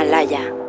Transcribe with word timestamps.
Himalaya. 0.00 0.59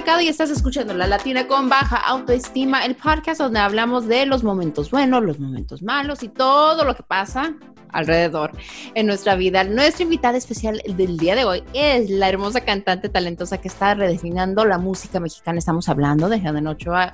Mercado 0.00 0.22
y 0.22 0.28
estás 0.28 0.48
escuchando 0.48 0.94
La 0.94 1.06
Latina 1.06 1.46
con 1.46 1.68
Baja 1.68 1.96
Autoestima, 1.98 2.86
el 2.86 2.96
podcast 2.96 3.38
donde 3.38 3.58
hablamos 3.58 4.08
de 4.08 4.24
los 4.24 4.42
momentos 4.42 4.90
buenos, 4.90 5.22
los 5.22 5.38
momentos 5.38 5.82
malos 5.82 6.22
y 6.22 6.30
todo 6.30 6.84
lo 6.84 6.94
que 6.94 7.02
pasa 7.02 7.54
alrededor 7.92 8.52
en 8.94 9.06
nuestra 9.06 9.34
vida. 9.34 9.62
Nuestra 9.62 10.04
invitada 10.04 10.38
especial 10.38 10.80
del 10.86 11.18
día 11.18 11.36
de 11.36 11.44
hoy 11.44 11.62
es 11.74 12.08
la 12.08 12.30
hermosa 12.30 12.62
cantante 12.62 13.10
talentosa 13.10 13.60
que 13.60 13.68
está 13.68 13.94
redefiniendo 13.94 14.64
la 14.64 14.78
música 14.78 15.20
mexicana. 15.20 15.58
Estamos 15.58 15.86
hablando 15.90 16.30
de 16.30 16.36
Helen 16.36 16.66
Ochoa. 16.66 17.12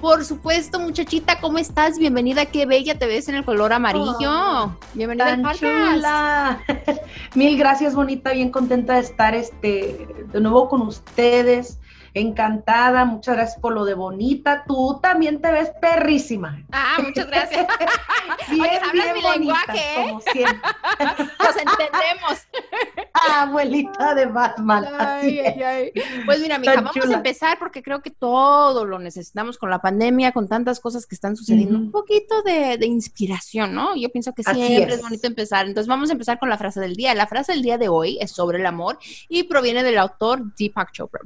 Por 0.00 0.24
supuesto, 0.24 0.78
muchachita, 0.78 1.40
¿cómo 1.40 1.58
estás? 1.58 1.98
Bienvenida, 1.98 2.46
qué 2.46 2.66
bella 2.66 2.96
te 2.96 3.08
ves 3.08 3.28
en 3.28 3.34
el 3.34 3.44
color 3.44 3.72
amarillo. 3.72 4.30
Oh, 4.30 4.76
Bienvenida 4.94 5.32
al 5.32 5.42
podcast. 5.42 6.60
Mil 7.34 7.58
gracias, 7.58 7.96
bonita, 7.96 8.30
bien 8.30 8.50
contenta 8.50 8.94
de 8.94 9.00
estar 9.00 9.34
este 9.34 10.06
de 10.32 10.40
nuevo 10.40 10.68
con 10.68 10.82
ustedes 10.82 11.80
encantada, 12.14 13.04
muchas 13.04 13.36
gracias 13.36 13.60
por 13.60 13.72
lo 13.72 13.84
de 13.84 13.94
bonita. 13.94 14.64
Tú 14.66 14.98
también 15.02 15.40
te 15.40 15.50
ves 15.50 15.70
perrísima. 15.80 16.64
Ah, 16.72 16.96
muchas 17.02 17.26
gracias. 17.26 17.66
bien, 18.50 18.60
Oye, 18.60 18.76
hablas 18.76 18.92
bien 18.92 19.14
mi 19.14 19.22
bonita, 19.22 19.38
lenguaje, 19.38 19.78
¿eh? 19.78 20.06
como 20.08 20.20
siempre. 20.20 20.70
Nos 21.38 21.56
entendemos. 21.56 22.48
Ah, 23.20 23.42
abuelita 23.42 24.14
de 24.14 24.26
Batman. 24.26 24.86
Ay, 24.96 25.40
ay, 25.40 25.62
ay. 25.62 25.92
Pues 26.24 26.40
mira, 26.40 26.56
mija, 26.56 26.80
vamos 26.80 26.96
a 26.96 27.14
empezar 27.14 27.58
porque 27.58 27.82
creo 27.82 28.00
que 28.00 28.10
todo 28.10 28.84
lo 28.84 29.00
necesitamos 29.00 29.58
con 29.58 29.70
la 29.70 29.80
pandemia, 29.80 30.30
con 30.30 30.46
tantas 30.46 30.78
cosas 30.78 31.04
que 31.04 31.16
están 31.16 31.34
sucediendo. 31.34 31.76
Un 31.76 31.90
poquito 31.90 32.42
de, 32.42 32.78
de, 32.78 32.86
inspiración, 32.86 33.74
¿no? 33.74 33.96
Yo 33.96 34.08
pienso 34.10 34.32
que 34.34 34.44
siempre 34.44 34.94
es. 34.94 34.98
es 34.98 35.02
bonito 35.02 35.26
empezar. 35.26 35.66
Entonces 35.66 35.88
vamos 35.88 36.10
a 36.10 36.12
empezar 36.12 36.38
con 36.38 36.48
la 36.48 36.58
frase 36.58 36.78
del 36.78 36.94
día. 36.94 37.12
La 37.14 37.26
frase 37.26 37.52
del 37.52 37.62
día 37.62 37.76
de 37.76 37.88
hoy 37.88 38.18
es 38.20 38.30
sobre 38.30 38.58
el 38.58 38.66
amor 38.66 38.98
y 39.28 39.42
proviene 39.42 39.82
del 39.82 39.98
autor 39.98 40.54
Deepak 40.54 40.92
Chopra. 40.92 41.20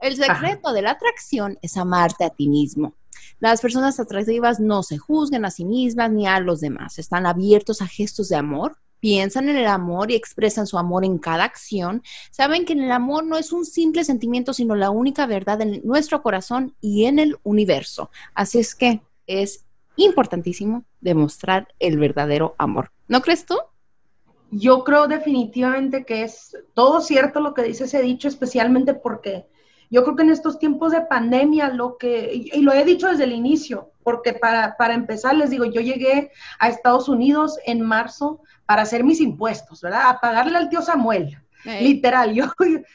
El 0.00 0.16
secreto 0.26 0.68
Ajá. 0.68 0.74
de 0.74 0.82
la 0.82 0.90
atracción 0.92 1.58
es 1.62 1.76
amarte 1.76 2.24
a 2.24 2.30
ti 2.30 2.48
mismo. 2.48 2.94
Las 3.38 3.60
personas 3.60 4.00
atractivas 4.00 4.60
no 4.60 4.82
se 4.82 4.98
juzgan 4.98 5.44
a 5.44 5.50
sí 5.50 5.64
mismas 5.64 6.10
ni 6.10 6.26
a 6.26 6.40
los 6.40 6.60
demás. 6.60 6.98
Están 6.98 7.26
abiertos 7.26 7.82
a 7.82 7.86
gestos 7.86 8.28
de 8.28 8.36
amor, 8.36 8.76
piensan 9.00 9.48
en 9.48 9.56
el 9.56 9.66
amor 9.66 10.10
y 10.10 10.14
expresan 10.14 10.66
su 10.66 10.78
amor 10.78 11.04
en 11.04 11.18
cada 11.18 11.44
acción. 11.44 12.02
Saben 12.30 12.64
que 12.64 12.72
el 12.72 12.90
amor 12.90 13.24
no 13.24 13.36
es 13.36 13.52
un 13.52 13.64
simple 13.64 14.04
sentimiento, 14.04 14.54
sino 14.54 14.74
la 14.74 14.90
única 14.90 15.26
verdad 15.26 15.60
en 15.60 15.80
nuestro 15.84 16.22
corazón 16.22 16.74
y 16.80 17.04
en 17.04 17.18
el 17.18 17.36
universo. 17.42 18.10
Así 18.34 18.58
es 18.58 18.74
que 18.74 19.02
es 19.26 19.64
importantísimo 19.96 20.84
demostrar 21.00 21.68
el 21.78 21.98
verdadero 21.98 22.54
amor. 22.58 22.90
¿No 23.08 23.20
crees 23.20 23.44
tú? 23.44 23.56
Yo 24.50 24.84
creo 24.84 25.08
definitivamente 25.08 26.04
que 26.04 26.22
es 26.22 26.56
todo 26.74 27.00
cierto 27.00 27.40
lo 27.40 27.52
que 27.52 27.62
dice 27.62 27.84
ese 27.84 28.00
dicho, 28.00 28.28
especialmente 28.28 28.94
porque 28.94 29.46
yo 29.90 30.04
creo 30.04 30.16
que 30.16 30.22
en 30.22 30.30
estos 30.30 30.58
tiempos 30.58 30.92
de 30.92 31.02
pandemia, 31.02 31.68
lo 31.68 31.96
que, 31.98 32.50
y 32.52 32.60
lo 32.62 32.72
he 32.72 32.84
dicho 32.84 33.08
desde 33.08 33.24
el 33.24 33.32
inicio, 33.32 33.90
porque 34.02 34.32
para, 34.32 34.76
para 34.76 34.94
empezar 34.94 35.34
les 35.34 35.50
digo, 35.50 35.64
yo 35.64 35.80
llegué 35.80 36.30
a 36.58 36.68
Estados 36.68 37.08
Unidos 37.08 37.58
en 37.66 37.82
marzo 37.82 38.40
para 38.64 38.82
hacer 38.82 39.04
mis 39.04 39.20
impuestos, 39.20 39.80
¿verdad? 39.80 40.08
A 40.08 40.20
pagarle 40.20 40.56
al 40.56 40.68
tío 40.68 40.82
Samuel. 40.82 41.38
Hey. 41.64 41.82
Literal, 41.82 42.32
yo 42.34 42.46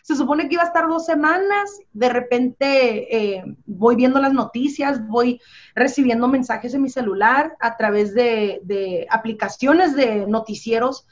se 0.02 0.16
supone 0.16 0.48
que 0.48 0.54
iba 0.54 0.64
a 0.64 0.68
estar 0.68 0.88
dos 0.88 1.06
semanas, 1.06 1.80
de 1.92 2.10
repente 2.10 3.36
eh, 3.36 3.44
voy 3.66 3.96
viendo 3.96 4.22
las 4.22 4.34
noticias, 4.34 5.06
voy 5.08 5.42
recibiendo 5.76 6.28
mensajes 6.28 6.74
en 6.74 6.82
mi 6.82 6.90
celular 6.90 7.56
a 7.60 7.76
través 7.76 8.14
de, 8.14 8.62
de 8.64 9.08
aplicaciones 9.10 9.96
de 9.96 10.26
noticieros 10.28 11.06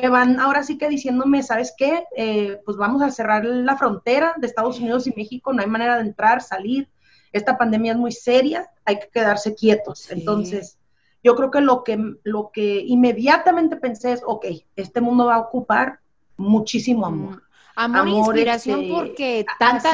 que 0.00 0.08
van 0.08 0.40
ahora 0.40 0.62
sí 0.62 0.78
que 0.78 0.88
diciéndome, 0.88 1.42
¿sabes 1.42 1.74
qué? 1.76 2.04
Eh, 2.16 2.62
pues 2.64 2.78
vamos 2.78 3.02
a 3.02 3.10
cerrar 3.10 3.44
la 3.44 3.76
frontera 3.76 4.32
de 4.38 4.46
Estados 4.46 4.78
Unidos 4.78 5.06
y 5.06 5.12
México, 5.14 5.52
no 5.52 5.60
hay 5.60 5.68
manera 5.68 5.96
de 5.96 6.02
entrar, 6.02 6.40
salir, 6.40 6.88
esta 7.30 7.58
pandemia 7.58 7.92
es 7.92 7.98
muy 7.98 8.10
seria, 8.10 8.70
hay 8.86 8.98
que 8.98 9.08
quedarse 9.08 9.54
quietos. 9.54 10.00
Sí. 10.00 10.14
Entonces, 10.14 10.78
yo 11.22 11.36
creo 11.36 11.50
que 11.50 11.60
lo, 11.60 11.84
que 11.84 11.98
lo 12.22 12.50
que 12.52 12.80
inmediatamente 12.86 13.76
pensé 13.76 14.12
es, 14.12 14.22
ok, 14.24 14.46
este 14.76 15.02
mundo 15.02 15.26
va 15.26 15.34
a 15.34 15.40
ocupar 15.40 16.00
muchísimo 16.38 17.04
amor. 17.04 17.42
Amor, 17.74 18.06
e 18.06 18.10
inspiración 18.10 18.82
este, 18.82 18.94
porque 18.94 19.46
tanta, 19.58 19.92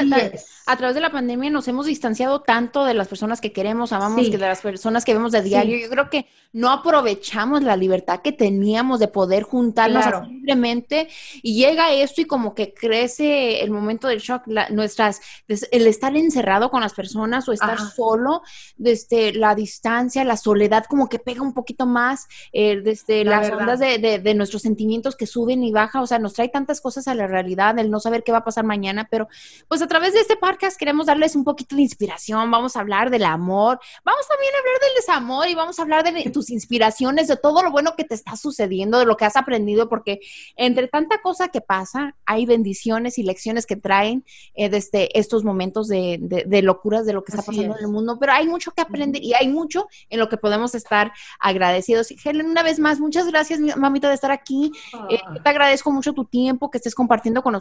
a 0.65 0.77
través 0.77 0.95
de 0.95 1.01
la 1.01 1.11
pandemia 1.11 1.49
nos 1.49 1.67
hemos 1.67 1.85
distanciado 1.85 2.41
tanto 2.41 2.85
de 2.85 2.93
las 2.93 3.07
personas 3.07 3.41
que 3.41 3.51
queremos, 3.51 3.91
amamos, 3.93 4.25
sí. 4.25 4.31
que 4.31 4.37
de 4.37 4.47
las 4.47 4.61
personas 4.61 5.05
que 5.05 5.13
vemos 5.13 5.31
de 5.31 5.41
diario. 5.41 5.77
Sí. 5.77 5.83
Yo 5.83 5.89
creo 5.89 6.09
que 6.09 6.27
no 6.51 6.71
aprovechamos 6.71 7.61
la 7.63 7.75
libertad 7.75 8.21
que 8.21 8.31
teníamos 8.31 8.99
de 8.99 9.07
poder 9.07 9.43
juntarnos 9.43 10.03
claro. 10.03 10.25
libremente 10.25 11.07
y 11.43 11.55
llega 11.55 11.91
esto 11.93 12.21
y 12.21 12.25
como 12.25 12.55
que 12.55 12.73
crece 12.73 13.61
el 13.61 13.69
momento 13.71 14.07
del 14.07 14.19
shock, 14.19 14.43
la, 14.47 14.69
nuestras, 14.69 15.21
el 15.47 15.87
estar 15.87 16.15
encerrado 16.15 16.71
con 16.71 16.81
las 16.81 16.93
personas 16.93 17.47
o 17.47 17.53
estar 17.53 17.71
Ajá. 17.71 17.91
solo, 17.95 18.41
desde 18.77 19.33
la 19.33 19.53
distancia, 19.53 20.23
la 20.23 20.37
soledad 20.37 20.85
como 20.89 21.07
que 21.07 21.19
pega 21.19 21.41
un 21.41 21.53
poquito 21.53 21.85
más, 21.85 22.27
eh, 22.51 22.81
desde 22.81 23.23
la 23.23 23.37
las 23.37 23.41
verdad. 23.49 23.59
ondas 23.59 23.79
de, 23.79 23.97
de, 23.99 24.19
de 24.19 24.33
nuestros 24.33 24.63
sentimientos 24.63 25.15
que 25.15 25.27
suben 25.27 25.63
y 25.63 25.71
bajan, 25.71 26.01
o 26.01 26.07
sea, 26.07 26.19
nos 26.19 26.33
trae 26.33 26.49
tantas 26.49 26.81
cosas 26.81 27.07
a 27.07 27.13
la 27.13 27.27
realidad 27.27 27.68
el 27.77 27.91
no 27.91 27.99
saber 27.99 28.23
qué 28.23 28.31
va 28.31 28.39
a 28.39 28.43
pasar 28.43 28.63
mañana, 28.63 29.07
pero 29.11 29.27
pues 29.67 29.81
a 29.81 29.87
través 29.87 30.13
de 30.13 30.21
este 30.21 30.37
podcast 30.37 30.77
queremos 30.77 31.05
darles 31.05 31.35
un 31.35 31.43
poquito 31.43 31.75
de 31.75 31.83
inspiración, 31.83 32.49
vamos 32.49 32.75
a 32.75 32.79
hablar 32.79 33.09
del 33.11 33.25
amor, 33.25 33.79
vamos 34.03 34.27
también 34.27 34.53
a 34.55 34.57
hablar 34.59 34.81
del 34.81 34.95
desamor 34.95 35.47
y 35.47 35.55
vamos 35.55 35.77
a 35.77 35.81
hablar 35.83 36.03
de 36.03 36.29
tus 36.31 36.49
inspiraciones, 36.49 37.27
de 37.27 37.37
todo 37.37 37.61
lo 37.61 37.71
bueno 37.71 37.95
que 37.95 38.05
te 38.05 38.15
está 38.15 38.35
sucediendo, 38.35 38.97
de 38.97 39.05
lo 39.05 39.17
que 39.17 39.25
has 39.25 39.35
aprendido, 39.35 39.89
porque 39.89 40.19
entre 40.55 40.87
tanta 40.87 41.21
cosa 41.21 41.49
que 41.49 41.61
pasa, 41.61 42.15
hay 42.25 42.45
bendiciones 42.45 43.17
y 43.17 43.23
lecciones 43.23 43.65
que 43.65 43.75
traen 43.75 44.23
eh, 44.55 44.69
desde 44.69 45.17
estos 45.17 45.43
momentos 45.43 45.87
de, 45.87 46.17
de, 46.21 46.45
de, 46.47 46.61
locuras 46.61 47.05
de 47.05 47.13
lo 47.13 47.23
que 47.23 47.31
está 47.31 47.41
Así 47.41 47.51
pasando 47.51 47.75
es. 47.75 47.79
en 47.79 47.85
el 47.85 47.91
mundo, 47.91 48.17
pero 48.19 48.33
hay 48.33 48.47
mucho 48.47 48.71
que 48.71 48.81
aprender 48.81 49.23
y 49.23 49.33
hay 49.33 49.47
mucho 49.47 49.87
en 50.09 50.19
lo 50.19 50.29
que 50.29 50.37
podemos 50.37 50.75
estar 50.75 51.11
agradecidos. 51.39 52.13
Helen, 52.23 52.47
una 52.47 52.63
vez 52.63 52.79
más, 52.79 52.99
muchas 52.99 53.27
gracias, 53.27 53.59
mamita, 53.77 54.09
de 54.09 54.15
estar 54.15 54.31
aquí. 54.31 54.71
Eh, 55.09 55.19
te 55.43 55.49
agradezco 55.49 55.91
mucho 55.91 56.13
tu 56.13 56.25
tiempo 56.25 56.69
que 56.69 56.77
estés 56.77 56.95
compartiendo 56.95 57.41
con 57.41 57.53
nosotros. 57.53 57.58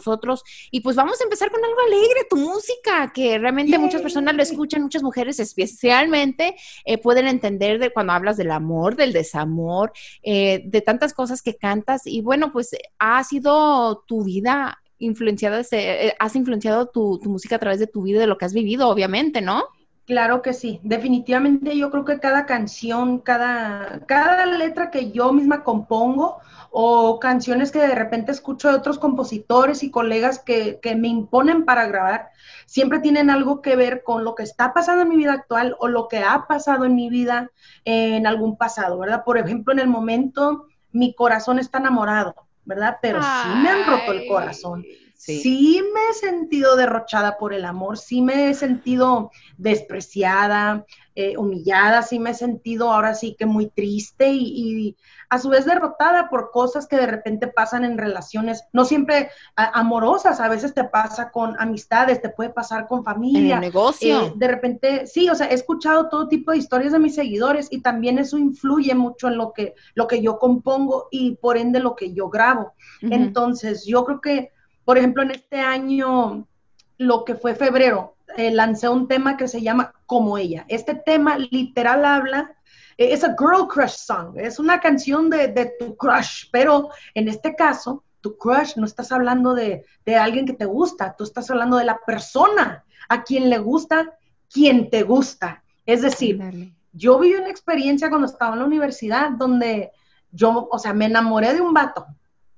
Y 0.71 0.81
pues 0.81 0.97
vamos 0.97 1.21
a 1.21 1.25
empezar 1.25 1.51
con 1.51 1.65
algo 1.65 1.81
alegre, 1.87 2.27
tu 2.29 2.37
música, 2.37 3.13
que 3.15 3.39
realmente 3.39 3.79
muchas 3.79 4.03
personas 4.03 4.35
lo 4.35 4.43
escuchan, 4.43 4.83
muchas 4.83 5.03
mujeres 5.03 5.41
especialmente 5.41 6.57
eh, 6.85 6.99
pueden 6.99 7.27
entender 7.27 7.79
de 7.79 7.91
cuando 7.91 8.13
hablas 8.13 8.37
del 8.37 8.51
amor, 8.51 8.97
del 8.97 9.13
desamor, 9.13 9.93
eh, 10.23 10.63
de 10.65 10.81
tantas 10.81 11.13
cosas 11.15 11.43
que 11.43 11.57
cantas. 11.57 12.07
Y 12.07 12.21
bueno, 12.21 12.53
pues 12.53 12.71
ha 12.99 13.23
sido 13.25 14.05
tu 14.07 14.25
vida 14.25 14.79
influenciada, 14.99 15.63
eh, 15.73 16.15
has 16.19 16.37
influenciado 16.37 16.87
tu, 16.87 17.19
tu 17.23 17.31
música 17.31 17.57
a 17.57 17.59
través 17.61 17.79
de 17.79 17.87
tu 17.87 18.03
vida, 18.03 18.21
de 18.21 18.27
lo 18.27 18.39
que 18.39 18.45
has 18.45 18.55
vivido, 18.55 18.89
obviamente, 18.89 19.41
¿no? 19.41 19.65
Claro 20.09 20.41
que 20.41 20.55
sí, 20.55 20.81
definitivamente 20.83 21.77
yo 21.77 21.91
creo 21.91 22.07
que 22.07 22.19
cada 22.19 22.47
canción, 22.47 23.19
cada, 23.19 24.01
cada 24.07 24.47
letra 24.47 24.91
que 24.91 25.13
yo 25.13 25.35
misma 25.35 25.63
compongo 25.63 26.39
o 26.71 27.21
canciones 27.21 27.71
que 27.71 27.81
de 27.81 27.95
repente 27.95 28.33
escucho 28.33 28.69
de 28.69 28.77
otros 28.77 28.99
compositores 28.99 29.83
y 29.83 29.91
colegas 29.91 30.39
que, 30.39 30.79
que, 30.81 30.97
me 30.97 31.09
imponen 31.09 31.67
para 31.67 31.87
grabar, 31.89 32.31
siempre 32.65 33.01
tienen 33.01 33.29
algo 33.29 33.61
que 33.61 33.77
ver 33.77 34.03
con 34.03 34.25
lo 34.25 34.35
que 34.35 34.45
está 34.45 34.73
pasando 34.73 35.03
en 35.03 35.11
mi 35.11 35.17
vida 35.17 35.35
actual 35.35 35.77
o 35.79 35.89
lo 35.89 36.09
que 36.09 36.21
ha 36.21 36.47
pasado 36.49 36.87
en 36.87 36.95
mi 36.95 37.11
vida 37.11 37.51
en 37.85 38.27
algún 38.27 38.57
pasado, 38.57 38.99
¿verdad? 38.99 39.25
Por 39.25 39.37
ejemplo, 39.37 39.75
en 39.75 39.79
el 39.79 39.89
momento 39.89 40.65
mi 40.91 41.13
corazón 41.13 41.59
está 41.59 41.81
enamorado, 41.81 42.35
¿verdad? 42.65 42.97
Pero 43.03 43.21
Ay. 43.23 43.43
sí 43.43 43.59
me 43.59 43.69
han 43.69 43.85
roto 43.85 44.13
el 44.13 44.27
corazón. 44.27 44.87
Sí. 45.19 45.41
sí. 45.43 45.83
me 45.93 46.11
he 46.11 46.15
sentido 46.15 46.77
derrochada 46.77 47.39
por 47.39 47.53
el 47.53 47.65
amor, 47.65 47.99
sí 47.99 48.23
me 48.23 48.49
he 48.49 48.55
sentido 48.55 49.33
despreciada, 49.57 50.87
eh, 51.17 51.37
humillada, 51.37 52.03
sí 52.03 52.21
me 52.21 52.31
he 52.31 52.35
sentido 52.35 52.93
ahora 52.93 53.13
sí 53.13 53.35
que 53.37 53.45
muy 53.45 53.67
triste 53.67 54.29
y, 54.29 54.45
y, 54.87 54.97
a 55.29 55.41
su 55.41 55.49
vez 55.49 55.65
derrotada 55.65 56.31
por 56.31 56.53
cosas 56.53 56.87
que 56.87 56.97
de 56.97 57.09
repente 57.09 57.49
pasan 57.49 57.85
en 57.85 57.99
relaciones, 57.99 58.63
no 58.73 58.85
siempre 58.85 59.29
a, 59.57 59.81
amorosas, 59.81 60.39
a 60.39 60.49
veces 60.49 60.73
te 60.73 60.85
pasa 60.85 61.33
con 61.33 61.57
amistades, 61.59 62.23
te 62.23 62.29
puede 62.29 62.51
pasar 62.51 62.87
con 62.87 63.03
familia. 63.03 63.57
En 63.57 63.65
el 63.65 63.73
negocio. 63.73 64.27
Eh, 64.27 64.33
de 64.37 64.47
repente, 64.47 65.09
sí, 65.09 65.29
o 65.29 65.35
sea, 65.35 65.49
he 65.49 65.55
escuchado 65.55 66.09
todo 66.09 66.29
tipo 66.29 66.53
de 66.53 66.59
historias 66.59 66.93
de 66.93 67.01
mis 67.01 67.17
seguidores 67.17 67.67
y 67.73 67.81
también 67.81 68.21
eso 68.21 68.39
influye 68.39 68.95
mucho 68.95 69.27
en 69.27 69.37
lo 69.37 69.53
que, 69.53 69.75
lo 69.95 70.07
que 70.07 70.23
yo 70.23 70.39
compongo 70.39 71.09
y 71.11 71.35
por 71.35 71.57
ende 71.57 71.81
lo 71.81 71.97
que 71.97 72.13
yo 72.15 72.31
grabo. 72.31 72.75
Uh 73.03 73.07
-huh. 73.07 73.15
Entonces, 73.15 73.85
yo 73.85 74.05
creo 74.05 74.21
que 74.21 74.53
por 74.89 74.97
ejemplo, 74.97 75.23
en 75.23 75.33
este 75.33 75.61
año, 75.61 76.49
lo 76.97 77.23
que 77.27 77.35
fue 77.35 77.55
febrero, 77.55 78.17
eh, 78.39 78.51
lancé 78.51 78.89
un 78.89 79.07
tema 79.07 79.37
que 79.37 79.47
se 79.47 79.61
llama 79.61 79.93
Como 80.07 80.39
ella. 80.39 80.65
Este 80.67 80.95
tema 80.95 81.37
literal 81.37 82.07
habla, 82.07 82.57
eh, 82.97 83.13
es 83.13 83.23
a 83.23 83.37
girl 83.39 83.69
crush 83.69 83.97
song, 83.97 84.39
es 84.39 84.59
una 84.59 84.81
canción 84.81 85.29
de, 85.29 85.49
de, 85.49 85.75
tu 85.79 85.95
crush, 85.95 86.47
pero 86.51 86.89
en 87.13 87.29
este 87.29 87.55
caso, 87.55 88.03
tu 88.23 88.39
crush 88.39 88.77
no 88.77 88.87
estás 88.87 89.13
hablando 89.13 89.53
de, 89.53 89.85
de 90.07 90.17
alguien 90.17 90.47
que 90.47 90.55
te 90.55 90.65
gusta, 90.65 91.15
tú 91.19 91.25
estás 91.25 91.51
hablando 91.51 91.77
de 91.77 91.85
la 91.85 92.01
persona 92.07 92.83
a 93.11 93.25
quien 93.25 93.51
le 93.51 93.59
gusta, 93.59 94.17
quien 94.51 94.89
te 94.89 95.03
gusta. 95.03 95.63
Es 95.85 96.01
decir, 96.01 96.39
Dale. 96.39 96.73
yo 96.95 97.19
viví 97.19 97.35
una 97.35 97.51
experiencia 97.51 98.09
cuando 98.09 98.27
estaba 98.27 98.55
en 98.55 98.61
la 98.61 98.65
universidad 98.65 99.33
donde 99.33 99.93
yo, 100.31 100.67
o 100.73 100.79
sea, 100.79 100.95
me 100.95 101.05
enamoré 101.05 101.53
de 101.53 101.61
un 101.61 101.75
vato 101.75 102.07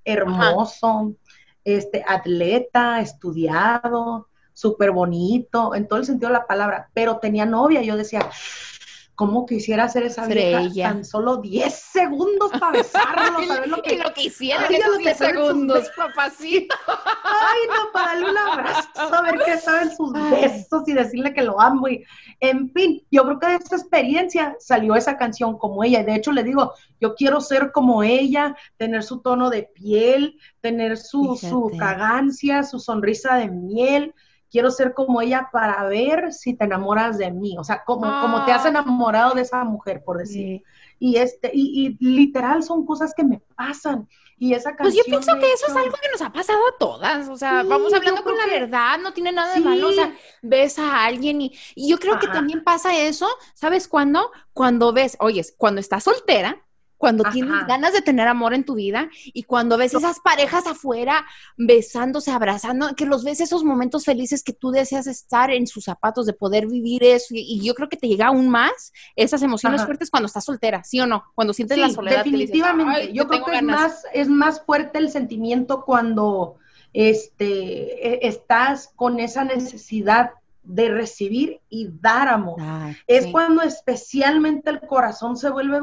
hermoso, 0.05 1.17
este, 1.65 2.05
atleta, 2.07 3.01
estudiado, 3.01 4.29
súper 4.53 4.91
bonito, 4.91 5.75
en 5.75 5.89
todo 5.89 5.99
el 5.99 6.05
sentido 6.05 6.29
de 6.29 6.39
la 6.39 6.47
palabra, 6.47 6.91
pero 6.93 7.19
tenía 7.19 7.47
novia. 7.47 7.83
Yo 7.83 7.97
decía, 7.97 8.29
¿Cómo 9.21 9.45
quisiera 9.45 9.85
hacer 9.85 10.05
esa 10.05 10.27
vieja 10.27 10.89
tan 10.89 11.05
solo 11.05 11.43
10 11.43 11.75
segundos 11.75 12.51
para 12.53 12.79
besarlo? 12.79 13.45
Saber 13.47 13.69
lo 13.69 13.83
que, 13.83 13.99
lo 13.99 14.15
que 14.15 14.23
hiciera 14.23 14.67
en 14.67 14.77
esos 14.77 14.97
10 14.97 15.19
segundos, 15.19 15.91
papacito. 15.95 16.75
Ay, 16.87 17.59
no, 17.69 17.93
para 17.93 18.13
darle 18.15 18.31
un 18.31 18.39
abrazo, 18.39 18.89
saber 18.95 19.39
qué 19.45 19.59
saben 19.59 19.95
sus 19.95 20.11
besos 20.15 20.85
y 20.87 20.95
decirle 20.95 21.35
que 21.35 21.43
lo 21.43 21.61
amo. 21.61 21.87
Y, 21.89 22.03
en 22.41 22.73
fin, 22.73 23.07
yo 23.11 23.25
creo 23.25 23.39
que 23.39 23.47
de 23.49 23.55
esa 23.57 23.77
experiencia 23.77 24.57
salió 24.59 24.95
esa 24.95 25.19
canción 25.19 25.59
como 25.59 25.85
ella. 25.85 26.01
Y 26.01 26.05
de 26.05 26.15
hecho 26.15 26.33
le 26.33 26.43
digo, 26.43 26.73
yo 26.99 27.15
quiero 27.15 27.43
ser 27.43 27.73
como 27.73 28.03
ella, 28.03 28.57
tener 28.79 29.03
su 29.03 29.21
tono 29.21 29.51
de 29.51 29.65
piel, 29.65 30.39
tener 30.63 30.97
su, 30.97 31.37
su 31.37 31.71
cagancia, 31.79 32.63
su 32.63 32.81
sonrisa 32.81 33.35
de 33.35 33.51
miel 33.51 34.15
quiero 34.51 34.71
ser 34.71 34.93
como 34.95 35.21
ella 35.23 35.49
para 35.53 35.85
ver 35.85 36.33
si 36.33 36.55
te 36.55 36.65
enamoras 36.65 37.17
de 37.19 37.31
mí, 37.31 37.57
o 37.59 37.65
sea, 37.65 37.85
como, 37.85 38.03
como 38.21 38.45
te 38.45 38.53
has 38.53 38.65
ah. 38.65 38.69
enamorado 38.69 39.35
de 39.35 39.43
esa 39.43 39.65
mujer, 39.65 40.03
por 40.05 40.19
decir. 40.19 40.63
Y, 40.99 41.17
este, 41.17 41.51
y, 41.55 41.97
literal 42.01 42.63
son 42.63 42.85
cosas 42.85 43.15
que 43.15 43.25
me 43.25 43.41
pasan. 43.57 44.09
Y 44.37 44.55
esa 44.55 44.75
canción. 44.75 44.87
Pues 44.87 44.95
yo 44.95 45.05
pienso 45.05 45.39
que 45.39 45.53
eso 45.53 45.67
es 45.67 45.77
algo 45.77 45.97
que 46.01 46.09
nos 46.11 46.23
ha 46.23 46.33
pasado 46.33 46.59
a 46.67 46.79
todas. 46.79 47.29
O 47.29 47.37
sea, 47.37 47.63
vamos 47.63 47.93
hablando 47.93 48.23
con 48.23 48.37
la 48.37 48.47
verdad, 48.47 48.99
no 48.99 49.13
tiene 49.13 49.33
nada 49.33 49.55
de 49.55 49.61
malo. 49.61 49.89
O 49.89 49.93
sea, 49.93 50.15
ves 50.41 50.79
a 50.79 51.05
alguien 51.05 51.43
y, 51.43 51.53
yo 51.77 51.99
creo 51.99 52.19
que 52.19 52.27
también 52.27 52.65
pasa 52.65 52.97
eso, 52.97 53.29
¿sabes 53.55 53.87
cuándo? 53.87 54.31
Cuando 54.55 54.93
ves, 54.93 55.17
oyes, 55.21 55.55
cuando 55.57 55.81
estás 55.81 56.05
soltera, 56.05 56.63
cuando 57.01 57.25
tienes 57.33 57.67
ganas 57.67 57.95
de 57.95 58.03
tener 58.03 58.29
amor 58.29 58.53
en 58.53 58.63
tu 58.63 58.75
vida 58.75 59.09
y 59.25 59.45
cuando 59.45 59.79
ves 59.79 59.95
esas 59.95 60.21
parejas 60.21 60.67
afuera 60.67 61.25
besándose, 61.57 62.31
abrazando, 62.31 62.95
que 62.95 63.07
los 63.07 63.25
ves 63.25 63.41
esos 63.41 63.65
momentos 63.65 64.05
felices 64.05 64.45
que 64.45 64.53
tú 64.53 64.71
deseas 64.71 65.07
estar 65.07 65.51
en 65.51 65.67
sus 65.67 65.85
zapatos, 65.85 66.27
de 66.27 66.35
poder 66.35 66.67
vivir 66.67 67.03
eso. 67.03 67.29
Y, 67.31 67.63
yo 67.65 67.73
creo 67.75 67.89
que 67.89 67.97
te 67.97 68.07
llega 68.07 68.27
aún 68.27 68.51
más 68.51 68.93
esas 69.17 69.41
emociones 69.41 69.83
fuertes 69.83 70.11
cuando 70.11 70.27
estás 70.27 70.45
soltera, 70.45 70.85
¿sí 70.85 71.01
o 71.01 71.07
no? 71.07 71.25
Cuando 71.35 71.55
sientes 71.55 71.79
la 71.79 71.89
soledad. 71.89 72.23
Definitivamente. 72.23 73.15
yo 73.15 73.27
creo 73.27 73.47
que 73.47 73.57
es 73.57 73.63
más, 73.63 74.03
es 74.13 74.29
más 74.29 74.61
fuerte 74.61 74.99
el 74.99 75.11
sentimiento 75.11 75.87
cuando 75.87 76.59
este, 76.93 78.27
e, 78.27 78.29
estás 78.29 78.93
con 78.95 79.21
esa 79.21 79.45
necesidad 79.45 80.33
de 80.63 80.89
recibir 80.89 81.61
y 81.69 81.89
dar 82.01 82.29
amor. 82.29 82.61
es 83.07 83.27
cuando 83.29 83.63
especialmente 83.63 84.71
el 84.71 84.81
corazón 84.81 85.37
se 85.37 85.51
vuelve 85.51 85.81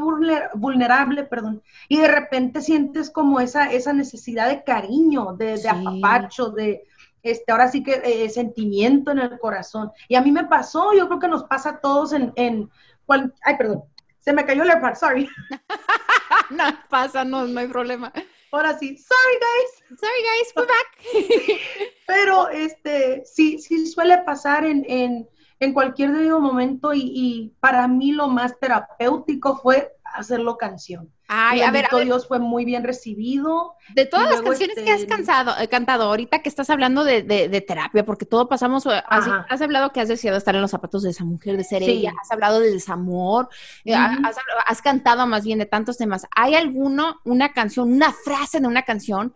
vulnerable, 0.54 1.24
perdón, 1.24 1.62
y 1.90 1.98
de 1.98 2.08
repente 2.08 2.62
sientes 2.62 3.10
como 3.10 3.40
esa, 3.40 3.72
esa 3.72 3.94
necesidad 3.94 4.50
de 4.50 4.64
cariño, 4.64 5.34
de, 5.34 5.58
de 5.58 5.70
apapacho, 5.70 6.50
de 6.50 6.84
este, 7.24 7.52
ahora 7.52 7.70
sí 7.70 7.84
que 7.84 8.02
eh, 8.04 8.30
sentimiento 8.30 9.12
en 9.12 9.20
el 9.20 9.38
corazón. 9.40 9.92
Y 10.08 10.16
a 10.16 10.22
mí 10.22 10.32
me 10.32 10.46
pasó, 10.46 10.94
yo 10.94 11.08
creo 11.08 11.20
que 11.20 11.28
nos 11.28 11.44
pasa 11.44 11.70
a 11.72 11.80
todos 11.80 12.14
en, 12.14 12.32
en 12.36 12.70
ay, 13.44 13.58
perdón, 13.58 13.84
se 14.20 14.34
me 14.34 14.46
cayó 14.46 14.64
el 14.64 14.80
par, 14.80 14.96
sorry. 14.96 15.30
no 16.52 16.64
pasa, 16.90 17.24
no, 17.24 17.46
no 17.46 17.60
hay 17.60 17.68
problema. 17.68 18.14
Ahora 18.52 18.78
sí, 18.78 18.98
sorry 18.98 19.38
guys. 19.40 20.00
Sorry 20.00 20.24
guys, 20.24 20.54
we're 20.56 20.68
back. 20.68 21.60
Pero 22.08 22.50
este, 22.50 23.26
sí, 23.26 23.60
sí 23.60 23.86
suele 23.88 24.20
pasar 24.20 24.64
en, 24.64 24.86
en, 24.88 25.28
en 25.60 25.74
cualquier 25.74 26.14
debido 26.14 26.40
momento 26.40 26.94
y, 26.94 27.02
y, 27.14 27.54
para 27.60 27.88
mí 27.88 28.14
lo 28.14 28.28
más 28.28 28.58
terapéutico 28.60 29.58
fue 29.58 29.97
hacerlo 30.18 30.58
canción. 30.58 31.12
Ay, 31.28 31.62
a 31.62 31.72
ver, 31.72 31.88
Dios 32.04 32.28
fue 32.28 32.40
muy 32.40 32.66
bien 32.66 32.84
recibido. 32.84 33.76
De 33.94 34.06
todas 34.06 34.30
las 34.30 34.42
canciones 34.42 34.76
que 34.76 34.92
has 34.92 35.02
este, 35.02 35.14
cansado, 35.14 35.54
eh, 35.60 35.68
cantado, 35.68 36.06
ahorita 36.06 36.42
que 36.42 36.50
estás 36.50 36.70
hablando 36.70 37.04
de, 37.04 37.22
de, 37.24 37.62
terapia, 37.62 38.06
porque 38.06 38.26
todo 38.26 38.48
pasamos, 38.48 38.86
eh, 38.86 39.04
has, 39.08 39.62
hablado 39.62 39.92
que 39.92 40.00
has 40.00 40.08
deseado 40.08 40.38
estar 40.38 40.56
en 40.56 40.62
los 40.62 40.72
zapatos 40.72 41.04
de 41.04 41.12
esa 41.12 41.26
mujer, 41.26 41.58
de 41.58 41.64
ser 41.64 41.84
ella, 41.84 42.14
has 42.22 42.32
hablado 42.32 42.60
de 42.60 42.72
desamor, 42.72 43.50
eh, 43.86 43.94
has, 43.94 44.38
has, 44.66 44.82
cantado 44.82 45.28
más 45.28 45.44
bien 45.44 45.60
de 45.60 45.66
tantos 45.66 45.98
temas. 45.98 46.26
¿Hay 46.36 46.56
alguno, 46.56 47.20
una 47.26 47.54
canción, 47.54 47.92
una 47.92 48.14
frase 48.14 48.60
de 48.60 48.68
una 48.68 48.84
canción 48.84 49.34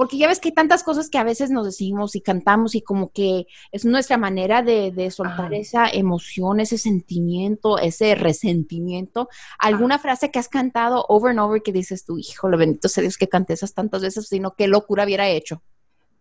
porque 0.00 0.16
ya 0.16 0.28
ves 0.28 0.40
que 0.40 0.48
hay 0.48 0.54
tantas 0.54 0.82
cosas 0.82 1.10
que 1.10 1.18
a 1.18 1.24
veces 1.24 1.50
nos 1.50 1.66
decimos 1.66 2.16
y 2.16 2.22
cantamos 2.22 2.74
y 2.74 2.80
como 2.80 3.12
que 3.12 3.46
es 3.70 3.84
nuestra 3.84 4.16
manera 4.16 4.62
de, 4.62 5.10
soltar 5.10 5.52
esa 5.52 5.90
emoción, 5.90 6.58
ese 6.58 6.78
sentimiento, 6.78 7.76
ese 7.78 8.14
resentimiento. 8.14 9.28
¿Alguna 9.58 9.98
frase 9.98 10.30
que 10.30 10.38
has 10.38 10.48
cantado 10.48 11.04
over 11.10 11.32
and 11.32 11.40
over 11.40 11.60
que 11.60 11.70
dices 11.70 12.06
tú, 12.06 12.16
híjole, 12.16 12.56
bendito 12.56 12.88
sea 12.88 13.02
Dios 13.02 13.18
que 13.18 13.28
canté 13.28 13.52
esas 13.52 13.74
tantas 13.74 14.00
veces, 14.00 14.26
sino 14.26 14.54
qué 14.54 14.68
locura 14.68 15.04
hubiera 15.04 15.28
hecho? 15.28 15.60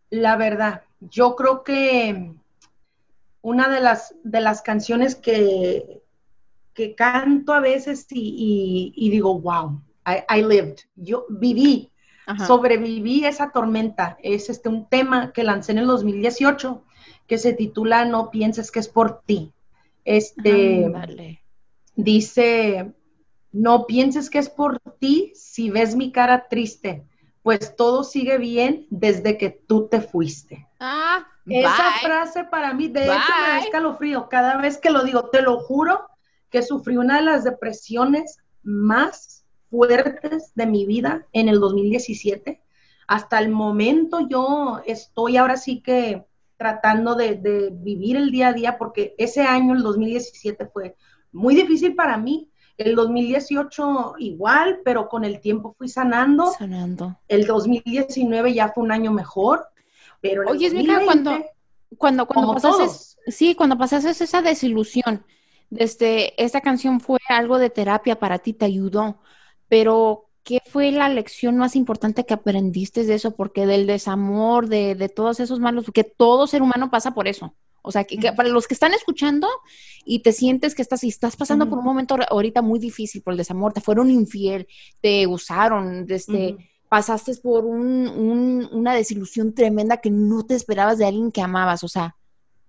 La 0.10 0.36
verdad, 0.36 0.82
yo 1.00 1.38
creo 1.38 1.64
que 1.64 2.34
una 3.42 3.70
de 3.70 3.80
las, 3.80 4.14
de 4.26 4.42
las 4.42 4.62
canciones 4.62 5.16
que, 5.16 6.02
que 6.74 6.96
canto 6.96 7.54
a 7.54 7.62
veces 7.62 8.08
y, 8.10 9.10
digo, 9.10 9.40
wow, 9.40 9.82
I, 10.06 10.40
I 10.40 10.44
lived, 10.44 10.80
yo 10.98 11.26
viví 11.30 11.94
Sobreviví 12.46 13.26
a 13.26 13.30
esa 13.30 13.52
tormenta. 13.52 14.18
Es 14.22 14.50
este 14.50 14.70
un 14.70 14.88
tema 14.88 15.32
que 15.32 15.44
lancé 15.44 15.72
en 15.72 15.80
el 15.80 15.88
2018 15.88 16.84
que 17.28 17.38
se 17.38 17.54
titula 17.54 18.06
No 18.06 18.30
pienses 18.32 18.72
que 18.72 18.80
es 18.80 18.88
por 18.88 19.22
ti. 19.22 19.54
Este 20.06 20.92
dice, 21.96 22.94
no 23.52 23.86
pienses 23.86 24.30
que 24.30 24.40
es 24.40 24.50
por 24.50 24.80
ti 25.00 25.32
si 25.36 25.70
ves 25.70 25.96
mi 25.96 26.12
cara 26.12 26.48
triste, 26.48 27.06
pues 27.44 27.76
todo 27.76 28.04
sigue 28.04 28.38
bien 28.38 28.88
desde 28.90 29.38
que 29.38 29.50
tú 29.50 29.88
te 29.88 30.02
fuiste. 30.02 30.68
Ah, 30.80 31.28
Esa 31.46 31.92
frase 32.02 32.44
para 32.46 32.74
mí, 32.74 32.88
de 32.88 33.04
hecho, 33.04 33.12
me 33.12 33.48
da 33.48 33.60
escalofrío. 33.60 34.30
Cada 34.30 34.58
vez 34.58 34.78
que 34.78 34.92
lo 34.92 35.04
digo, 35.04 35.30
te 35.30 35.42
lo 35.42 35.60
juro 35.60 36.08
que 36.50 36.62
sufrí 36.62 36.98
una 36.98 37.18
de 37.18 37.24
las 37.24 37.44
depresiones 37.44 38.40
más 38.64 39.39
fuertes 39.70 40.52
de 40.56 40.66
mi 40.66 40.86
vida 40.86 41.26
en 41.34 41.50
el 41.50 41.60
2017. 41.60 42.62
Hasta 43.08 43.40
el 43.40 43.50
momento 43.50 44.28
yo 44.28 44.82
estoy 44.86 45.38
ahora 45.38 45.58
sí 45.58 45.82
que 45.82 46.26
tratando 46.58 47.16
de, 47.16 47.70
vivir 47.72 48.18
el 48.18 48.32
día 48.32 48.50
a 48.50 48.54
día 48.54 48.78
porque 48.78 49.16
ese 49.18 49.42
año, 49.42 49.74
el 49.74 49.82
2017, 49.82 50.68
fue 50.68 50.96
muy 51.32 51.56
difícil 51.56 51.96
para 51.96 52.18
mí. 52.18 52.50
El 52.78 52.96
2018 52.96 54.16
igual, 54.20 54.80
pero 54.86 55.10
con 55.10 55.26
el 55.26 55.40
tiempo 55.40 55.74
fui 55.78 55.90
sanando. 55.90 56.52
Sanando. 56.52 57.18
El 57.28 57.46
2019 57.46 58.54
ya 58.54 58.70
fue 58.70 58.84
un 58.84 58.92
año 58.92 59.12
mejor. 59.12 59.68
Pero 60.22 60.44
Oye, 60.50 60.68
es 60.68 61.06
cuando, 61.06 61.32
cuando, 61.98 62.26
cuando 62.26 62.54
pasaste, 62.54 63.32
sí, 63.32 63.56
cuando 63.56 63.78
pasaste 63.78 64.12
esa 64.12 64.42
desilusión, 64.42 65.26
desde 65.70 66.42
esta 66.42 66.62
canción 66.62 67.00
fue 67.00 67.20
algo 67.30 67.58
de 67.58 67.70
terapia 67.70 68.20
para 68.20 68.40
ti, 68.40 68.54
te 68.54 68.66
ayudó 68.66 69.20
pero 69.70 70.26
¿qué 70.44 70.60
fue 70.66 70.92
la 70.92 71.08
lección 71.08 71.58
más 71.58 71.76
importante 71.76 72.26
que 72.26 72.34
aprendiste 72.34 73.06
de 73.06 73.14
eso? 73.14 73.36
Porque 73.36 73.66
del 73.66 73.88
desamor, 73.88 74.68
de, 74.68 74.96
de 74.96 75.08
todos 75.10 75.40
esos 75.40 75.60
malos, 75.60 75.86
porque 75.86 76.04
todo 76.04 76.48
ser 76.48 76.62
humano 76.62 76.90
pasa 76.92 77.14
por 77.14 77.28
eso. 77.28 77.56
O 77.82 77.92
sea, 77.92 78.04
que, 78.04 78.18
para 78.34 78.50
los 78.50 78.68
que 78.68 78.74
están 78.74 78.94
escuchando 78.94 79.48
y 80.06 80.20
te 80.20 80.34
sientes 80.34 80.76
que 80.76 80.82
estás, 80.82 81.04
y 81.04 81.08
estás 81.08 81.36
pasando 81.36 81.70
por 81.70 81.80
un 81.80 81.86
momento 81.86 82.18
ahorita 82.30 82.62
muy 82.62 82.80
difícil 82.80 83.22
por 83.22 83.34
el 83.34 83.38
desamor, 83.38 83.74
te 83.74 83.82
fueron 83.82 84.12
infiel, 84.12 84.68
te 85.02 85.28
usaron, 85.28 86.06
desde, 86.06 86.58
pasaste 86.90 87.36
por 87.36 87.66
un, 87.66 88.68
una 88.72 88.94
desilusión 88.94 89.54
tremenda 89.54 89.98
que 89.98 90.10
no 90.10 90.46
te 90.46 90.56
esperabas 90.56 90.98
de 90.98 91.06
alguien 91.06 91.32
que 91.32 91.42
amabas. 91.42 91.84
O 91.84 91.88
sea, 91.88 92.16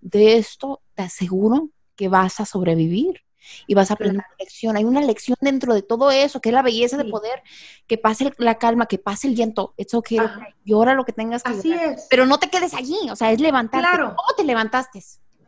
de 0.00 0.36
esto 0.36 0.80
te 0.94 1.02
aseguro 1.02 1.70
que 1.96 2.08
vas 2.08 2.40
a 2.40 2.46
sobrevivir 2.46 3.22
y 3.66 3.74
vas 3.74 3.90
a 3.90 3.94
aprender 3.94 4.24
una 4.26 4.36
lección. 4.38 4.76
Hay 4.76 4.84
una 4.84 5.00
lección 5.00 5.36
dentro 5.40 5.74
de 5.74 5.82
todo 5.82 6.10
eso, 6.10 6.40
que 6.40 6.50
es 6.50 6.54
la 6.54 6.62
belleza 6.62 6.96
de 6.96 7.04
poder, 7.04 7.42
que 7.86 7.98
pase 7.98 8.32
la 8.38 8.56
calma, 8.56 8.86
que 8.86 8.98
pase 8.98 9.28
el 9.28 9.36
llanto. 9.36 9.74
It's 9.76 9.94
okay, 9.94 10.20
llora 10.64 10.94
lo 10.94 11.04
que 11.04 11.12
tengas 11.12 11.42
que 11.42 11.52
Así 11.52 11.72
es. 11.72 12.06
Pero 12.10 12.26
no 12.26 12.38
te 12.38 12.48
quedes 12.48 12.74
allí, 12.74 12.98
o 13.10 13.16
sea, 13.16 13.32
es 13.32 13.40
levantarte. 13.40 13.88
Claro. 13.88 14.14
¿Cómo 14.16 14.36
te 14.36 14.44
levantaste? 14.44 15.02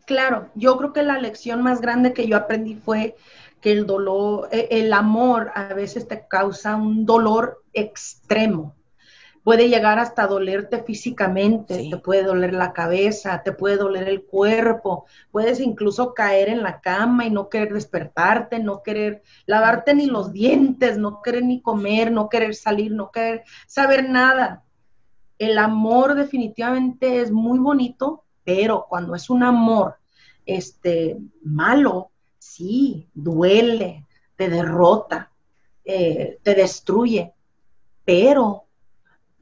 Claro, 0.06 0.50
yo 0.54 0.76
creo 0.76 0.92
que 0.92 1.02
la 1.02 1.18
lección 1.18 1.62
más 1.62 1.80
grande 1.80 2.12
que 2.12 2.26
yo 2.26 2.36
aprendí 2.36 2.74
fue 2.74 3.16
que 3.60 3.72
el 3.72 3.86
dolor, 3.86 4.48
e, 4.50 4.68
el 4.70 4.92
amor 4.92 5.52
a 5.54 5.74
veces 5.74 6.08
te 6.08 6.26
causa 6.26 6.76
un 6.76 7.06
dolor 7.06 7.62
extremo 7.72 8.74
puede 9.44 9.68
llegar 9.68 9.98
hasta 9.98 10.26
dolerte 10.26 10.82
físicamente, 10.82 11.88
te 11.90 11.96
puede 11.98 12.22
doler 12.22 12.54
la 12.54 12.72
cabeza, 12.72 13.42
te 13.42 13.52
puede 13.52 13.76
doler 13.76 14.08
el 14.08 14.24
cuerpo, 14.24 15.06
puedes 15.30 15.60
incluso 15.60 16.14
caer 16.14 16.48
en 16.48 16.62
la 16.62 16.80
cama 16.80 17.26
y 17.26 17.30
no 17.30 17.48
querer 17.48 17.72
despertarte, 17.72 18.58
no 18.58 18.82
querer 18.82 19.22
lavarte 19.46 19.94
ni 19.94 20.06
los 20.06 20.32
dientes, 20.32 20.98
no 20.98 21.22
querer 21.22 21.44
ni 21.44 21.60
comer, 21.60 22.12
no 22.12 22.28
querer 22.28 22.54
salir, 22.54 22.92
no 22.92 23.10
querer 23.10 23.44
saber 23.66 24.08
nada. 24.08 24.64
El 25.38 25.58
amor 25.58 26.14
definitivamente 26.14 27.20
es 27.20 27.30
muy 27.30 27.58
bonito, 27.58 28.24
pero 28.44 28.86
cuando 28.88 29.14
es 29.14 29.28
un 29.30 29.42
amor 29.42 29.96
este 30.46 31.18
malo, 31.42 32.10
sí, 32.38 33.08
duele, 33.14 34.06
te 34.36 34.48
derrota, 34.48 35.30
eh, 35.84 36.38
te 36.42 36.54
destruye 36.54 37.32
pero 38.04 38.61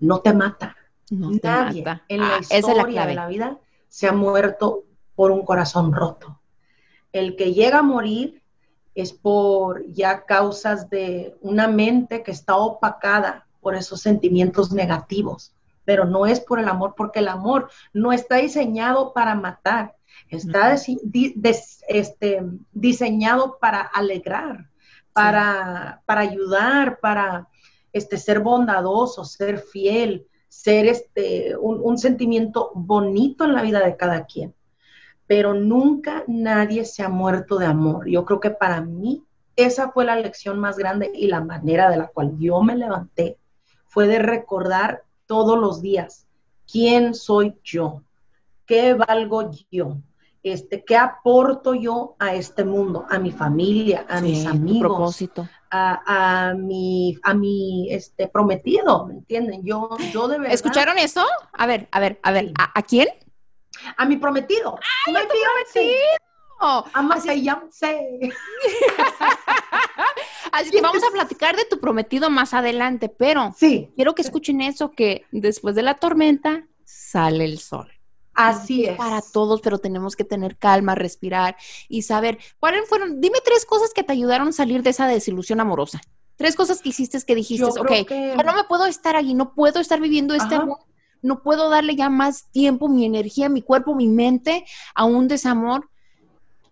no 0.00 0.20
te 0.20 0.32
mata. 0.32 0.76
Nadie 1.10 1.84
en 2.08 2.20
la 2.20 2.36
ah, 2.36 2.40
historia 2.40 3.06
de 3.06 3.14
la 3.14 3.26
vida 3.26 3.58
se 3.88 4.06
ha 4.06 4.12
muerto 4.12 4.84
por 5.14 5.30
un 5.30 5.44
corazón 5.44 5.92
roto. 5.92 6.40
El 7.12 7.36
que 7.36 7.52
llega 7.52 7.80
a 7.80 7.82
morir 7.82 8.42
es 8.94 9.12
por 9.12 9.84
ya 9.92 10.24
causas 10.24 10.88
de 10.90 11.36
una 11.40 11.68
mente 11.68 12.22
que 12.22 12.30
está 12.30 12.56
opacada 12.56 13.46
por 13.60 13.74
esos 13.74 14.00
sentimientos 14.00 14.72
negativos, 14.72 15.52
pero 15.84 16.04
no 16.04 16.26
es 16.26 16.40
por 16.40 16.58
el 16.58 16.68
amor, 16.68 16.94
porque 16.96 17.18
el 17.18 17.28
amor 17.28 17.70
no 17.92 18.12
está 18.12 18.36
diseñado 18.36 19.12
para 19.12 19.34
matar, 19.34 19.96
está 20.28 20.74
este, 21.88 22.42
diseñado 22.72 23.58
para 23.60 23.80
alegrar, 23.80 24.70
para, 25.12 26.02
para 26.06 26.20
ayudar, 26.20 27.00
para 27.00 27.48
este, 27.92 28.16
ser 28.16 28.40
bondadoso, 28.40 29.24
ser 29.24 29.58
fiel, 29.58 30.26
ser 30.48 30.86
este, 30.86 31.56
un, 31.56 31.96
sentimiento 31.96 32.70
bonito 32.74 33.44
en 33.44 33.54
la 33.54 33.62
vida 33.62 33.84
de 33.84 33.96
cada 33.96 34.26
quien. 34.26 34.54
Pero 35.26 35.54
nunca 35.54 36.24
nadie 36.26 36.84
se 36.84 37.02
ha 37.02 37.08
muerto 37.08 37.56
de 37.58 37.66
amor. 37.66 38.08
Yo 38.08 38.24
creo 38.24 38.40
que 38.40 38.50
para 38.50 38.80
mí 38.80 39.24
esa 39.54 39.90
fue 39.90 40.04
la 40.04 40.16
lección 40.16 40.58
más 40.58 40.76
grande 40.76 41.10
y 41.14 41.28
la 41.28 41.40
manera 41.40 41.88
de 41.90 41.98
la 41.98 42.08
cual 42.08 42.36
yo 42.38 42.60
me 42.62 42.76
levanté 42.76 43.38
fue 43.86 44.06
de 44.06 44.18
recordar 44.18 45.04
todos 45.26 45.58
los 45.58 45.80
días 45.80 46.26
quién 46.70 47.14
soy 47.14 47.56
yo, 47.62 48.02
qué 48.66 48.94
valgo 48.94 49.50
yo, 49.70 49.98
este, 50.42 50.84
qué 50.84 50.96
aporto 50.96 51.74
yo 51.74 52.14
a 52.18 52.34
este 52.34 52.64
mundo, 52.64 53.04
a 53.08 53.18
mi 53.18 53.30
familia, 53.30 54.06
a 54.08 54.20
mis 54.20 54.46
amigos, 54.46 54.80
propósito. 54.80 55.48
A, 55.72 56.48
a, 56.48 56.54
mi, 56.54 57.16
a 57.22 57.32
mi 57.32 57.86
este, 57.92 58.26
prometido, 58.26 59.06
¿me 59.06 59.14
entienden? 59.14 59.64
Yo, 59.64 59.88
yo 60.12 60.26
de 60.26 60.38
verdad. 60.38 60.52
¿Escucharon 60.52 60.98
eso? 60.98 61.24
A 61.52 61.66
ver, 61.66 61.86
a 61.92 62.00
ver, 62.00 62.18
a 62.24 62.32
ver, 62.32 62.52
¿a, 62.58 62.82
quién? 62.82 63.06
A 63.96 64.04
mi 64.04 64.16
prometido. 64.16 64.76
¡Ay, 65.06 65.14
a 65.14 65.20
tu 65.20 65.28
prometido! 65.28 65.94
Así, 66.60 66.60
Así 70.52 70.70
que 70.70 70.80
vamos 70.80 71.02
a 71.04 71.10
platicar 71.10 71.56
de 71.56 71.64
tu 71.64 71.80
prometido 71.80 72.30
más 72.30 72.52
adelante, 72.52 73.08
pero 73.08 73.54
sí. 73.56 73.90
quiero 73.96 74.14
que 74.14 74.22
escuchen 74.22 74.60
eso, 74.60 74.90
que 74.90 75.24
después 75.30 75.74
de 75.74 75.82
la 75.82 75.94
tormenta 75.94 76.66
sale 76.84 77.44
el 77.44 77.60
sol. 77.60 77.90
Así 78.34 78.84
es. 78.84 78.96
Para 78.96 79.20
todos, 79.20 79.60
pero 79.60 79.78
tenemos 79.78 80.16
que 80.16 80.24
tener 80.24 80.56
calma, 80.56 80.94
respirar 80.94 81.56
y 81.88 82.02
saber 82.02 82.38
cuáles 82.58 82.88
fueron. 82.88 83.20
Dime 83.20 83.38
tres 83.44 83.64
cosas 83.64 83.92
que 83.92 84.02
te 84.02 84.12
ayudaron 84.12 84.48
a 84.48 84.52
salir 84.52 84.82
de 84.82 84.90
esa 84.90 85.06
desilusión 85.06 85.60
amorosa. 85.60 86.00
Tres 86.36 86.56
cosas 86.56 86.80
que 86.80 86.88
hiciste 86.88 87.20
que 87.20 87.34
dijiste, 87.34 87.66
ok, 87.66 88.10
no 88.44 88.54
me 88.54 88.64
puedo 88.64 88.86
estar 88.86 89.14
allí, 89.14 89.34
no 89.34 89.52
puedo 89.52 89.78
estar 89.78 90.00
viviendo 90.00 90.34
este 90.34 90.54
amor, 90.54 90.78
no 91.20 91.42
puedo 91.42 91.68
darle 91.68 91.96
ya 91.96 92.08
más 92.08 92.44
tiempo, 92.50 92.88
mi 92.88 93.04
energía, 93.04 93.50
mi 93.50 93.60
cuerpo, 93.60 93.94
mi 93.94 94.08
mente 94.08 94.64
a 94.94 95.04
un 95.04 95.28
desamor. 95.28 95.90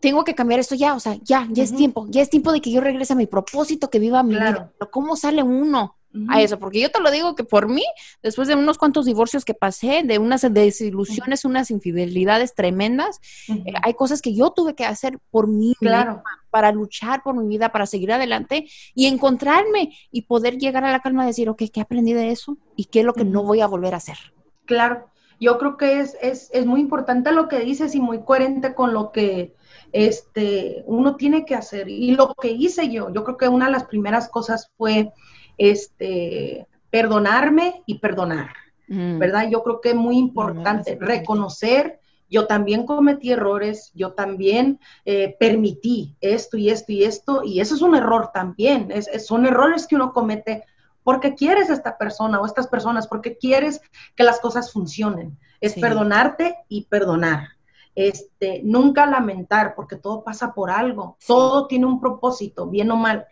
Tengo 0.00 0.24
que 0.24 0.34
cambiar 0.34 0.60
esto 0.60 0.74
ya, 0.74 0.94
o 0.94 1.00
sea, 1.00 1.16
ya, 1.22 1.46
ya 1.50 1.64
es 1.64 1.74
tiempo, 1.76 2.06
ya 2.08 2.22
es 2.22 2.30
tiempo 2.30 2.52
de 2.52 2.62
que 2.62 2.70
yo 2.70 2.80
regrese 2.80 3.12
a 3.12 3.16
mi 3.16 3.26
propósito, 3.26 3.90
que 3.90 3.98
viva 3.98 4.22
mi 4.22 4.36
vida. 4.36 4.72
Pero 4.78 4.90
¿cómo 4.90 5.16
sale 5.16 5.42
uno? 5.42 5.97
A 6.28 6.40
eso, 6.40 6.58
porque 6.58 6.80
yo 6.80 6.90
te 6.90 7.00
lo 7.00 7.10
digo 7.10 7.34
que 7.34 7.44
por 7.44 7.68
mí, 7.68 7.84
después 8.22 8.48
de 8.48 8.54
unos 8.54 8.78
cuantos 8.78 9.06
divorcios 9.06 9.44
que 9.44 9.54
pasé, 9.54 10.02
de 10.04 10.18
unas 10.18 10.42
desilusiones, 10.52 11.44
unas 11.44 11.70
infidelidades 11.70 12.54
tremendas, 12.54 13.20
eh, 13.48 13.72
hay 13.82 13.94
cosas 13.94 14.22
que 14.22 14.34
yo 14.34 14.50
tuve 14.50 14.74
que 14.74 14.84
hacer 14.84 15.18
por 15.30 15.48
mí 15.48 15.74
claro. 15.78 16.22
para 16.50 16.72
luchar 16.72 17.22
por 17.22 17.36
mi 17.36 17.46
vida, 17.46 17.70
para 17.70 17.86
seguir 17.86 18.12
adelante 18.12 18.68
y 18.94 19.06
encontrarme 19.06 19.96
y 20.10 20.22
poder 20.22 20.58
llegar 20.58 20.84
a 20.84 20.92
la 20.92 21.00
calma 21.00 21.22
de 21.22 21.28
decir, 21.28 21.48
ok, 21.50 21.64
¿qué 21.72 21.80
aprendí 21.80 22.14
de 22.14 22.30
eso? 22.30 22.56
¿Y 22.74 22.86
qué 22.86 23.00
es 23.00 23.06
lo 23.06 23.12
que 23.12 23.24
no 23.24 23.42
voy 23.42 23.60
a 23.60 23.66
volver 23.66 23.94
a 23.94 23.98
hacer? 23.98 24.18
Claro, 24.64 25.08
yo 25.40 25.58
creo 25.58 25.76
que 25.76 26.00
es, 26.00 26.16
es, 26.20 26.50
es 26.52 26.66
muy 26.66 26.80
importante 26.80 27.32
lo 27.32 27.48
que 27.48 27.60
dices 27.60 27.94
y 27.94 28.00
muy 28.00 28.22
coherente 28.22 28.74
con 28.74 28.92
lo 28.92 29.12
que 29.12 29.54
este, 29.92 30.82
uno 30.86 31.16
tiene 31.16 31.44
que 31.44 31.54
hacer. 31.54 31.88
Y 31.88 32.12
lo 32.12 32.34
que 32.34 32.50
hice 32.50 32.88
yo, 32.88 33.12
yo 33.12 33.24
creo 33.24 33.36
que 33.36 33.48
una 33.48 33.66
de 33.66 33.72
las 33.72 33.84
primeras 33.84 34.28
cosas 34.28 34.72
fue 34.76 35.12
este, 35.58 36.66
perdonarme 36.90 37.82
y 37.86 37.98
perdonar, 37.98 38.50
mm. 38.88 39.18
¿verdad? 39.18 39.50
Yo 39.50 39.62
creo 39.62 39.80
que 39.80 39.90
es 39.90 39.96
muy 39.96 40.16
importante 40.16 40.96
reconocer, 41.00 42.00
yo 42.30 42.46
también 42.46 42.86
cometí 42.86 43.32
errores, 43.32 43.90
yo 43.94 44.12
también 44.12 44.80
eh, 45.04 45.36
permití 45.38 46.14
esto 46.20 46.56
y 46.56 46.70
esto 46.70 46.92
y 46.92 47.04
esto, 47.04 47.42
y 47.42 47.60
eso 47.60 47.74
es 47.74 47.82
un 47.82 47.94
error 47.94 48.30
también, 48.32 48.90
es, 48.90 49.08
son 49.26 49.46
errores 49.46 49.86
que 49.86 49.96
uno 49.96 50.12
comete 50.12 50.64
porque 51.08 51.34
quieres 51.34 51.70
a 51.70 51.72
esta 51.72 51.96
persona 51.96 52.38
o 52.38 52.44
estas 52.44 52.66
personas, 52.66 53.06
porque 53.06 53.38
quieres 53.38 53.80
que 54.14 54.24
las 54.24 54.40
cosas 54.40 54.70
funcionen. 54.70 55.38
Es 55.58 55.72
perdonarte 55.72 56.56
y 56.68 56.84
perdonar. 56.84 57.48
Este, 57.94 58.60
nunca 58.62 59.06
lamentar, 59.06 59.74
porque 59.74 59.96
todo 59.96 60.22
pasa 60.22 60.52
por 60.52 60.70
algo, 60.70 61.16
todo 61.26 61.66
tiene 61.66 61.86
un 61.86 61.98
propósito, 61.98 62.66
bien 62.66 62.90
o 62.90 62.96
mal. 62.96 63.26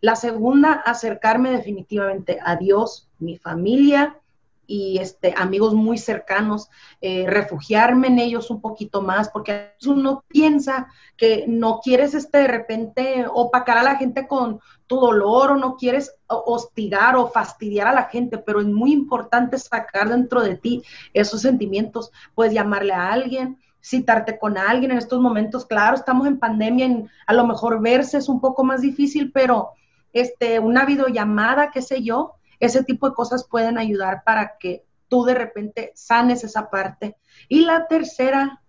La 0.00 0.16
segunda, 0.16 0.72
acercarme 0.72 1.50
definitivamente 1.50 2.38
a 2.42 2.56
Dios, 2.56 3.08
mi 3.18 3.36
familia 3.36 4.16
y 4.66 4.98
este, 4.98 5.34
amigos 5.36 5.74
muy 5.74 5.98
cercanos, 5.98 6.70
eh, 7.00 7.26
refugiarme 7.28 8.06
en 8.06 8.20
ellos 8.20 8.50
un 8.50 8.60
poquito 8.60 9.02
más, 9.02 9.28
porque 9.28 9.72
uno 9.84 10.24
piensa 10.28 10.86
que 11.16 11.44
no 11.48 11.80
quieres 11.80 12.14
este, 12.14 12.38
de 12.38 12.46
repente 12.46 13.26
opacar 13.34 13.78
a 13.78 13.82
la 13.82 13.96
gente 13.96 14.28
con 14.28 14.60
tu 14.86 15.00
dolor 15.00 15.50
o 15.50 15.56
no 15.56 15.76
quieres 15.76 16.14
hostigar 16.28 17.16
o 17.16 17.28
fastidiar 17.28 17.88
a 17.88 17.92
la 17.92 18.04
gente, 18.04 18.38
pero 18.38 18.60
es 18.60 18.66
muy 18.68 18.92
importante 18.92 19.58
sacar 19.58 20.08
dentro 20.08 20.40
de 20.40 20.56
ti 20.56 20.82
esos 21.12 21.42
sentimientos. 21.42 22.12
Puedes 22.36 22.54
llamarle 22.54 22.92
a 22.92 23.12
alguien, 23.12 23.58
citarte 23.82 24.38
con 24.38 24.56
alguien 24.56 24.92
en 24.92 24.98
estos 24.98 25.20
momentos. 25.20 25.66
Claro, 25.66 25.96
estamos 25.96 26.28
en 26.28 26.38
pandemia, 26.38 27.08
a 27.26 27.34
lo 27.34 27.44
mejor 27.44 27.82
verse 27.82 28.18
es 28.18 28.28
un 28.28 28.40
poco 28.40 28.62
más 28.62 28.82
difícil, 28.82 29.32
pero 29.32 29.70
este, 30.12 30.58
una 30.58 30.84
videollamada, 30.84 31.70
qué 31.70 31.82
sé 31.82 32.02
yo, 32.02 32.34
ese 32.58 32.84
tipo 32.84 33.08
de 33.08 33.14
cosas 33.14 33.46
pueden 33.48 33.78
ayudar 33.78 34.22
para 34.24 34.58
que 34.58 34.84
tú 35.08 35.24
de 35.24 35.34
repente 35.34 35.92
sanes 35.94 36.44
esa 36.44 36.70
parte. 36.70 37.16
Y 37.48 37.64
la 37.64 37.86
tercera, 37.86 38.62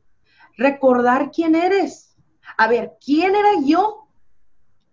recordar 0.58 1.32
quién 1.32 1.56
eres. 1.56 2.16
A 2.58 2.68
ver, 2.68 2.94
¿quién 3.04 3.36
era 3.36 3.50
yo 3.64 4.08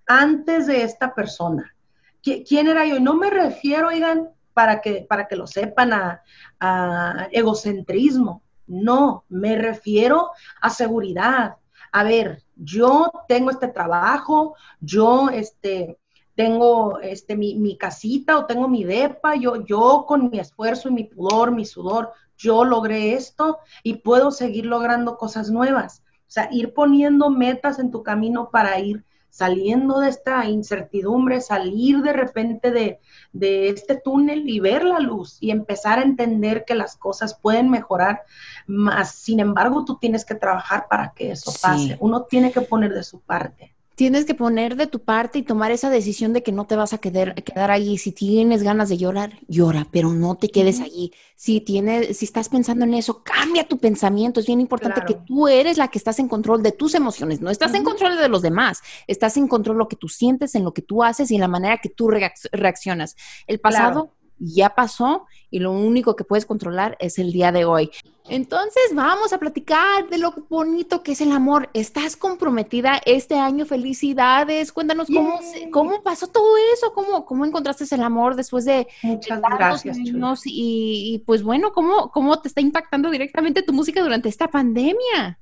antes 0.07 0.67
de 0.67 0.83
esta 0.83 1.15
persona? 1.15 1.75
¿Quién 2.23 2.67
era 2.69 2.85
yo? 2.85 2.97
Y 2.97 3.01
no 3.01 3.15
me 3.15 3.31
refiero, 3.31 3.89
oigan, 3.89 4.31
para 4.53 4.81
que, 4.81 5.07
para 5.09 5.29
que 5.29 5.37
lo 5.37 5.47
sepan, 5.47 5.93
a, 5.93 6.23
a 6.61 7.29
egocentrismo. 7.31 8.43
No, 8.67 9.25
me 9.29 9.57
refiero 9.57 10.31
a 10.61 10.69
seguridad. 10.69 11.57
A 11.93 12.05
ver, 12.05 12.43
yo 12.57 13.11
tengo 13.29 13.51
este 13.51 13.69
trabajo, 13.69 14.57
yo 14.81 15.31
este, 15.31 15.99
tengo 16.39 17.01
este, 17.01 17.37
mi, 17.37 17.77
casita 17.77 18.39
o 18.39 18.47
tengo 18.47 18.69
mi 18.69 18.85
depa, 18.85 19.35
yo, 19.35 19.67
yo 19.67 20.05
con 20.07 20.31
mi 20.31 20.39
esfuerzo 20.39 20.89
y 20.89 20.93
mi 20.93 21.03
pudor, 21.03 21.51
mi 21.51 21.65
sudor, 21.65 22.13
yo 22.37 22.65
logré 22.65 23.15
esto 23.15 23.59
y 23.83 23.95
puedo 23.95 24.31
seguir 24.31 24.65
logrando 24.65 25.19
cosas 25.19 25.51
nuevas. 25.51 26.05
O 26.07 26.31
sea, 26.31 26.49
ir 26.53 26.75
poniendo 26.75 27.29
metas 27.29 27.81
en 27.81 27.91
tu 27.91 28.05
camino 28.05 28.51
para 28.53 28.79
ir 28.79 29.05
saliendo 29.31 29.99
de 29.99 30.11
esta 30.11 30.45
incertidumbre, 30.45 31.41
salir 31.41 32.03
de 32.03 32.13
repente 32.13 32.71
de, 32.71 33.01
de, 33.33 33.71
este 33.71 33.97
túnel 33.97 34.49
y 34.49 34.61
ver 34.61 34.85
la 34.85 35.01
luz 35.01 35.39
y 35.41 35.51
empezar 35.51 35.99
a 35.99 36.03
entender 36.03 36.65
que 36.65 36.77
las 36.77 36.97
cosas 36.97 37.35
pueden 37.35 37.69
mejorar, 37.69 38.23
más 38.69 39.11
sin 39.11 39.41
embargo 39.41 39.85
tú 39.85 39.99
tienes 39.99 40.25
que 40.25 40.37
trabajar 40.37 40.87
para 40.89 41.13
que 41.17 41.33
eso 41.33 41.51
pase, 41.61 41.97
uno 41.99 42.27
tiene 42.27 42.53
que 42.53 42.61
poner 42.61 42.95
de 42.95 43.03
su 43.03 43.19
parte 43.19 43.75
tienes 43.99 44.27
que 44.27 44.35
poner 44.35 44.77
de 44.77 44.87
tu 44.87 45.01
parte 45.01 45.41
y 45.41 45.43
tomar 45.43 45.73
esa 45.73 45.91
decisión 45.91 46.33
de 46.33 46.45
que 46.45 46.53
no 46.53 46.67
te 46.69 46.77
vas 46.77 46.93
a 46.93 46.99
quedar, 46.99 47.35
quedar 47.43 47.73
ahí. 47.73 47.99
Si 47.99 48.13
tienes 48.13 48.63
ganas 48.63 48.89
de 48.89 48.97
llorar, 48.97 49.41
llora, 49.49 49.89
pero 49.91 50.13
no 50.13 50.37
te 50.37 50.51
quedes 50.51 50.81
allí. 50.81 51.13
Si 51.35 51.61
tienes, 51.61 52.17
si 52.17 52.25
estás 52.25 52.49
pensando 52.49 52.85
en 52.85 52.95
eso, 52.95 53.25
cambia 53.25 53.67
tu 53.67 53.79
pensamiento. 53.79 54.39
Es 54.39 54.47
bien 54.47 54.61
importante 54.61 55.03
que 55.05 55.15
tú 55.15 55.49
eres 55.49 55.79
la 55.79 55.89
que 55.89 55.99
estás 55.99 56.21
en 56.21 56.29
control 56.29 56.63
de 56.63 56.71
tus 56.71 56.95
emociones. 56.95 57.41
No 57.41 57.51
estás 57.51 57.75
en 57.75 57.83
control 57.83 58.17
de 58.17 58.29
los 58.29 58.41
demás. 58.41 58.83
Estás 59.09 59.37
en 59.37 59.49
control 59.49 59.75
de 59.75 59.79
lo 59.81 59.89
que 59.89 59.97
tú 59.97 60.09
sientes, 60.09 60.55
en 60.55 60.63
lo 60.63 60.73
que 60.73 60.83
tú 60.83 61.03
haces 61.03 61.33
y 61.33 61.35
en 61.35 61.41
la 61.41 61.49
manera 61.49 61.79
que 61.79 61.89
tú 61.89 62.09
reaccionas. 62.53 63.17
El 63.49 63.59
pasado 63.59 64.13
ya 64.39 64.75
pasó 64.75 65.27
y 65.51 65.61
lo 65.61 65.73
único 65.73 66.17
que 66.17 66.25
puedes 66.25 66.47
controlar 66.47 66.97
es 67.01 67.19
el 67.19 67.33
día 67.33 67.53
de 67.53 67.65
hoy. 67.65 67.91
Entonces 68.31 68.83
vamos 68.95 69.33
a 69.33 69.39
platicar 69.39 70.09
de 70.09 70.19
lo 70.19 70.35
bonito 70.51 71.03
que 71.03 71.13
es 71.13 71.21
el 71.23 71.33
amor. 71.33 71.71
¿Estás 71.73 72.17
comprometida 72.17 73.01
este 73.07 73.39
año? 73.39 73.65
Felicidades. 73.65 74.71
Cuéntanos 74.73 75.09
cómo, 75.09 75.41
cómo 75.73 76.03
pasó 76.03 76.27
todo 76.27 76.57
eso, 76.75 76.93
cómo, 76.93 77.25
cómo 77.25 77.47
encontraste 77.47 77.85
el 77.95 78.03
amor 78.03 78.37
después 78.37 78.67
de 78.67 78.87
Muchas 79.03 79.41
gracias, 79.41 79.97
años 79.97 80.43
y, 80.45 81.15
y, 81.15 81.19
pues 81.21 81.43
bueno, 81.43 81.73
cómo, 81.73 82.11
cómo 82.11 82.39
te 82.41 82.49
está 82.49 82.61
impactando 82.61 83.11
directamente 83.11 83.63
tu 83.63 83.73
música 83.73 84.03
durante 84.03 84.29
esta 84.29 84.49
pandemia. 84.49 85.39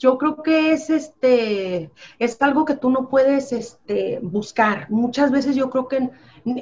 Yo 0.00 0.16
creo 0.16 0.42
que 0.42 0.72
es 0.72 0.88
este, 0.88 1.90
es 2.18 2.40
algo 2.40 2.64
que 2.64 2.74
tú 2.74 2.90
no 2.90 3.10
puedes 3.10 3.52
este, 3.52 4.18
buscar. 4.22 4.90
Muchas 4.90 5.30
veces 5.30 5.54
yo 5.54 5.68
creo 5.68 5.88
que 5.88 6.10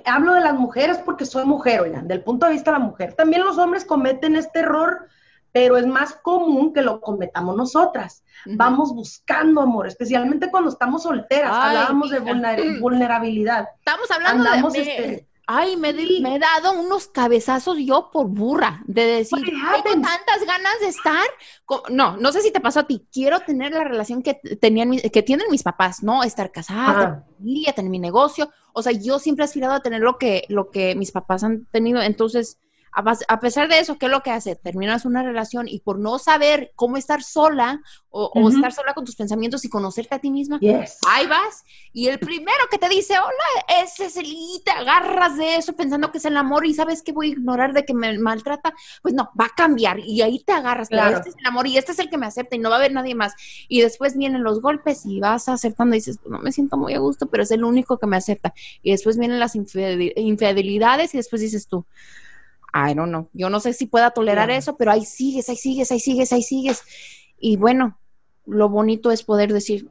hablo 0.05 0.35
de 0.35 0.41
las 0.41 0.55
mujeres 0.55 0.99
porque 0.99 1.25
soy 1.25 1.47
mujer, 1.47 1.81
oigan, 1.83 2.09
del 2.09 2.25
punto 2.25 2.47
de 2.47 2.53
vista 2.53 2.73
de 2.73 2.81
la 2.81 2.85
mujer. 2.85 3.15
También 3.15 3.45
los 3.45 3.57
hombres 3.57 3.85
cometen 3.85 4.35
este 4.35 4.59
error, 4.59 5.07
pero 5.53 5.77
es 5.77 5.87
más 5.87 6.15
común 6.15 6.73
que 6.73 6.83
lo 6.83 7.01
cometamos 7.01 7.57
nosotras. 7.57 8.25
Vamos 8.45 8.93
buscando 8.93 9.61
amor, 9.61 9.87
especialmente 9.87 10.51
cuando 10.51 10.71
estamos 10.71 11.05
solteras. 11.05 11.53
Hablábamos 11.53 12.11
de 12.11 12.19
vulnerabilidad. 12.81 13.69
Estamos 13.79 14.11
hablando 14.11 14.69
de, 14.71 14.81
este, 14.81 15.28
Ay, 15.51 15.79
me, 15.79 15.95
me, 15.95 16.37
he 16.37 16.39
dado 16.39 16.79
unos 16.79 17.09
cabezazos 17.09 17.79
yo 17.79 18.11
por 18.13 18.27
burra, 18.27 18.83
de 18.85 19.03
decir, 19.07 19.39
tengo 19.43 20.03
tantas 20.03 20.45
ganas 20.47 20.79
de 20.79 20.89
estar. 20.89 21.27
No, 21.89 22.19
no 22.19 22.33
sé 22.33 22.43
si 22.43 22.53
te 22.53 22.61
pasó 22.61 22.81
a 22.81 22.87
ti. 22.87 23.09
Quiero 23.11 23.41
tener 23.41 23.73
la 23.73 23.85
relación 23.85 24.23
que 24.23 24.35
tenían, 24.35 24.99
que 24.99 25.23
tienen 25.23 25.47
mis 25.51 25.63
papás, 25.63 26.03
¿no? 26.03 26.23
Estar 26.23 26.53
casada, 26.53 27.25
tener 27.25 27.37
familia, 27.39 27.73
tener 27.73 27.91
mi 27.91 27.99
negocio. 27.99 28.51
O 28.75 28.83
sea, 28.83 28.93
yo 28.93 29.19
siempre 29.19 29.43
he 29.43 29.47
aspirado 29.47 29.73
a 29.73 29.81
tener 29.81 30.03
lo 30.03 30.19
que, 30.19 30.45
lo 30.51 30.71
que 30.71 30.95
mis 30.95 31.13
papás 31.13 31.43
han 31.43 31.65
tenido. 31.73 32.03
Entonces, 32.03 32.59
a, 32.93 33.41
pesar 33.41 33.69
de 33.69 33.79
eso, 33.79 33.99
¿qué 33.99 34.07
es 34.07 34.13
lo 34.13 34.23
que 34.23 34.31
hace? 34.31 34.57
Terminas 34.57 35.05
una 35.05 35.23
relación 35.23 35.69
y 35.69 35.81
por 35.81 35.99
no 35.99 36.19
saber 36.19 36.73
cómo 36.75 36.97
estar 36.97 37.23
sola 37.23 37.81
o, 38.11 38.49
estar 38.49 38.73
sola 38.73 38.95
con 38.95 39.05
tus 39.05 39.15
pensamientos 39.15 39.65
y 39.65 39.69
conocerte 39.69 40.15
a 40.15 40.19
ti 40.19 40.31
misma, 40.31 40.59
ahí 41.09 41.27
vas. 41.27 41.65
Y 41.93 42.09
el 42.09 42.19
primero 42.19 42.65
que 42.71 42.79
te 42.79 42.89
dice, 42.89 43.15
hola, 43.19 43.83
ese 43.83 44.07
es 44.07 44.17
el 44.17 44.27
y 44.27 44.63
te 44.65 44.71
agarras 44.71 45.37
de 45.37 45.57
eso 45.57 45.75
pensando 45.75 46.11
que 46.11 46.19
es 46.19 46.25
el 46.25 46.37
amor 46.37 46.67
y 46.67 46.75
sabes 46.75 47.03
que 47.03 47.13
voy 47.13 47.29
a 47.29 47.31
ignorar 47.31 47.73
de 47.73 47.85
que 47.85 47.95
me 47.95 48.19
maltrata, 48.19 48.75
pues 49.03 49.15
no, 49.15 49.31
va 49.39 49.47
a 49.47 49.51
cambiar 49.51 50.01
y 50.01 50.23
ahí 50.23 50.43
te 50.43 50.53
agarras. 50.53 50.89
Este 50.91 51.31
es 51.31 51.37
el 51.39 51.47
amor 51.47 51.67
y 51.67 51.77
este 51.77 51.93
es 51.93 51.99
el 51.99 52.11
que 52.11 52.19
me 52.19 52.27
acepta 52.27 52.57
y 52.57 52.59
no 52.59 52.71
va 52.71 52.77
a 52.77 52.79
haber 52.79 52.93
nadie 52.93 53.15
más. 53.15 53.35
Y 53.69 53.81
después 53.81 54.17
vienen 54.17 54.43
los 54.43 54.61
golpes 54.61 55.05
y 55.07 55.21
vas 55.21 55.49
aceptando 55.49 55.95
y 55.95 55.99
dices, 55.99 56.19
pues 56.19 56.31
no 56.31 56.39
me 56.39 56.53
siento 56.53 56.77
muy 56.77 56.95
a 56.95 56.99
gusto, 56.99 57.27
pero 57.27 57.43
es 57.43 57.51
el 57.51 57.65
único 57.65 57.99
que 57.99 58.07
me 58.07 58.17
acepta. 58.17 58.55
Y 58.83 58.91
después 58.91 59.19
vienen 59.19 59.39
las 59.39 59.55
infidelidades 59.55 61.15
y 61.15 61.17
después 61.19 61.43
dices 61.43 61.69
tú, 61.69 61.85
I 62.73 62.95
don't 62.95 63.09
know. 63.09 63.29
Yo 63.33 63.51
no 63.51 63.61
sé 63.61 63.73
si 63.73 63.87
pueda 63.87 64.11
tolerar 64.11 64.51
eso, 64.51 64.77
pero 64.77 64.91
ahí 64.91 65.05
sigues, 65.05 65.49
ahí 65.49 65.57
sigues, 65.57 65.91
ahí 65.91 66.01
sigues, 66.01 66.33
ahí 66.33 66.43
sigues. 66.43 66.83
Y 67.39 67.57
bueno, 67.57 67.99
lo 68.47 68.69
bonito 68.69 69.11
es 69.11 69.23
poder 69.23 69.53
decir, 69.53 69.89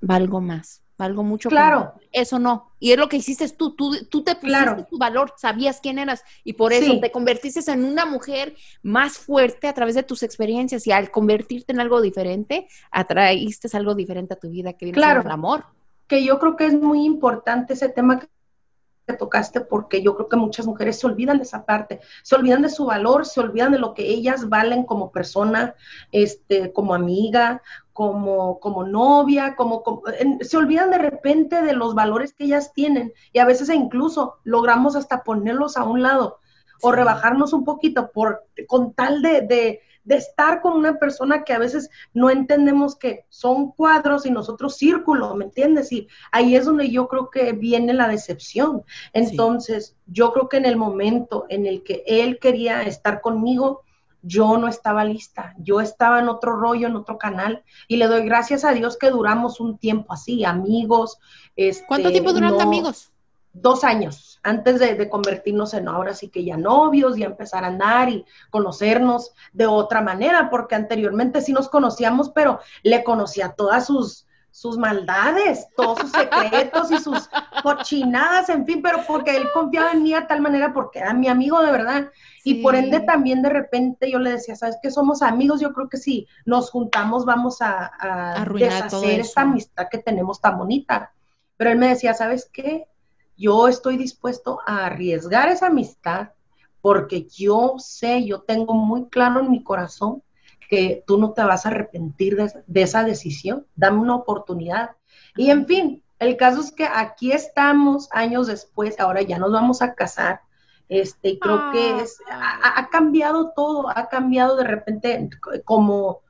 valgo 0.00 0.40
más, 0.40 0.82
valgo 0.98 1.22
mucho. 1.22 1.48
Claro. 1.48 1.94
Eso 2.12 2.38
no. 2.38 2.72
Y 2.78 2.92
es 2.92 2.98
lo 2.98 3.08
que 3.08 3.16
hiciste 3.16 3.48
tú, 3.48 3.74
tú, 3.74 4.04
tú 4.06 4.22
te 4.22 4.34
pusiste 4.34 4.86
tu 4.88 4.98
valor, 4.98 5.32
sabías 5.36 5.80
quién 5.80 5.98
eras 5.98 6.22
y 6.44 6.52
por 6.52 6.72
eso 6.72 7.00
te 7.00 7.10
convertiste 7.10 7.70
en 7.70 7.84
una 7.84 8.04
mujer 8.04 8.54
más 8.82 9.18
fuerte 9.18 9.68
a 9.68 9.72
través 9.72 9.94
de 9.94 10.02
tus 10.02 10.22
experiencias 10.22 10.86
y 10.86 10.92
al 10.92 11.10
convertirte 11.10 11.72
en 11.72 11.80
algo 11.80 12.00
diferente, 12.00 12.68
atraíste 12.90 13.74
algo 13.76 13.94
diferente 13.94 14.34
a 14.34 14.38
tu 14.38 14.50
vida, 14.50 14.74
que 14.74 14.86
viene 14.86 14.96
claro. 14.96 15.22
el 15.22 15.30
amor. 15.30 15.64
Que 16.06 16.24
yo 16.24 16.38
creo 16.38 16.56
que 16.56 16.66
es 16.66 16.74
muy 16.74 17.04
importante 17.04 17.72
ese 17.72 17.88
tema 17.88 18.20
que 18.20 18.26
que 19.12 19.18
tocaste 19.18 19.60
porque 19.60 20.02
yo 20.02 20.16
creo 20.16 20.28
que 20.28 20.36
muchas 20.36 20.66
mujeres 20.66 20.98
se 20.98 21.06
olvidan 21.06 21.38
de 21.38 21.44
esa 21.44 21.64
parte, 21.64 22.00
se 22.22 22.34
olvidan 22.34 22.62
de 22.62 22.68
su 22.68 22.86
valor, 22.86 23.24
se 23.24 23.40
olvidan 23.40 23.72
de 23.72 23.78
lo 23.78 23.94
que 23.94 24.08
ellas 24.08 24.48
valen 24.48 24.84
como 24.84 25.12
persona, 25.12 25.74
este, 26.10 26.72
como 26.72 26.94
amiga, 26.94 27.62
como, 27.92 28.58
como 28.58 28.84
novia, 28.84 29.54
como, 29.54 29.82
se 30.40 30.56
olvidan 30.56 30.90
de 30.90 30.98
repente 30.98 31.62
de 31.62 31.74
los 31.74 31.94
valores 31.94 32.32
que 32.32 32.44
ellas 32.44 32.72
tienen 32.72 33.12
y 33.32 33.38
a 33.38 33.44
veces 33.44 33.68
incluso 33.68 34.38
logramos 34.44 34.96
hasta 34.96 35.22
ponerlos 35.22 35.76
a 35.76 35.84
un 35.84 36.02
lado 36.02 36.38
o 36.80 36.90
rebajarnos 36.90 37.52
un 37.52 37.64
poquito 37.64 38.10
por 38.10 38.44
con 38.66 38.92
tal 38.92 39.22
de 39.22 39.42
de 39.42 39.80
estar 40.08 40.60
con 40.60 40.74
una 40.74 40.98
persona 40.98 41.44
que 41.44 41.52
a 41.52 41.58
veces 41.58 41.90
no 42.12 42.30
entendemos 42.30 42.96
que 42.96 43.26
son 43.28 43.72
cuadros 43.72 44.26
y 44.26 44.30
nosotros 44.30 44.76
círculos, 44.76 45.34
¿me 45.36 45.44
entiendes? 45.44 45.92
Y 45.92 46.08
ahí 46.30 46.56
es 46.56 46.64
donde 46.64 46.90
yo 46.90 47.08
creo 47.08 47.30
que 47.30 47.52
viene 47.52 47.92
la 47.92 48.08
decepción. 48.08 48.82
Entonces, 49.12 49.96
yo 50.06 50.32
creo 50.32 50.48
que 50.48 50.56
en 50.56 50.66
el 50.66 50.76
momento 50.76 51.46
en 51.48 51.66
el 51.66 51.82
que 51.82 52.02
él 52.06 52.38
quería 52.40 52.82
estar 52.82 53.20
conmigo, 53.20 53.82
yo 54.22 54.56
no 54.56 54.68
estaba 54.68 55.04
lista, 55.04 55.54
yo 55.58 55.80
estaba 55.80 56.20
en 56.20 56.28
otro 56.28 56.56
rollo, 56.56 56.86
en 56.86 56.96
otro 56.96 57.18
canal, 57.18 57.64
y 57.88 57.96
le 57.96 58.06
doy 58.06 58.24
gracias 58.24 58.64
a 58.64 58.72
Dios 58.72 58.96
que 58.96 59.10
duramos 59.10 59.60
un 59.60 59.78
tiempo 59.78 60.12
así, 60.12 60.44
amigos. 60.44 61.18
Este, 61.56 61.84
¿Cuánto 61.86 62.10
tiempo 62.10 62.32
duraron 62.32 62.60
amigos? 62.60 63.11
Dos 63.52 63.84
años 63.84 64.32
antes 64.42 64.80
de, 64.80 65.08
convertirnos 65.08 65.72
en 65.74 65.88
ahora 65.88 66.14
sí 66.14 66.28
que 66.28 66.44
ya 66.44 66.56
novios, 66.56 67.16
y 67.16 67.22
empezar 67.22 67.64
a 67.64 67.68
andar 67.68 68.08
y 68.08 68.24
conocernos 68.50 69.32
de 69.52 69.66
otra 69.66 70.00
manera, 70.00 70.50
porque 70.50 70.74
anteriormente 70.74 71.40
sí 71.40 71.52
nos 71.52 71.68
conocíamos, 71.68 72.30
pero 72.30 72.58
le 72.82 73.04
conocía 73.04 73.50
todas 73.50 73.86
sus, 73.86 74.26
sus 74.50 74.76
maldades, 74.78 75.68
todos 75.76 76.00
sus 76.00 76.10
secretos 76.10 76.90
y 76.90 76.98
sus 76.98 77.30
cochinadas, 77.62 78.48
en 78.48 78.66
fin, 78.66 78.82
pero 78.82 78.98
porque 79.06 79.36
él 79.36 79.46
confiaba 79.54 79.92
en 79.92 80.02
mí 80.02 80.12
a 80.12 80.26
tal 80.26 80.40
manera 80.40 80.72
porque 80.72 80.98
era 80.98 81.14
mi 81.14 81.28
amigo 81.28 81.62
de 81.62 81.70
verdad. 81.70 82.10
Y 82.44 82.62
por 82.62 82.74
ende 82.74 83.00
también 83.00 83.42
de 83.42 83.50
repente 83.50 84.10
yo 84.10 84.18
le 84.18 84.32
decía, 84.32 84.56
¿sabes 84.56 84.76
qué? 84.82 84.90
Somos 84.90 85.22
amigos, 85.22 85.60
yo 85.60 85.72
creo 85.72 85.88
que 85.88 85.98
sí, 85.98 86.26
nos 86.44 86.70
juntamos 86.70 87.24
vamos 87.24 87.62
a, 87.62 87.92
a 87.98 88.44
deshacer 88.44 89.20
esta 89.20 89.42
amistad 89.42 89.86
que 89.88 89.98
tenemos 89.98 90.40
tan 90.40 90.58
bonita. 90.58 91.12
Pero 91.56 91.70
él 91.70 91.78
me 91.78 91.88
decía, 91.88 92.12
¿sabes 92.12 92.50
qué? 92.52 92.88
Yo 93.42 93.66
estoy 93.66 93.96
dispuesto 93.96 94.60
a 94.64 94.86
arriesgar 94.86 95.48
esa 95.48 95.66
amistad 95.66 96.28
porque 96.80 97.26
yo 97.26 97.74
sé, 97.78 98.24
yo 98.24 98.42
tengo 98.42 98.72
muy 98.72 99.08
claro 99.08 99.40
en 99.40 99.50
mi 99.50 99.64
corazón 99.64 100.22
que 100.70 101.02
tú 101.06 101.18
no 101.18 101.32
te 101.32 101.42
vas 101.42 101.66
a 101.66 101.70
arrepentir 101.70 102.36
de, 102.36 102.82
esa 102.82 103.02
decisión. 103.04 103.66
Dame 103.74 103.98
una 103.98 104.14
oportunidad. 104.14 104.92
Y 105.36 105.50
en 105.50 105.66
fin, 105.66 106.02
el 106.18 106.36
caso 106.36 106.60
es 106.60 106.72
que 106.72 106.84
aquí 106.84 107.32
estamos 107.32 108.08
años 108.12 108.46
después, 108.46 108.98
ahora 109.00 109.22
ya 109.22 109.38
nos 109.38 109.52
vamos 109.52 109.82
a 109.82 109.94
casar. 109.94 110.40
Este, 110.88 111.38
creo 111.38 111.72
que 111.72 111.94
ah. 111.94 112.00
es, 112.00 112.18
ha, 112.30 112.88
cambiado 112.90 113.52
todo, 113.56 113.88
ha 113.88 114.08
cambiado 114.08 114.56
de 114.56 114.64
repente 114.64 115.30
como 115.64 116.20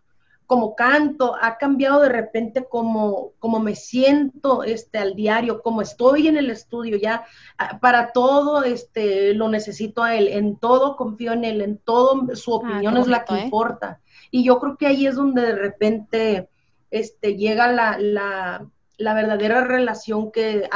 como 0.47 0.75
canto, 0.75 1.35
ha 1.41 1.57
cambiado 1.57 2.01
de 2.01 2.09
repente 2.09 2.67
como, 2.69 3.33
como 3.39 3.61
me 3.61 3.75
siento 3.75 4.65
este, 4.65 4.99
al 4.99 5.15
diario, 5.15 5.63
como 5.63 5.83
estoy 5.83 6.29
en 6.29 6.37
el 6.37 6.51
estudio, 6.51 6.97
ya 6.97 7.25
ah, 7.59 7.79
para 7.81 8.13
todo 8.13 8.63
este, 8.63 9.35
lo 9.35 9.49
necesito 9.49 10.03
a 10.03 10.15
él, 10.15 10.29
en 10.29 10.57
todo 10.57 10.97
confío 10.97 11.33
en 11.33 11.45
él, 11.45 11.61
en 11.61 11.79
todo 11.79 12.35
su 12.35 12.53
ah, 12.53 12.57
opinión 12.57 12.97
es 12.97 13.07
la 13.07 13.25
que 13.25 13.35
¿eh? 13.35 13.45
importa. 13.45 14.01
Y 14.31 14.45
yo 14.45 14.59
creo 14.59 14.77
que 14.77 14.87
ahí 14.87 15.07
es 15.07 15.17
donde 15.17 15.43
de 15.43 15.55
repente 15.55 16.49
este, 16.91 17.37
llega 17.37 17.73
la, 17.73 17.99
la, 17.99 18.67
la 18.99 19.15
verdadera 19.15 19.65
relación 19.65 20.31
que 20.33 20.69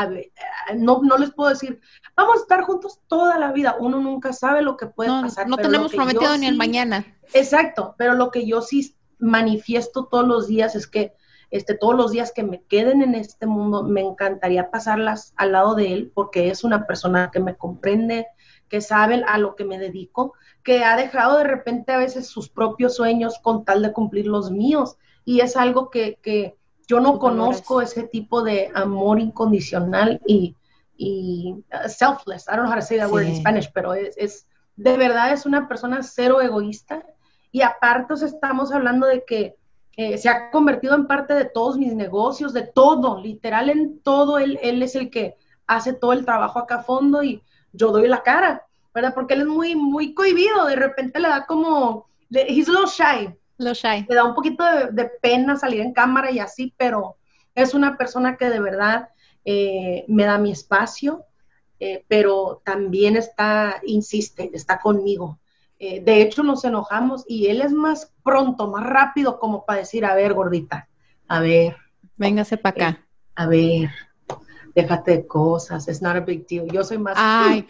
no, 0.77 1.01
no 1.03 1.19
les 1.19 1.33
puedo 1.33 1.51
decir, 1.51 1.81
vamos 2.17 2.39
a 2.39 2.41
estar 2.41 2.63
juntos 2.63 3.01
toda 3.07 3.39
la 3.39 3.53
vida, 3.53 3.77
uno 3.79 4.01
nunca 4.01 4.33
sabe 4.33 4.63
lo 4.63 4.77
que 4.77 4.87
puede 4.87 5.11
pasar. 5.11 5.49
No 5.49 5.57
tenemos 5.57 5.93
prometido 5.93 6.37
ni 6.37 6.47
el 6.47 6.57
mañana. 6.57 7.07
Exacto, 7.33 7.95
pero 7.99 8.15
lo 8.15 8.31
que 8.31 8.47
yo 8.47 8.63
sí 8.63 8.97
manifiesto 9.19 10.07
todos 10.07 10.27
los 10.27 10.47
días 10.47 10.75
es 10.75 10.87
que 10.87 11.15
este, 11.51 11.75
todos 11.75 11.95
los 11.95 12.11
días 12.11 12.33
que 12.33 12.43
me 12.43 12.63
queden 12.63 13.03
en 13.03 13.15
este 13.15 13.47
mundo, 13.47 13.85
me 13.85 14.01
encantaría 14.01 14.71
pasarlas 14.71 15.33
al 15.37 15.53
lado 15.53 15.75
de 15.75 15.93
él, 15.93 16.13
porque 16.15 16.51
es 16.51 16.65
una 16.65 16.87
persona 16.87 17.31
que 17.33 17.41
me 17.41 17.57
comprende, 17.57 18.27
que 18.69 18.81
sabe 18.81 19.23
a 19.27 19.39
lo 19.39 19.55
que 19.55 19.65
me 19.65 19.79
dedico, 19.79 20.35
que 20.65 20.85
ha 20.85 20.97
dejado 20.97 21.39
de 21.39 21.45
repente 21.45 21.93
a 21.93 21.99
veces 21.99 22.27
sus 22.27 22.49
propios 22.49 22.97
sueños 22.97 23.39
con 23.41 23.65
tal 23.65 23.83
de 23.83 23.93
cumplir 23.93 24.27
los 24.27 24.51
míos. 24.51 24.97
Y 25.25 25.41
es 25.41 25.57
algo 25.57 25.91
que, 25.91 26.19
que 26.21 26.57
yo 26.89 27.01
no 27.01 27.19
conozco 27.19 27.81
ese 27.81 28.03
tipo 28.05 28.43
de 28.43 28.71
amor 28.75 29.21
incondicional 29.21 30.21
y, 30.27 30.57
y 30.97 31.55
uh, 31.73 31.89
selfless. 31.89 32.49
I 32.49 32.57
don't 32.57 32.65
know 32.65 32.73
how 32.73 32.77
to 32.77 32.83
say 32.83 32.99
that 32.99 33.11
word 33.11 33.27
in 33.27 33.37
Spanish, 33.37 33.71
pero 33.73 33.95
es, 33.95 34.17
es, 34.17 34.49
de 34.75 34.97
verdad 34.97 35.33
es 35.33 35.47
una 35.47 35.69
persona 35.69 36.03
cero 36.03 36.41
egoísta 36.41 37.05
y 37.53 37.63
aparte 37.63 38.15
estamos 38.15 38.73
hablando 38.73 39.07
de 39.07 39.25
que 39.25 39.57
eh, 39.97 40.19
se 40.19 40.29
ha 40.29 40.51
convertido 40.51 40.95
en 40.95 41.07
parte 41.07 41.35
de 41.35 41.47
todos 41.47 41.79
mis 41.79 41.95
negocios, 41.95 42.53
de 42.53 42.63
todo, 42.63 43.21
literal 43.21 43.71
en 43.71 44.01
todo, 44.01 44.39
él, 44.39 44.59
él 44.63 44.83
es 44.83 44.95
el 44.95 45.11
que 45.11 45.37
hace 45.67 45.95
todo 45.95 46.13
el 46.13 46.25
trabajo 46.25 46.59
acá 46.59 46.77
a 46.77 46.83
fondo 46.83 47.23
y 47.23 47.43
yo 47.73 47.91
doy 47.91 48.09
la 48.09 48.23
cara, 48.23 48.67
¿verdad? 48.95 49.15
Porque 49.15 49.35
él 49.35 49.43
es 49.43 49.47
muy, 49.47 49.75
muy 49.75 50.15
cohibido, 50.15 50.67
de 50.67 50.77
repente 50.77 51.19
le 51.19 51.29
da 51.29 51.47
como, 51.47 52.07
he's 52.31 52.69
a 52.69 52.73
little 52.73 52.87
shy. 52.87 53.35
Lo 53.59 53.73
shy. 53.73 54.05
Le 54.09 54.15
da 54.15 54.25
un 54.25 54.35
poquito 54.35 54.65
de, 54.93 55.11
pena 55.23 55.57
salir 55.57 55.81
en 55.81 55.93
cámara 55.93 56.31
y 56.31 56.39
así, 56.39 56.75
pero 56.77 57.17
es 57.55 57.75
una 57.75 57.97
persona 57.97 58.37
que 58.37 58.51
de 58.51 58.61
verdad 58.61 59.09
eh, 59.45 60.05
me 60.09 60.25
da 60.25 60.37
mi 60.39 60.53
espacio, 60.53 61.25
eh, 61.81 62.05
pero 62.09 62.61
también 62.65 63.17
está, 63.17 63.81
insiste, 63.85 64.51
está 64.53 64.79
conmigo. 64.79 65.39
Eh, 65.79 66.01
de 66.01 66.23
hecho, 66.23 66.43
nos 66.43 66.65
enojamos 66.65 67.25
y 67.29 67.49
él 67.49 67.61
es 67.61 67.73
más 67.73 68.13
pronto, 68.25 68.69
más 68.69 68.85
rápido, 68.87 69.39
como 69.39 69.65
para 69.65 69.81
decir, 69.81 70.05
a 70.05 70.15
ver, 70.15 70.33
gordita, 70.33 70.89
a 71.29 71.41
ver. 71.41 71.77
Véngase 72.17 72.57
para 72.57 72.75
acá. 72.75 72.99
Eh, 72.99 73.05
a 73.35 73.47
ver, 73.47 73.91
déjate 74.75 75.11
de 75.13 75.27
cosas, 75.27 75.87
it's 75.89 76.01
not 76.01 76.17
a 76.17 76.21
big 76.21 76.47
deal. 76.47 76.67
Yo 76.73 76.83
soy 76.83 76.99
más... 76.99 77.15
Ay, 77.19 77.67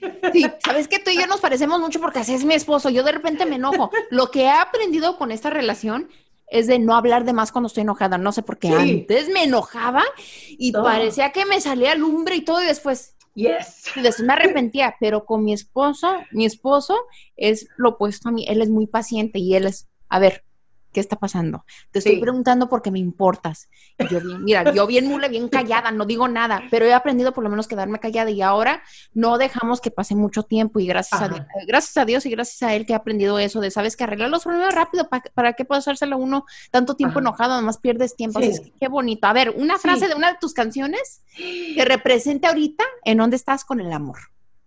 sí, 0.32 0.46
sabes 0.64 0.88
que 0.88 0.98
tú 0.98 1.10
y 1.10 1.18
yo 1.18 1.26
nos 1.26 1.40
parecemos 1.40 1.80
mucho 1.80 2.00
porque 2.00 2.20
así 2.20 2.34
es 2.34 2.44
mi 2.44 2.54
esposo. 2.54 2.88
Yo 2.88 3.02
de 3.02 3.12
repente 3.12 3.44
me 3.44 3.56
enojo. 3.56 3.90
Lo 4.10 4.30
que 4.30 4.42
he 4.44 4.50
aprendido 4.50 5.18
con 5.18 5.30
esta 5.30 5.50
relación 5.50 6.08
es 6.48 6.66
de 6.66 6.78
no 6.78 6.94
hablar 6.96 7.24
de 7.24 7.32
más 7.32 7.52
cuando 7.52 7.66
estoy 7.66 7.82
enojada. 7.82 8.18
No 8.18 8.32
sé 8.32 8.42
por 8.42 8.58
qué 8.58 8.70
antes 8.70 9.28
me 9.28 9.44
enojaba 9.44 10.02
y 10.48 10.72
parecía 10.72 11.32
que 11.32 11.44
me 11.46 11.60
salía 11.60 11.94
lumbre 11.94 12.36
y 12.36 12.42
todo 12.42 12.62
y 12.62 12.66
después... 12.66 13.16
Yes. 13.34 13.84
Y 13.96 14.02
después 14.02 14.26
me 14.26 14.32
arrepentía, 14.32 14.96
pero 15.00 15.24
con 15.24 15.44
mi 15.44 15.52
esposo, 15.52 16.12
mi 16.32 16.46
esposo 16.46 16.96
es 17.36 17.68
lo 17.76 17.90
opuesto 17.90 18.28
a 18.28 18.32
mí. 18.32 18.46
Él 18.48 18.62
es 18.62 18.68
muy 18.68 18.86
paciente 18.86 19.38
y 19.38 19.54
él 19.54 19.66
es, 19.66 19.88
a 20.08 20.18
ver, 20.18 20.44
¿qué 20.92 21.00
está 21.00 21.16
pasando? 21.16 21.64
Te 21.90 22.00
estoy 22.00 22.20
preguntando 22.20 22.68
porque 22.68 22.90
me 22.90 22.98
importas. 22.98 23.68
yo 24.10 24.20
bien, 24.20 24.44
mira, 24.44 24.72
yo 24.72 24.86
bien 24.86 25.06
mule, 25.06 25.28
bien 25.28 25.48
callada, 25.48 25.90
no 25.90 26.04
digo 26.04 26.28
nada, 26.28 26.62
pero 26.70 26.86
he 26.86 26.92
aprendido 26.92 27.32
por 27.32 27.44
lo 27.44 27.50
menos 27.50 27.68
quedarme 27.68 28.00
callada 28.00 28.30
y 28.30 28.42
ahora 28.42 28.82
no 29.14 29.38
dejamos 29.38 29.80
que 29.80 29.90
pase 29.90 30.14
mucho 30.14 30.42
tiempo 30.42 30.80
y 30.80 30.86
gracias, 30.86 31.20
a, 31.20 31.46
gracias 31.66 31.96
a 31.96 32.04
Dios 32.04 32.26
y 32.26 32.30
gracias 32.30 32.62
a 32.62 32.74
Él 32.74 32.86
que 32.86 32.92
he 32.92 32.96
aprendido 32.96 33.38
eso 33.38 33.60
de, 33.60 33.70
sabes, 33.70 33.96
que 33.96 34.04
arreglar 34.04 34.30
los 34.30 34.44
problemas 34.44 34.74
rápido, 34.74 35.08
¿para, 35.08 35.52
qué 35.52 35.64
puedo 35.64 35.78
hacérselo 35.78 36.18
uno 36.18 36.44
tanto 36.70 36.94
tiempo 36.94 37.20
enojado? 37.20 37.54
Además 37.54 37.78
pierdes 37.78 38.16
tiempo. 38.16 38.40
qué 38.40 38.88
bonito. 38.88 39.26
A 39.26 39.32
ver, 39.32 39.50
una 39.50 39.78
frase 39.78 40.08
de 40.08 40.14
una 40.14 40.32
de 40.32 40.38
tus 40.40 40.54
canciones 40.54 41.22
que 41.36 41.84
represente 41.84 42.46
ahorita 42.46 42.84
en 43.04 43.18
dónde 43.18 43.36
estás 43.36 43.64
con 43.64 43.80
el 43.80 43.92
amor. 43.92 44.18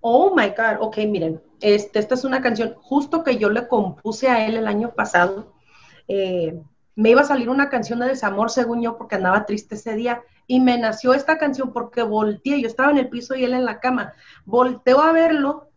Oh 0.05 0.35
my 0.35 0.49
God, 0.49 0.81
ok, 0.81 0.97
miren, 1.07 1.41
este, 1.61 1.99
esta 1.99 2.15
es 2.15 2.25
una 2.25 2.41
canción 2.41 2.75
justo 2.81 3.23
que 3.23 3.37
yo 3.37 3.49
le 3.49 3.69
compuse 3.69 4.27
a 4.27 4.45
él 4.45 4.57
el 4.57 4.67
año 4.67 4.93
pasado 4.93 5.53
eh, 6.07 6.59
me 6.95 7.09
iba 7.09 7.21
a 7.21 7.25
salir 7.25 7.49
una 7.49 7.69
canción 7.69 7.99
de 7.99 8.07
desamor, 8.07 8.49
según 8.51 8.81
yo, 8.81 8.97
porque 8.97 9.15
andaba 9.15 9.45
triste 9.45 9.75
ese 9.75 9.95
día. 9.95 10.21
Y 10.45 10.59
me 10.59 10.77
nació 10.77 11.13
esta 11.13 11.37
canción 11.37 11.71
porque 11.71 12.03
volteé, 12.03 12.61
yo 12.61 12.67
estaba 12.67 12.91
en 12.91 12.97
el 12.97 13.09
piso 13.09 13.35
y 13.35 13.43
él 13.43 13.53
en 13.53 13.65
la 13.65 13.79
cama. 13.79 14.13
Volteo 14.45 15.01
a 15.01 15.11
verlo 15.11 15.69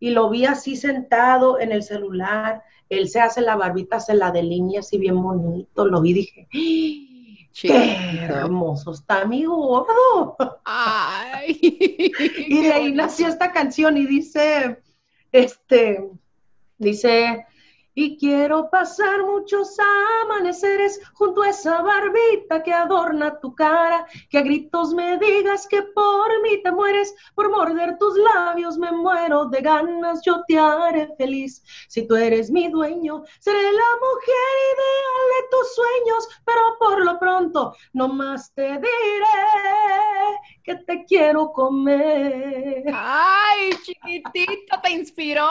y 0.00 0.10
lo 0.10 0.30
vi 0.30 0.46
así 0.46 0.76
sentado 0.76 1.60
en 1.60 1.72
el 1.72 1.82
celular. 1.82 2.62
Él 2.88 3.08
se 3.08 3.20
hace 3.20 3.40
la 3.40 3.56
barbita, 3.56 4.00
se 4.00 4.14
la 4.14 4.30
delinea 4.30 4.80
así 4.80 4.98
bien 4.98 5.20
bonito. 5.22 5.84
Lo 5.84 6.00
vi 6.00 6.10
y 6.10 6.14
dije, 6.14 6.48
¡Ah! 6.52 7.16
¡qué 7.60 8.24
hermoso 8.24 8.92
está 8.92 9.24
mi 9.24 9.44
gordo! 9.44 10.36
Ay. 10.64 11.58
y 12.48 12.62
de 12.62 12.72
ahí 12.72 12.92
nació 12.92 13.28
esta 13.28 13.52
canción 13.52 13.96
y 13.96 14.06
dice, 14.06 14.82
este, 15.32 16.10
dice, 16.78 17.46
y 17.98 18.18
quiero 18.18 18.68
pasar 18.68 19.24
muchos 19.24 19.74
amaneceres 20.22 21.00
junto 21.14 21.42
a 21.42 21.48
esa 21.48 21.80
barbita 21.80 22.62
que 22.62 22.70
adorna 22.70 23.40
tu 23.40 23.54
cara, 23.54 24.06
que 24.28 24.36
a 24.36 24.42
gritos 24.42 24.92
me 24.92 25.16
digas 25.16 25.66
que 25.66 25.82
por 25.82 26.42
mí 26.42 26.62
te 26.62 26.70
mueres, 26.70 27.14
por 27.34 27.50
morder 27.50 27.96
tus 27.96 28.14
labios 28.18 28.76
me 28.76 28.92
muero 28.92 29.46
de 29.46 29.62
ganas, 29.62 30.20
yo 30.22 30.44
te 30.46 30.58
haré 30.58 31.08
feliz. 31.16 31.62
Si 31.88 32.06
tú 32.06 32.16
eres 32.16 32.50
mi 32.50 32.68
dueño, 32.68 33.24
seré 33.40 33.62
la 33.62 33.90
mujer 34.02 34.56
ideal 34.74 35.26
de 35.32 35.48
tus 35.50 35.74
sueños, 35.74 36.28
pero 36.44 36.60
por 36.78 37.02
lo 37.02 37.18
pronto 37.18 37.74
no 37.94 38.08
más 38.08 38.52
te 38.52 38.72
diré 38.72 39.26
que 40.62 40.74
te 40.74 41.02
quiero 41.06 41.50
comer. 41.50 42.84
Ay, 42.92 43.70
chiquitito, 43.82 44.80
te 44.82 44.90
inspiró. 44.90 45.48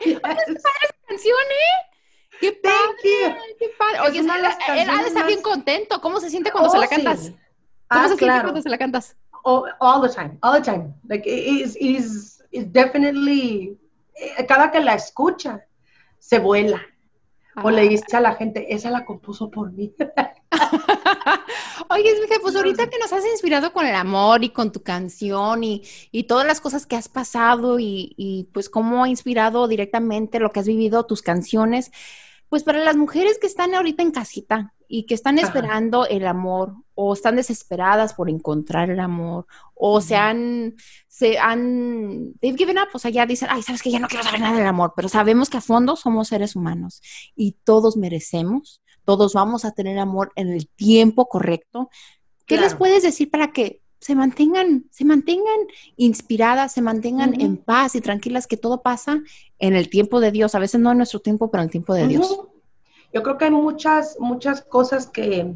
canción, 1.10 1.36
¿eh? 1.50 1.96
¡Qué 2.40 2.52
padre! 2.52 3.36
¡Qué 3.58 3.70
padre! 3.76 4.00
Oye, 4.08 4.20
él, 4.20 4.30
ha 4.30 5.02
de 5.02 5.08
estar 5.08 5.26
bien 5.26 5.42
contento. 5.42 6.00
¿Cómo 6.00 6.20
se 6.20 6.30
siente 6.30 6.50
cuando 6.50 6.70
se 6.70 6.78
la 6.78 6.86
oh, 6.86 6.88
cantas? 6.88 7.32
¿Cómo 7.88 8.04
ah, 8.04 8.08
se 8.08 8.16
siente 8.16 8.42
cuando 8.42 8.62
se 8.62 8.68
la 8.68 8.78
cantas? 8.78 9.16
Oh, 9.42 9.66
all 9.80 10.00
the 10.02 10.14
time, 10.14 10.38
all 10.42 10.52
the 10.52 10.62
time. 10.62 10.94
Like, 11.08 11.26
is, 11.26 11.76
is, 11.80 12.42
is 12.52 12.72
definitely, 12.72 13.78
eh, 14.14 14.46
cada 14.46 14.70
que 14.70 14.80
la 14.80 14.94
escucha, 14.94 15.66
se 16.18 16.38
vuela. 16.38 16.80
O 17.62 17.70
le 17.70 17.88
dice 17.88 18.16
a 18.16 18.20
la 18.20 18.34
gente, 18.34 18.74
esa 18.74 18.90
la 18.90 19.04
compuso 19.04 19.50
por 19.50 19.72
mí. 19.72 19.92
Oye, 21.90 22.14
pues 22.40 22.56
ahorita 22.56 22.88
que 22.88 22.98
nos 22.98 23.12
has 23.12 23.26
inspirado 23.26 23.72
con 23.72 23.86
el 23.86 23.94
amor 23.94 24.44
y 24.44 24.50
con 24.50 24.72
tu 24.72 24.82
canción 24.82 25.64
y, 25.64 25.82
todas 26.28 26.46
las 26.46 26.60
cosas 26.60 26.86
que 26.86 26.96
has 26.96 27.08
pasado 27.08 27.78
y, 27.78 28.14
y, 28.16 28.44
pues 28.52 28.70
cómo 28.70 29.04
ha 29.04 29.08
inspirado 29.08 29.66
directamente 29.68 30.38
lo 30.38 30.50
que 30.52 30.60
has 30.60 30.66
vivido, 30.66 31.06
tus 31.06 31.22
canciones, 31.22 31.90
pues 32.48 32.62
para 32.62 32.78
las 32.78 32.96
mujeres 32.96 33.38
que 33.38 33.46
están 33.46 33.74
ahorita 33.74 34.02
en 34.02 34.12
casita 34.12 34.74
y 34.92 35.04
que 35.04 35.14
están 35.14 35.38
esperando 35.38 36.04
el 36.04 36.26
amor 36.26 36.74
o 36.96 37.12
están 37.12 37.36
desesperadas 37.36 38.12
por 38.12 38.28
encontrar 38.28 38.90
el 38.90 38.98
amor 38.98 39.46
o 39.72 40.00
se 40.00 40.16
han, 40.16 40.74
se 41.06 41.38
han, 41.38 42.34
they've 42.40 42.58
given 42.58 42.76
up, 42.76 42.88
o 42.92 42.98
sea, 42.98 43.12
ya 43.12 43.24
dicen, 43.24 43.48
ay, 43.52 43.62
sabes 43.62 43.82
que 43.82 43.92
ya 43.92 44.00
no 44.00 44.08
quiero 44.08 44.24
saber 44.24 44.40
nada 44.40 44.58
del 44.58 44.66
amor, 44.66 44.92
pero 44.96 45.08
sabemos 45.08 45.48
que 45.48 45.58
a 45.58 45.60
fondo 45.60 45.94
somos 45.94 46.26
seres 46.26 46.56
humanos 46.56 47.00
y 47.36 47.52
todos 47.62 47.96
merecemos, 47.96 48.82
todos 49.04 49.32
vamos 49.32 49.64
a 49.64 49.70
tener 49.70 49.96
amor 49.96 50.32
en 50.34 50.48
el 50.48 50.68
tiempo 50.68 51.28
correcto. 51.28 51.88
¿Qué 52.44 52.58
les 52.58 52.74
puedes 52.74 53.04
decir 53.04 53.30
para 53.30 53.52
que 53.52 53.82
se 54.00 54.16
mantengan, 54.16 54.86
se 54.90 55.04
mantengan 55.04 55.60
inspiradas, 55.96 56.72
se 56.72 56.82
mantengan 56.82 57.40
en 57.40 57.58
paz 57.58 57.94
y 57.94 58.00
tranquilas 58.00 58.48
que 58.48 58.56
todo 58.56 58.82
pasa 58.82 59.22
en 59.60 59.76
el 59.76 59.88
tiempo 59.88 60.18
de 60.18 60.32
Dios, 60.32 60.56
a 60.56 60.58
veces 60.58 60.80
no 60.80 60.90
en 60.90 60.96
nuestro 60.96 61.20
tiempo, 61.20 61.48
pero 61.48 61.62
en 61.62 61.68
el 61.68 61.70
tiempo 61.70 61.94
de 61.94 62.08
Dios? 62.08 62.40
Yo 63.12 63.22
creo 63.22 63.38
que 63.38 63.46
hay 63.46 63.50
muchas, 63.50 64.16
muchas 64.20 64.62
cosas 64.62 65.06
que, 65.06 65.54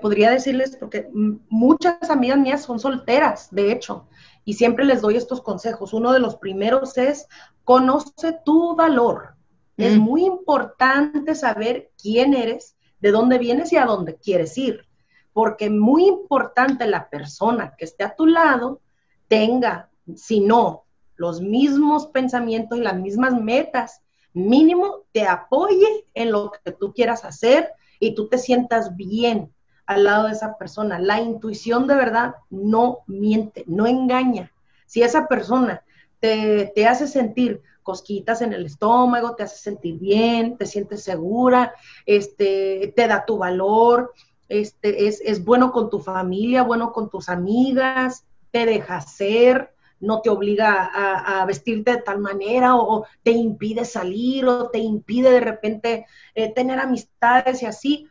podría 0.00 0.30
decirles, 0.30 0.76
porque 0.76 1.08
muchas 1.48 2.10
amigas 2.10 2.38
mías 2.38 2.62
son 2.62 2.80
solteras, 2.80 3.48
de 3.50 3.70
hecho, 3.72 4.08
y 4.44 4.54
siempre 4.54 4.84
les 4.84 5.00
doy 5.00 5.16
estos 5.16 5.42
consejos. 5.42 5.92
Uno 5.92 6.12
de 6.12 6.18
los 6.18 6.36
primeros 6.36 6.96
es, 6.98 7.28
conoce 7.64 8.36
tu 8.44 8.74
valor. 8.74 9.34
Es 9.76 9.96
mm. 9.96 10.00
muy 10.00 10.24
importante 10.24 11.34
saber 11.34 11.90
quién 12.00 12.34
eres, 12.34 12.76
de 13.00 13.10
dónde 13.10 13.38
vienes 13.38 13.72
y 13.72 13.76
a 13.76 13.84
dónde 13.84 14.16
quieres 14.16 14.56
ir, 14.56 14.86
porque 15.32 15.68
muy 15.68 16.06
importante 16.06 16.86
la 16.86 17.10
persona 17.10 17.74
que 17.76 17.84
esté 17.84 18.04
a 18.04 18.16
tu 18.16 18.26
lado 18.26 18.80
tenga, 19.28 19.90
si 20.14 20.40
no, 20.40 20.84
los 21.16 21.40
mismos 21.40 22.06
pensamientos 22.08 22.78
y 22.78 22.82
las 22.82 22.96
mismas 22.96 23.34
metas 23.34 24.02
mínimo 24.36 25.04
te 25.12 25.26
apoye 25.26 26.04
en 26.12 26.30
lo 26.30 26.52
que 26.62 26.70
tú 26.70 26.92
quieras 26.92 27.24
hacer 27.24 27.72
y 27.98 28.14
tú 28.14 28.28
te 28.28 28.36
sientas 28.36 28.94
bien 28.94 29.50
al 29.86 30.04
lado 30.04 30.26
de 30.26 30.32
esa 30.32 30.58
persona. 30.58 30.98
La 30.98 31.22
intuición 31.22 31.86
de 31.86 31.94
verdad 31.94 32.34
no 32.50 32.98
miente, 33.06 33.64
no 33.66 33.86
engaña. 33.86 34.52
Si 34.84 35.02
esa 35.02 35.26
persona 35.26 35.82
te, 36.20 36.70
hace 36.86 37.06
sentir 37.08 37.62
cosquitas 37.82 38.42
en 38.42 38.52
el 38.52 38.66
estómago, 38.66 39.34
te 39.36 39.44
hace 39.44 39.56
sentir 39.56 39.98
bien, 39.98 40.58
te 40.58 40.66
sientes 40.66 41.02
segura, 41.02 41.72
este, 42.04 42.92
te 42.94 43.08
da 43.08 43.24
tu 43.24 43.38
valor, 43.38 44.12
este, 44.50 45.06
es, 45.06 45.22
es 45.24 45.44
bueno 45.44 45.72
con 45.72 45.88
tu 45.88 46.00
familia, 46.00 46.62
bueno 46.62 46.92
con 46.92 47.08
tus 47.08 47.30
amigas, 47.30 48.26
te 48.50 48.66
deja 48.66 49.00
ser, 49.00 49.72
no 50.00 50.20
te 50.20 50.30
obliga 50.30 50.90
a, 50.92 51.44
vestirte 51.46 51.92
de 51.92 52.02
tal 52.02 52.18
manera 52.18 52.76
o, 52.76 53.06
te 53.22 53.30
impide 53.30 53.84
salir 53.84 54.46
o 54.46 54.68
te 54.68 54.78
impide 54.78 55.30
de 55.30 55.40
repente 55.40 56.06
eh, 56.34 56.52
tener 56.52 56.78
amistades 56.78 57.62
y 57.62 57.66
así. 57.66 58.08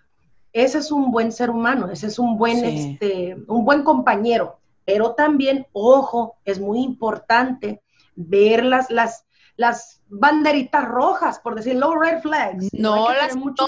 Ese 0.52 0.78
es 0.78 0.92
un 0.92 1.12
buen 1.12 1.32
ser 1.32 1.50
humano, 1.50 1.90
ese 1.92 2.08
es 2.08 2.18
un 2.18 2.38
buen, 2.38 2.64
este, 2.64 3.36
un 3.48 3.66
buen 3.66 3.84
compañero. 3.84 4.60
Pero 4.86 5.14
también, 5.14 5.68
ojo, 5.74 6.38
es 6.46 6.60
muy 6.60 6.82
importante 6.82 7.82
ver 8.16 8.64
las, 8.64 8.90
las, 8.90 9.26
las 9.58 10.02
banderitas 10.08 10.86
rojas, 10.86 11.40
por 11.40 11.56
decir, 11.56 11.76
low 11.76 11.96
red 11.96 12.22
flags. 12.22 12.70
No, 12.74 13.12
las 13.12 13.36
mucho 13.36 13.66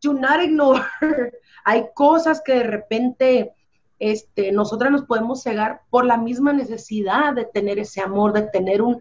Do 0.00 0.12
not 0.14 0.40
ignore. 0.42 0.82
Hay 1.64 1.86
cosas 1.94 2.42
que 2.44 2.54
de 2.54 2.64
repente 2.64 3.52
este, 4.02 4.50
nosotras 4.50 4.90
nos 4.90 5.04
podemos 5.04 5.44
cegar 5.44 5.82
por 5.88 6.04
la 6.04 6.16
misma 6.16 6.52
necesidad 6.52 7.34
de 7.34 7.44
tener 7.44 7.78
ese 7.78 8.00
amor, 8.00 8.32
de 8.32 8.42
tener 8.42 8.82
un, 8.82 9.00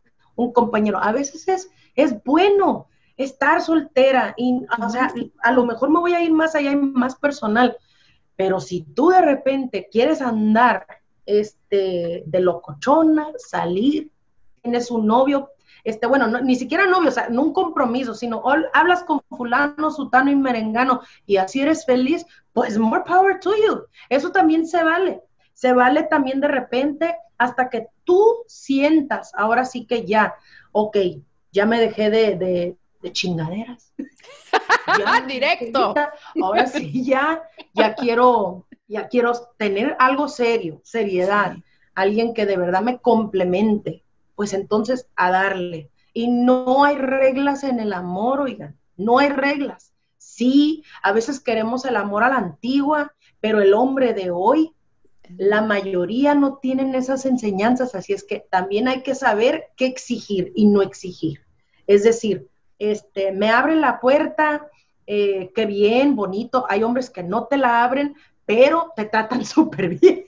compañero. 0.53 0.99
A 1.01 1.11
veces 1.11 1.47
es, 1.47 1.69
es 1.95 2.23
bueno 2.23 2.87
estar 3.17 3.61
soltera 3.61 4.35
y, 4.37 4.61
o 4.79 4.89
sea, 4.89 5.11
a 5.41 5.51
lo 5.51 5.65
mejor 5.65 5.89
me 5.89 5.99
voy 5.99 6.13
a 6.13 6.23
ir 6.23 6.31
más 6.31 6.53
allá 6.53 6.71
y 6.71 6.75
más 6.75 7.15
personal, 7.15 7.77
pero 8.35 8.59
si 8.59 8.83
tú 8.83 9.09
de 9.09 9.21
repente 9.21 9.87
quieres 9.91 10.21
andar 10.21 10.85
este, 11.25 12.23
de 12.25 12.39
locochona, 12.39 13.27
salir, 13.37 14.11
tienes 14.61 14.91
un 14.91 15.07
novio, 15.07 15.49
este, 15.83 16.05
bueno, 16.05 16.27
ni 16.41 16.55
siquiera 16.55 16.85
novio, 16.85 17.09
o 17.09 17.13
sea, 17.13 17.29
no 17.29 17.41
un 17.41 17.53
compromiso, 17.53 18.13
sino 18.13 18.43
hablas 18.73 19.03
con 19.03 19.21
fulano, 19.29 19.89
sutano 19.89 20.29
y 20.29 20.35
merengano 20.35 21.01
y 21.25 21.37
así 21.37 21.61
eres 21.61 21.85
feliz, 21.85 22.25
pues 22.53 22.77
more 22.77 23.03
power 23.05 23.39
to 23.39 23.51
you. 23.55 23.85
Eso 24.09 24.31
también 24.31 24.67
se 24.67 24.83
vale. 24.83 25.21
Se 25.53 25.73
vale 25.73 26.03
también 26.03 26.41
de 26.41 26.47
repente 26.47 27.15
hasta 27.37 27.69
que 27.69 27.87
tú 28.03 28.43
sientas, 28.47 29.31
ahora 29.35 29.65
sí 29.65 29.85
que 29.85 30.05
ya, 30.05 30.35
ok, 30.71 30.97
ya 31.51 31.65
me 31.65 31.79
dejé 31.79 32.09
de, 32.09 32.35
de, 33.01 33.11
chingaderas. 33.11 33.93
Ya, 34.99 35.21
Directo. 35.21 35.93
ahora 36.41 36.67
sí, 36.67 37.05
ya, 37.05 37.43
ya 37.73 37.93
quiero, 37.93 38.67
ya 38.87 39.07
quiero 39.07 39.31
tener 39.57 39.95
algo 39.99 40.27
serio, 40.27 40.81
seriedad, 40.83 41.55
alguien 41.95 42.33
que 42.33 42.45
de 42.45 42.57
verdad 42.57 42.81
me 42.81 42.97
complemente 42.97 44.03
pues 44.41 44.53
entonces 44.53 45.07
a 45.15 45.29
darle. 45.29 45.91
Y 46.13 46.27
no 46.27 46.83
hay 46.83 46.95
reglas 46.95 47.63
en 47.63 47.79
el 47.79 47.93
amor, 47.93 48.41
oigan, 48.41 48.75
no 48.97 49.19
hay 49.19 49.29
reglas. 49.29 49.93
Sí, 50.33 50.85
a 51.03 51.11
veces 51.11 51.41
queremos 51.41 51.83
el 51.83 51.97
amor 51.97 52.23
a 52.23 52.29
la 52.29 52.37
antigua, 52.37 53.13
pero 53.41 53.61
el 53.61 53.73
hombre 53.73 54.13
de 54.13 54.31
hoy, 54.31 54.71
la 55.37 55.61
mayoría 55.61 56.35
no 56.35 56.55
tienen 56.55 56.95
esas 56.95 57.25
enseñanzas, 57.25 57.95
así 57.95 58.13
es 58.13 58.23
que 58.23 58.45
también 58.49 58.87
hay 58.87 59.03
que 59.03 59.13
saber 59.13 59.65
qué 59.75 59.87
exigir 59.87 60.53
y 60.55 60.67
no 60.67 60.81
exigir. 60.81 61.41
Es 61.85 62.03
decir, 62.03 62.47
este, 62.79 63.33
me 63.33 63.49
abren 63.49 63.81
la 63.81 63.99
puerta, 63.99 64.69
eh, 65.05 65.51
qué 65.53 65.65
bien, 65.65 66.15
bonito, 66.15 66.65
hay 66.69 66.83
hombres 66.83 67.09
que 67.09 67.23
no 67.23 67.47
te 67.47 67.57
la 67.57 67.83
abren, 67.83 68.15
pero 68.45 68.93
te 68.95 69.03
tratan 69.03 69.43
súper 69.45 69.99
bien. 69.99 70.23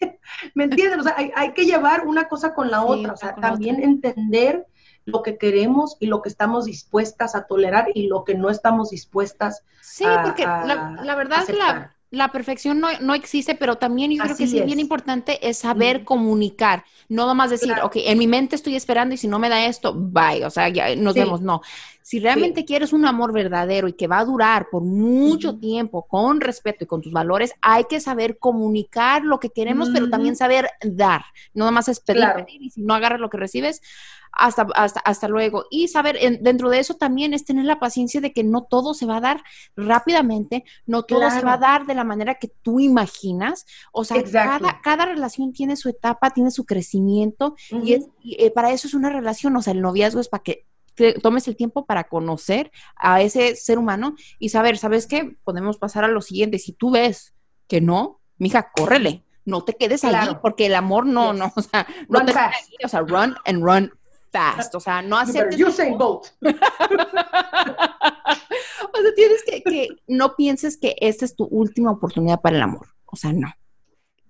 ¿Me 0.53 0.65
entiendes? 0.65 0.99
O 0.99 1.03
sea, 1.03 1.15
hay, 1.15 1.53
que 1.53 1.63
llevar 1.63 2.05
una 2.05 2.27
cosa 2.27 2.53
con 2.53 2.69
la 2.69 2.83
otra, 2.83 3.13
o 3.13 3.17
sea, 3.17 3.35
también 3.35 3.81
entender 3.81 4.67
lo 5.05 5.21
que 5.23 5.37
queremos 5.37 5.97
y 5.99 6.07
lo 6.07 6.21
que 6.21 6.29
estamos 6.29 6.65
dispuestas 6.65 7.35
a 7.35 7.45
tolerar 7.45 7.87
y 7.93 8.07
lo 8.07 8.23
que 8.23 8.35
no 8.35 8.49
estamos 8.49 8.89
dispuestas 8.89 9.63
sí, 9.81 10.05
porque 10.23 10.43
la, 10.43 11.15
verdad 11.15 11.43
es 11.47 11.57
la, 11.57 11.93
la 12.13 12.31
perfección 12.31 12.79
no, 12.79 12.89
no, 13.01 13.15
existe, 13.15 13.55
pero 13.55 13.79
también 13.79 14.11
yo 14.11 14.23
creo 14.23 14.37
que 14.37 14.45
sí 14.45 14.59
es 14.59 14.65
bien 14.67 14.79
importante 14.79 15.49
es 15.49 15.57
saber 15.57 16.03
comunicar, 16.03 16.85
no 17.09 17.25
nomás 17.25 17.49
decir, 17.49 17.73
ok, 17.81 17.93
en 17.95 18.19
mi 18.19 18.27
mente 18.27 18.55
estoy 18.55 18.75
esperando 18.75 19.15
y 19.15 19.17
si 19.17 19.27
no 19.27 19.39
me 19.39 19.49
da 19.49 19.65
esto, 19.65 19.95
bye, 19.95 20.45
o 20.45 20.51
sea, 20.51 20.69
ya 20.69 20.95
nos 20.95 21.15
vemos, 21.15 21.41
no. 21.41 21.61
Si 22.03 22.19
realmente 22.19 22.65
quieres 22.65 22.93
un 22.93 23.07
amor 23.07 23.33
verdadero 23.33 23.87
y 23.87 23.93
que 23.93 24.05
va 24.05 24.19
a 24.19 24.25
durar 24.25 24.67
por 24.69 24.83
mucho 24.83 25.57
tiempo 25.57 26.03
con 26.03 26.39
respeto 26.39 26.83
y 26.83 26.87
con 26.87 27.01
tus 27.01 27.13
valores, 27.13 27.53
hay 27.61 27.85
que 27.85 27.99
saber 27.99 28.37
comunicar 28.37 29.23
lo 29.23 29.39
que 29.39 29.49
queremos, 29.49 29.89
pero 29.91 30.11
también 30.11 30.35
saber 30.35 30.69
dar, 30.83 31.23
no 31.55 31.65
nomás 31.65 31.87
es 31.87 31.99
pedir, 31.99 32.23
y 32.47 32.69
si 32.69 32.83
no 32.83 32.93
agarras 32.93 33.21
lo 33.21 33.31
que 33.31 33.37
recibes, 33.37 33.81
hasta, 34.33 34.67
hasta, 34.75 34.99
hasta 34.99 35.27
luego. 35.27 35.65
Y 35.69 35.87
saber, 35.87 36.17
dentro 36.41 36.69
de 36.69 36.79
eso 36.79 36.95
también 36.95 37.33
es 37.33 37.45
tener 37.45 37.65
la 37.65 37.79
paciencia 37.79 38.19
de 38.19 38.33
que 38.33 38.43
no 38.43 38.63
todo 38.63 38.93
se 38.93 39.05
va 39.05 39.17
a 39.17 39.21
dar 39.21 39.43
rápidamente, 39.75 40.63
no 40.85 41.03
todo 41.03 41.29
se 41.29 41.41
va 41.41 41.53
a 41.53 41.57
dar 41.57 41.85
de 41.85 41.95
la 41.95 42.03
manera 42.03 42.35
que 42.35 42.49
tú 42.61 42.79
imaginas. 42.79 43.65
O 43.91 44.03
sea, 44.03 44.21
cada, 44.23 44.81
cada, 44.81 45.05
relación 45.05 45.53
tiene 45.53 45.75
su 45.75 45.89
etapa, 45.89 46.31
tiene 46.31 46.51
su 46.51 46.65
crecimiento 46.65 47.55
y, 47.83 47.93
es, 47.93 48.07
eh, 48.23 48.51
para 48.51 48.71
eso 48.71 48.87
es 48.87 48.93
una 48.93 49.09
relación, 49.09 49.55
o 49.55 49.61
sea, 49.61 49.73
el 49.73 49.81
noviazgo 49.81 50.19
es 50.19 50.29
para 50.29 50.43
que 50.43 50.65
tomes 51.21 51.47
el 51.47 51.55
tiempo 51.55 51.85
para 51.85 52.05
conocer 52.05 52.71
a 52.95 53.21
ese 53.21 53.55
ser 53.55 53.79
humano 53.79 54.15
y 54.39 54.49
saber, 54.49 54.77
¿sabes 54.77 55.07
qué? 55.07 55.35
Podemos 55.43 55.77
pasar 55.77 56.03
a 56.03 56.07
lo 56.07 56.21
siguiente. 56.21 56.59
Si 56.59 56.71
tú 56.71 56.91
ves 56.91 57.33
que 57.67 57.81
no, 57.81 58.19
mija, 58.37 58.71
córrele. 58.75 59.23
No 59.45 59.63
te 59.63 59.73
quedes 59.73 60.05
ahí 60.05 60.37
porque 60.41 60.67
el 60.67 60.75
amor 60.75 61.05
no, 61.05 61.33
no, 61.33 61.51
o 61.55 61.61
sea, 61.61 61.85
no 62.07 62.23
te 62.25 62.33
o 62.83 62.87
sea, 62.87 63.01
run 63.01 63.35
and 63.45 63.63
run 63.63 63.91
fast, 64.33 64.73
o 64.75 64.79
sea, 64.79 65.01
no 65.01 65.17
hacer... 65.17 65.47
Usain 65.65 65.97
Bolt. 65.97 66.25
o 66.41 66.49
sea, 68.97 69.13
tienes 69.15 69.43
que, 69.45 69.63
que, 69.63 69.87
no 70.07 70.35
pienses 70.35 70.77
que 70.77 70.95
esta 70.99 71.23
es 71.23 71.35
tu 71.35 71.45
última 71.45 71.91
oportunidad 71.91 72.41
para 72.41 72.57
el 72.57 72.63
amor, 72.63 72.87
o 73.05 73.15
sea, 73.15 73.31
no. 73.31 73.53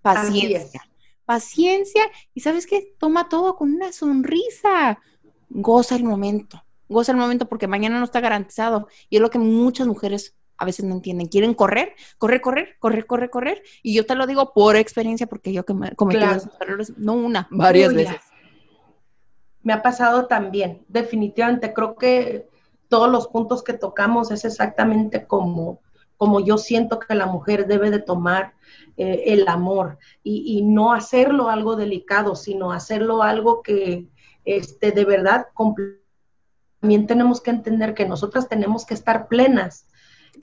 Paciencia. 0.01 0.81
Paciencia 1.25 2.03
y 2.33 2.41
sabes 2.41 2.67
qué, 2.67 2.93
toma 2.99 3.29
todo 3.29 3.55
con 3.55 3.73
una 3.73 3.93
sonrisa, 3.93 4.99
goza 5.49 5.95
el 5.95 6.03
momento, 6.03 6.61
goza 6.89 7.13
el 7.13 7.17
momento 7.17 7.47
porque 7.47 7.67
mañana 7.67 7.97
no 7.97 8.03
está 8.03 8.19
garantizado 8.19 8.89
y 9.09 9.15
es 9.15 9.21
lo 9.21 9.29
que 9.29 9.39
muchas 9.39 9.87
mujeres 9.87 10.35
a 10.57 10.65
veces 10.65 10.83
no 10.85 10.95
entienden. 10.95 11.27
Quieren 11.27 11.53
correr, 11.53 11.95
correr, 12.17 12.41
correr, 12.41 12.75
correr, 12.79 13.05
correr, 13.05 13.29
correr. 13.29 13.63
Y 13.81 13.95
yo 13.95 14.05
te 14.05 14.15
lo 14.15 14.27
digo 14.27 14.53
por 14.53 14.75
experiencia 14.75 15.27
porque 15.27 15.51
yo 15.51 15.65
que 15.65 15.73
me 15.73 15.95
cometí 15.95 16.23
esos 16.23 16.51
errores, 16.59 16.93
no 16.97 17.13
una, 17.13 17.47
varias 17.49 17.93
veces 17.93 18.32
me 19.63 19.73
ha 19.73 19.81
pasado 19.81 20.27
también. 20.27 20.85
Definitivamente 20.87 21.73
creo 21.73 21.95
que 21.95 22.47
todos 22.89 23.09
los 23.09 23.27
puntos 23.27 23.63
que 23.63 23.73
tocamos 23.73 24.29
es 24.29 24.45
exactamente 24.45 25.25
como, 25.25 25.79
como 26.17 26.39
yo 26.41 26.57
siento 26.57 26.99
que 26.99 27.15
la 27.15 27.25
mujer 27.25 27.65
debe 27.65 27.89
de 27.89 27.99
tomar 27.99 28.53
eh, 28.97 29.23
el 29.27 29.47
amor 29.47 29.97
y, 30.21 30.61
no 30.61 30.93
hacerlo 30.93 31.49
algo 31.49 31.75
delicado, 31.75 32.35
sino 32.35 32.71
hacerlo 32.71 33.23
algo 33.23 33.63
que 33.63 34.07
este, 34.45 34.91
de 34.91 35.05
verdad 35.05 35.47
también 36.79 37.07
tenemos 37.07 37.41
que 37.41 37.49
entender 37.49 37.93
que 37.93 38.05
nosotras 38.05 38.47
tenemos 38.47 38.85
que 38.85 38.93
estar 38.93 39.27
plenas 39.27 39.87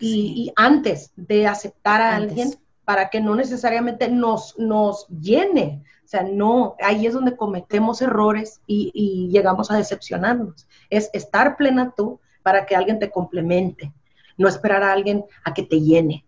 y, 0.00 0.52
antes 0.56 1.12
de 1.14 1.46
aceptar 1.46 2.00
a 2.00 2.16
alguien 2.16 2.54
para 2.84 3.10
que 3.10 3.20
no 3.20 3.36
necesariamente 3.36 4.08
nos, 4.08 4.58
nos 4.58 5.06
llene, 5.08 5.84
sea, 6.10 6.24
no, 6.24 6.74
ahí 6.82 7.06
es 7.06 7.14
donde 7.14 7.36
cometemos 7.36 8.02
errores 8.02 8.60
y, 8.66 9.28
llegamos 9.30 9.70
a 9.70 9.76
decepcionarnos. 9.76 10.66
Es 10.90 11.08
estar 11.12 11.56
plena 11.56 11.94
tú 11.96 12.18
para 12.42 12.66
que 12.66 12.74
alguien 12.74 12.98
te 12.98 13.10
complemente, 13.10 13.92
no 14.36 14.48
esperar 14.48 14.82
a 14.82 14.92
alguien 14.92 15.24
a 15.44 15.54
que 15.54 15.62
te 15.62 15.80
llene. 15.80 16.24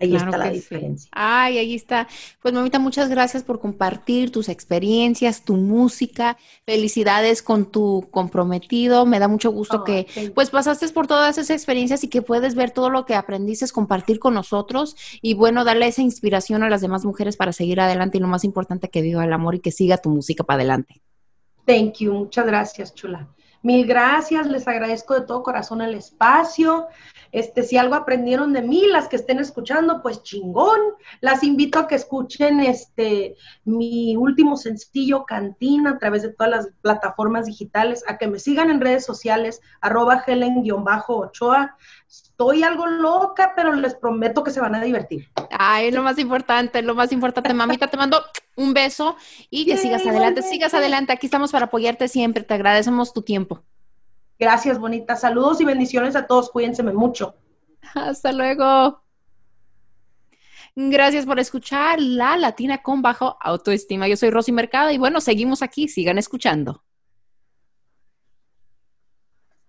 Ahí 0.00 0.14
está 0.14 0.38
la 0.38 0.50
diferencia. 0.50 1.08
Ay, 1.12 1.58
ahí 1.58 1.74
está. 1.74 2.08
Pues 2.40 2.54
mamita, 2.54 2.78
muchas 2.78 3.08
gracias 3.08 3.42
por 3.42 3.60
compartir 3.60 4.30
tus 4.30 4.48
experiencias, 4.48 5.42
tu 5.42 5.56
música. 5.56 6.36
Felicidades 6.66 7.42
con 7.42 7.70
tu 7.70 8.06
comprometido. 8.10 9.06
Me 9.06 9.18
da 9.18 9.28
mucho 9.28 9.50
gusto 9.50 9.84
que 9.84 10.06
pues 10.34 10.50
pasaste 10.50 10.88
por 10.90 11.06
todas 11.06 11.36
esas 11.38 11.50
experiencias 11.50 12.04
y 12.04 12.08
que 12.08 12.22
puedes 12.22 12.54
ver 12.54 12.70
todo 12.70 12.90
lo 12.90 13.04
que 13.06 13.14
aprendiste, 13.14 13.68
compartir 13.72 14.18
con 14.18 14.34
nosotros 14.34 14.96
y 15.20 15.34
bueno, 15.34 15.64
darle 15.64 15.88
esa 15.88 16.02
inspiración 16.02 16.62
a 16.62 16.70
las 16.70 16.80
demás 16.80 17.04
mujeres 17.04 17.36
para 17.36 17.52
seguir 17.52 17.80
adelante 17.80 18.18
y 18.18 18.20
lo 18.20 18.28
más 18.28 18.44
importante 18.44 18.88
que 18.88 19.02
viva 19.02 19.24
el 19.24 19.32
amor 19.32 19.56
y 19.56 19.60
que 19.60 19.72
siga 19.72 19.98
tu 19.98 20.10
música 20.10 20.44
para 20.44 20.60
adelante. 20.60 21.02
Thank 21.66 21.98
you. 21.98 22.14
Muchas 22.14 22.46
gracias, 22.46 22.94
chula. 22.94 23.28
Mil 23.62 23.86
gracias, 23.86 24.46
les 24.46 24.68
agradezco 24.68 25.14
de 25.14 25.26
todo 25.26 25.42
corazón 25.42 25.82
el 25.82 25.94
espacio. 25.94 26.86
Este, 27.32 27.62
si 27.62 27.76
algo 27.76 27.96
aprendieron 27.96 28.52
de 28.52 28.62
mí, 28.62 28.86
las 28.86 29.08
que 29.08 29.16
estén 29.16 29.40
escuchando, 29.40 30.00
pues 30.00 30.22
chingón. 30.22 30.80
Las 31.20 31.42
invito 31.42 31.78
a 31.78 31.88
que 31.88 31.96
escuchen 31.96 32.60
este 32.60 33.36
mi 33.64 34.16
último 34.16 34.56
sencillo 34.56 35.24
Cantina 35.24 35.90
a 35.90 35.98
través 35.98 36.22
de 36.22 36.32
todas 36.32 36.50
las 36.50 36.68
plataformas 36.80 37.46
digitales, 37.46 38.04
a 38.06 38.16
que 38.16 38.28
me 38.28 38.38
sigan 38.38 38.70
en 38.70 38.80
redes 38.80 39.04
sociales, 39.04 39.60
arroba 39.80 40.22
Helen-Ochoa. 40.26 41.76
Estoy 42.08 42.62
algo 42.62 42.86
loca, 42.86 43.52
pero 43.56 43.72
les 43.72 43.94
prometo 43.94 44.44
que 44.44 44.52
se 44.52 44.60
van 44.60 44.76
a 44.76 44.82
divertir. 44.82 45.28
Ay, 45.50 45.90
lo 45.90 46.02
más 46.02 46.18
importante, 46.18 46.82
lo 46.82 46.94
más 46.94 47.12
importante, 47.12 47.52
mamita, 47.54 47.88
te 47.88 47.96
mando 47.96 48.22
un 48.56 48.74
beso 48.74 49.16
y 49.50 49.64
que 49.66 49.76
sigas 49.76 50.06
adelante, 50.06 50.42
sigas 50.42 50.74
adelante. 50.74 51.12
Aquí 51.12 51.26
estamos 51.26 51.52
para 51.52 51.66
apoyarte 51.66 52.08
siempre. 52.08 52.44
Te 52.44 52.54
agradecemos 52.54 53.12
tu 53.12 53.22
tiempo. 53.22 53.62
Gracias, 54.38 54.78
bonita. 54.78 55.16
Saludos 55.16 55.60
y 55.60 55.64
bendiciones 55.64 56.16
a 56.16 56.26
todos. 56.26 56.50
Cuídense 56.50 56.82
mucho. 56.82 57.34
Hasta 57.94 58.32
luego. 58.32 59.02
Gracias 60.76 61.26
por 61.26 61.40
escuchar 61.40 62.00
La 62.00 62.36
Latina 62.36 62.78
con 62.82 63.02
Bajo 63.02 63.36
Autoestima. 63.40 64.06
Yo 64.06 64.16
soy 64.16 64.30
Rosy 64.30 64.52
Mercado 64.52 64.90
y 64.90 64.98
bueno, 64.98 65.20
seguimos 65.20 65.62
aquí. 65.62 65.88
Sigan 65.88 66.18
escuchando. 66.18 66.84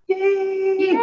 Yay. 0.08 1.00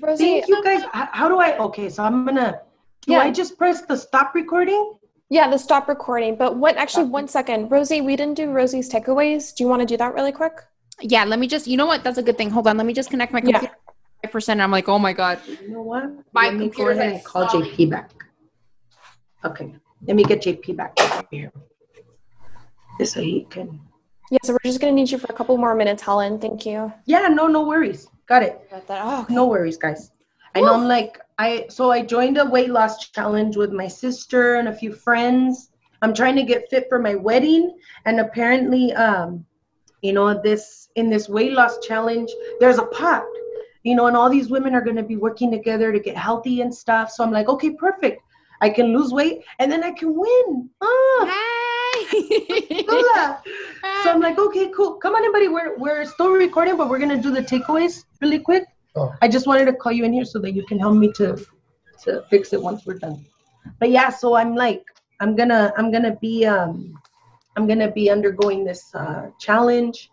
Thank 0.00 0.48
you 0.48 0.62
guys. 0.62 0.84
How 0.92 1.28
do 1.28 1.40
I? 1.40 1.58
Okay, 1.58 1.90
so 1.90 2.02
I'm 2.04 2.24
gonna. 2.24 2.67
Do 3.02 3.14
I 3.14 3.30
just 3.30 3.56
press 3.56 3.82
the 3.82 3.96
stop 3.96 4.34
recording? 4.34 4.94
Yeah, 5.30 5.50
the 5.50 5.58
stop 5.58 5.88
recording. 5.88 6.36
But 6.36 6.56
what? 6.56 6.76
Actually, 6.76 7.04
one 7.04 7.28
second, 7.28 7.70
Rosie. 7.70 8.00
We 8.00 8.16
didn't 8.16 8.34
do 8.34 8.50
Rosie's 8.50 8.90
takeaways. 8.90 9.54
Do 9.54 9.64
you 9.64 9.68
want 9.68 9.80
to 9.80 9.86
do 9.86 9.96
that 9.96 10.14
really 10.14 10.32
quick? 10.32 10.54
Yeah, 11.00 11.24
let 11.24 11.38
me 11.38 11.46
just, 11.46 11.66
you 11.66 11.76
know 11.76 11.86
what? 11.86 12.02
That's 12.02 12.18
a 12.18 12.22
good 12.22 12.36
thing. 12.36 12.50
Hold 12.50 12.66
on. 12.66 12.76
Let 12.76 12.86
me 12.86 12.92
just 12.92 13.10
connect 13.10 13.32
my 13.32 13.40
computer. 13.40 13.74
Yeah. 14.24 14.30
percent 14.30 14.60
I'm 14.60 14.70
like, 14.70 14.88
oh 14.88 14.98
my 14.98 15.12
God. 15.12 15.38
You 15.46 15.70
know 15.70 15.82
what? 15.82 16.10
My 16.32 16.48
let 16.48 16.58
computer. 16.58 16.94
Go 16.94 17.00
ahead 17.00 17.12
and 17.14 17.24
call 17.24 17.46
JP 17.46 17.90
back. 17.90 18.10
Okay. 19.44 19.74
Let 20.06 20.16
me 20.16 20.24
get 20.24 20.42
JP 20.42 20.76
back 20.76 20.98
here. 21.30 21.52
Just 22.98 23.14
so 23.14 23.22
he 23.22 23.46
can. 23.48 23.80
Yeah, 24.30 24.38
so 24.44 24.52
we're 24.52 24.58
just 24.64 24.80
going 24.80 24.92
to 24.92 24.94
need 24.94 25.10
you 25.10 25.18
for 25.18 25.28
a 25.30 25.34
couple 25.34 25.56
more 25.56 25.74
minutes, 25.74 26.02
Helen. 26.02 26.38
Thank 26.38 26.66
you. 26.66 26.92
Yeah, 27.06 27.28
no, 27.28 27.46
no 27.46 27.66
worries. 27.66 28.08
Got 28.26 28.42
it. 28.42 28.68
Got 28.70 28.86
that. 28.88 29.02
Oh, 29.04 29.22
okay. 29.22 29.34
No 29.34 29.46
worries, 29.46 29.76
guys. 29.76 30.10
I 30.54 30.60
know 30.60 30.74
I'm 30.74 30.88
like, 30.88 31.18
I, 31.38 31.66
so 31.68 31.90
I 31.90 32.02
joined 32.02 32.38
a 32.38 32.44
weight 32.44 32.70
loss 32.70 33.08
challenge 33.10 33.56
with 33.56 33.72
my 33.72 33.88
sister 33.88 34.56
and 34.56 34.68
a 34.68 34.74
few 34.74 34.92
friends. 34.92 35.70
I'm 36.02 36.14
trying 36.14 36.36
to 36.36 36.42
get 36.42 36.68
fit 36.70 36.86
for 36.88 36.98
my 36.98 37.14
wedding. 37.14 37.76
And 38.04 38.20
apparently, 38.20 38.92
um, 38.92 39.44
you 40.02 40.12
know 40.12 40.40
this 40.42 40.88
in 40.94 41.10
this 41.10 41.28
weight 41.28 41.52
loss 41.52 41.78
challenge 41.86 42.30
there's 42.60 42.78
a 42.78 42.86
pot 42.86 43.24
you 43.82 43.94
know 43.94 44.06
and 44.06 44.16
all 44.16 44.30
these 44.30 44.48
women 44.48 44.74
are 44.74 44.80
going 44.80 44.96
to 44.96 45.02
be 45.02 45.16
working 45.16 45.50
together 45.50 45.92
to 45.92 46.00
get 46.00 46.16
healthy 46.16 46.60
and 46.60 46.74
stuff 46.74 47.10
so 47.10 47.24
i'm 47.24 47.32
like 47.32 47.48
okay 47.48 47.70
perfect 47.70 48.22
i 48.60 48.68
can 48.70 48.96
lose 48.96 49.12
weight 49.12 49.42
and 49.58 49.70
then 49.70 49.82
i 49.82 49.90
can 49.90 50.14
win 50.14 50.70
ah. 50.80 51.24
so 54.02 54.10
i'm 54.10 54.20
like 54.20 54.38
okay 54.38 54.70
cool 54.74 54.94
come 54.94 55.14
on 55.14 55.24
everybody 55.24 55.48
we're, 55.48 55.76
we're 55.78 56.04
still 56.04 56.30
recording 56.30 56.76
but 56.76 56.88
we're 56.88 56.98
going 56.98 57.14
to 57.14 57.22
do 57.22 57.30
the 57.30 57.42
takeaways 57.42 58.04
really 58.20 58.38
quick 58.38 58.64
oh. 58.96 59.14
i 59.22 59.28
just 59.28 59.46
wanted 59.46 59.64
to 59.64 59.72
call 59.72 59.92
you 59.92 60.04
in 60.04 60.12
here 60.12 60.24
so 60.24 60.38
that 60.38 60.52
you 60.52 60.64
can 60.66 60.78
help 60.78 60.94
me 60.94 61.12
to 61.12 61.36
to 62.02 62.24
fix 62.30 62.52
it 62.52 62.62
once 62.62 62.86
we're 62.86 62.98
done 62.98 63.24
but 63.80 63.90
yeah 63.90 64.08
so 64.08 64.34
i'm 64.34 64.54
like 64.54 64.84
i'm 65.20 65.34
gonna 65.34 65.72
i'm 65.76 65.90
gonna 65.90 66.16
be 66.16 66.46
um 66.46 66.98
I'm 67.58 67.66
going 67.66 67.80
to 67.80 67.90
be 67.90 68.08
undergoing 68.08 68.64
this 68.64 68.94
uh, 68.94 69.30
challenge. 69.40 70.12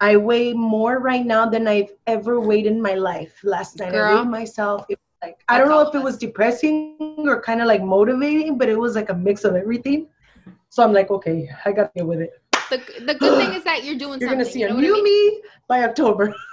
I 0.00 0.16
weigh 0.16 0.54
more 0.54 0.98
right 0.98 1.26
now 1.26 1.44
than 1.44 1.68
I've 1.68 1.92
ever 2.06 2.40
weighed 2.40 2.64
in 2.64 2.80
my 2.80 2.94
life. 2.94 3.38
Last 3.44 3.78
night 3.78 3.92
Girl. 3.92 4.16
I 4.16 4.20
weighed 4.20 4.30
myself. 4.30 4.86
It 4.88 4.98
was 4.98 5.28
like 5.28 5.44
I 5.46 5.58
don't 5.58 5.68
know 5.68 5.82
if 5.82 5.94
it 5.94 6.02
was 6.02 6.16
depressing 6.16 6.96
or 7.18 7.42
kind 7.42 7.60
of 7.60 7.66
like 7.66 7.82
motivating, 7.82 8.56
but 8.56 8.70
it 8.70 8.78
was 8.78 8.96
like 8.96 9.10
a 9.10 9.14
mix 9.14 9.44
of 9.44 9.56
everything. 9.56 10.08
So 10.70 10.82
I'm 10.82 10.94
like, 10.94 11.10
okay, 11.10 11.50
I 11.66 11.72
got 11.72 11.92
to 11.92 11.98
deal 11.98 12.06
with 12.06 12.20
it. 12.22 12.30
The, 12.70 12.78
the 13.04 13.14
good 13.14 13.36
thing 13.36 13.52
is 13.52 13.62
that 13.64 13.84
you're 13.84 13.98
doing 13.98 14.18
you're 14.18 14.30
something. 14.30 14.58
You're 14.58 14.70
gonna 14.70 14.80
see 14.80 14.88
a 14.88 14.92
new 14.92 14.98
I 14.98 15.02
mean? 15.02 15.34
me 15.34 15.42
by 15.68 15.84
October. 15.84 16.34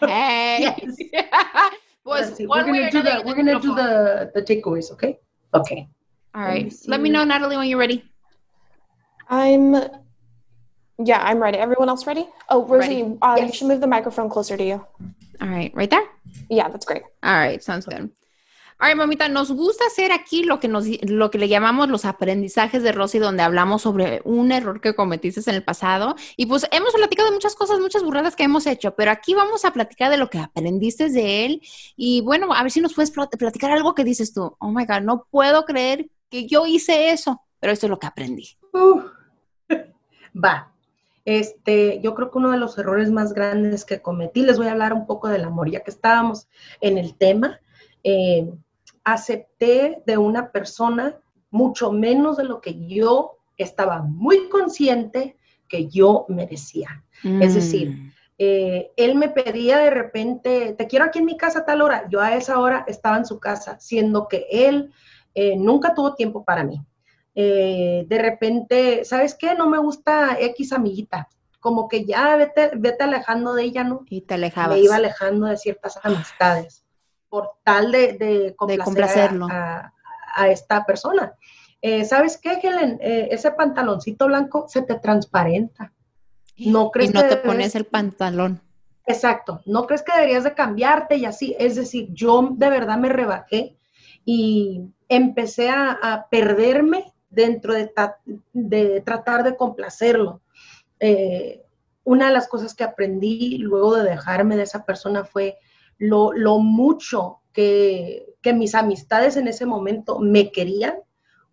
Hey. 0.00 0.58
yes. 0.60 0.96
pues, 2.04 2.38
we're 2.38 2.64
gonna 2.64 2.90
do 2.90 3.02
the 3.02 3.22
we're 3.24 3.34
gonna 3.34 3.60
do 3.60 3.74
the 3.74 4.30
the 4.34 4.42
takeaways, 4.42 4.90
okay? 4.92 5.18
Okay. 5.54 5.88
All 6.34 6.42
right. 6.42 6.72
Let 6.86 7.00
me 7.00 7.08
know, 7.08 7.24
Natalie, 7.24 7.56
when 7.56 7.68
you're 7.68 7.78
ready. 7.78 8.04
I'm 9.28 9.74
yeah, 10.98 11.22
I'm 11.22 11.42
ready. 11.42 11.58
Everyone 11.58 11.88
else 11.88 12.06
ready? 12.06 12.26
Oh, 12.48 12.64
Rosie, 12.64 13.18
uh, 13.20 13.36
yes. 13.38 13.46
you 13.46 13.52
should 13.52 13.68
move 13.68 13.80
the 13.80 13.86
microphone 13.86 14.30
closer 14.30 14.56
to 14.56 14.64
you. 14.64 14.86
All 15.40 15.48
right, 15.48 15.74
right 15.74 15.90
there? 15.90 16.06
Yeah, 16.48 16.68
that's 16.68 16.86
great. 16.86 17.02
All 17.22 17.34
right, 17.34 17.62
sounds 17.62 17.84
good. 17.84 18.10
All 18.78 18.88
right, 18.88 18.96
mamita, 18.96 19.30
nos 19.30 19.50
gusta 19.50 19.86
hacer 19.86 20.12
aquí 20.12 20.42
lo 20.42 20.60
que, 20.60 20.68
nos, 20.68 20.84
lo 21.08 21.30
que 21.30 21.38
le 21.38 21.48
llamamos 21.48 21.88
los 21.88 22.04
aprendizajes 22.04 22.82
de 22.82 22.92
Rosy, 22.92 23.18
donde 23.18 23.42
hablamos 23.42 23.80
sobre 23.80 24.20
un 24.24 24.52
error 24.52 24.82
que 24.82 24.94
cometiste 24.94 25.40
en 25.48 25.56
el 25.56 25.64
pasado. 25.64 26.14
Y 26.36 26.44
pues 26.44 26.68
hemos 26.70 26.92
platicado 26.92 27.32
muchas 27.32 27.54
cosas, 27.54 27.80
muchas 27.80 28.02
burradas 28.02 28.36
que 28.36 28.42
hemos 28.42 28.66
hecho, 28.66 28.94
pero 28.94 29.12
aquí 29.12 29.32
vamos 29.32 29.64
a 29.64 29.72
platicar 29.72 30.10
de 30.10 30.18
lo 30.18 30.28
que 30.28 30.40
aprendiste 30.40 31.08
de 31.08 31.46
él. 31.46 31.62
Y 31.96 32.20
bueno, 32.20 32.52
a 32.52 32.62
ver 32.62 32.70
si 32.70 32.82
nos 32.82 32.92
puedes 32.92 33.10
platicar 33.10 33.70
algo 33.70 33.94
que 33.94 34.04
dices 34.04 34.34
tú. 34.34 34.54
Oh 34.58 34.70
my 34.70 34.84
God, 34.84 35.00
no 35.00 35.26
puedo 35.30 35.64
creer 35.64 36.10
que 36.28 36.46
yo 36.46 36.66
hice 36.66 37.12
eso, 37.12 37.40
pero 37.58 37.72
esto 37.72 37.86
es 37.86 37.90
lo 37.90 37.98
que 37.98 38.08
aprendí. 38.08 38.58
Va, 40.44 40.70
este, 41.24 41.98
yo 42.02 42.14
creo 42.14 42.30
que 42.30 42.36
uno 42.36 42.50
de 42.50 42.58
los 42.58 42.76
errores 42.76 43.10
más 43.10 43.32
grandes 43.32 43.86
que 43.86 44.02
cometí, 44.02 44.42
les 44.42 44.58
voy 44.58 44.66
a 44.66 44.72
hablar 44.72 44.92
un 44.92 45.06
poco 45.06 45.28
del 45.28 45.44
amor, 45.44 45.70
ya 45.70 45.80
que 45.80 45.90
estábamos 45.90 46.46
en 46.82 46.98
el 46.98 47.16
tema, 47.16 47.58
eh, 48.04 48.52
acepté 49.06 50.02
de 50.04 50.18
una 50.18 50.50
persona 50.50 51.16
mucho 51.50 51.92
menos 51.92 52.36
de 52.36 52.44
lo 52.44 52.60
que 52.60 52.86
yo 52.88 53.38
estaba 53.56 54.02
muy 54.02 54.48
consciente 54.48 55.36
que 55.68 55.86
yo 55.86 56.26
merecía. 56.28 57.04
Es 57.22 57.54
decir, 57.54 57.90
mm. 57.90 58.12
eh, 58.38 58.90
él 58.96 59.14
me 59.14 59.28
pedía 59.28 59.78
de 59.78 59.90
repente, 59.90 60.74
te 60.76 60.86
quiero 60.88 61.04
aquí 61.04 61.20
en 61.20 61.24
mi 61.24 61.36
casa 61.36 61.60
a 61.60 61.64
tal 61.64 61.82
hora, 61.82 62.06
yo 62.10 62.20
a 62.20 62.34
esa 62.34 62.58
hora 62.58 62.84
estaba 62.88 63.16
en 63.16 63.24
su 63.24 63.38
casa, 63.38 63.78
siendo 63.78 64.26
que 64.26 64.46
él 64.50 64.92
eh, 65.34 65.56
nunca 65.56 65.94
tuvo 65.94 66.14
tiempo 66.14 66.44
para 66.44 66.64
mí. 66.64 66.84
Eh, 67.36 68.04
de 68.08 68.18
repente, 68.18 69.04
¿sabes 69.04 69.34
qué? 69.34 69.54
No 69.54 69.68
me 69.68 69.78
gusta 69.78 70.36
X 70.40 70.72
amiguita. 70.72 71.28
Como 71.60 71.88
que 71.88 72.04
ya 72.04 72.36
vete, 72.36 72.72
vete 72.76 73.04
alejando 73.04 73.54
de 73.54 73.62
ella, 73.62 73.84
¿no? 73.84 74.04
Y 74.10 74.22
te 74.22 74.34
alejabas. 74.34 74.76
Me 74.76 74.84
iba 74.84 74.96
alejando 74.96 75.46
de 75.46 75.56
ciertas 75.56 75.98
amistades 76.02 76.85
por 77.36 77.50
tal 77.62 77.92
de, 77.92 78.14
de, 78.14 78.56
complacerlo. 78.56 79.46
A, 79.50 79.92
esta 80.48 80.84
persona. 80.84 81.34
Eh, 81.82 82.04
¿Sabes 82.04 82.38
qué, 82.38 82.58
Helen? 82.62 82.98
Eh, 83.00 83.28
ese 83.30 83.50
pantaloncito 83.50 84.26
blanco 84.26 84.66
se 84.68 84.82
te 84.82 84.96
transparenta. 84.96 85.92
No 86.58 86.90
crees 86.90 87.10
y 87.10 87.12
no 87.12 87.24
te 87.26 87.36
pones 87.36 87.74
el 87.74 87.84
pantalón. 87.84 88.60
Exacto. 89.06 89.60
No 89.66 89.86
crees 89.86 90.02
que 90.02 90.12
deberías 90.12 90.44
de 90.44 90.54
cambiarte 90.54 91.16
y 91.16 91.24
así. 91.26 91.56
Es 91.58 91.76
decir, 91.76 92.08
yo 92.12 92.50
de 92.52 92.70
verdad 92.70 92.98
me 92.98 93.08
rebajé 93.08 93.76
y 94.24 94.82
empecé 95.08 95.70
a 95.70 96.26
perderme 96.30 97.14
dentro 97.30 97.74
de, 97.74 97.92
de 98.52 99.00
tratar 99.02 99.42
de 99.42 99.56
complacerlo. 99.56 100.40
Eh, 101.00 101.62
una 102.04 102.28
de 102.28 102.32
las 102.32 102.48
cosas 102.48 102.74
que 102.74 102.84
aprendí 102.84 103.58
luego 103.58 103.96
de 103.96 104.08
dejarme 104.10 104.56
de 104.56 104.62
esa 104.62 104.84
persona 104.84 105.24
fue 105.24 105.58
lo, 105.98 106.58
mucho 106.58 107.40
que, 107.52 108.34
que, 108.42 108.52
mis 108.52 108.74
amistades 108.74 109.36
en 109.36 109.48
ese 109.48 109.66
momento 109.66 110.18
me 110.18 110.50
querían, 110.50 110.96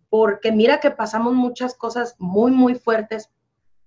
porque 0.08 0.52
mira 0.52 0.80
que 0.80 0.90
pasamos 0.90 1.34
muchas 1.34 1.74
cosas 1.74 2.16
muy, 2.18 2.50
muy 2.50 2.74
fuertes 2.74 3.30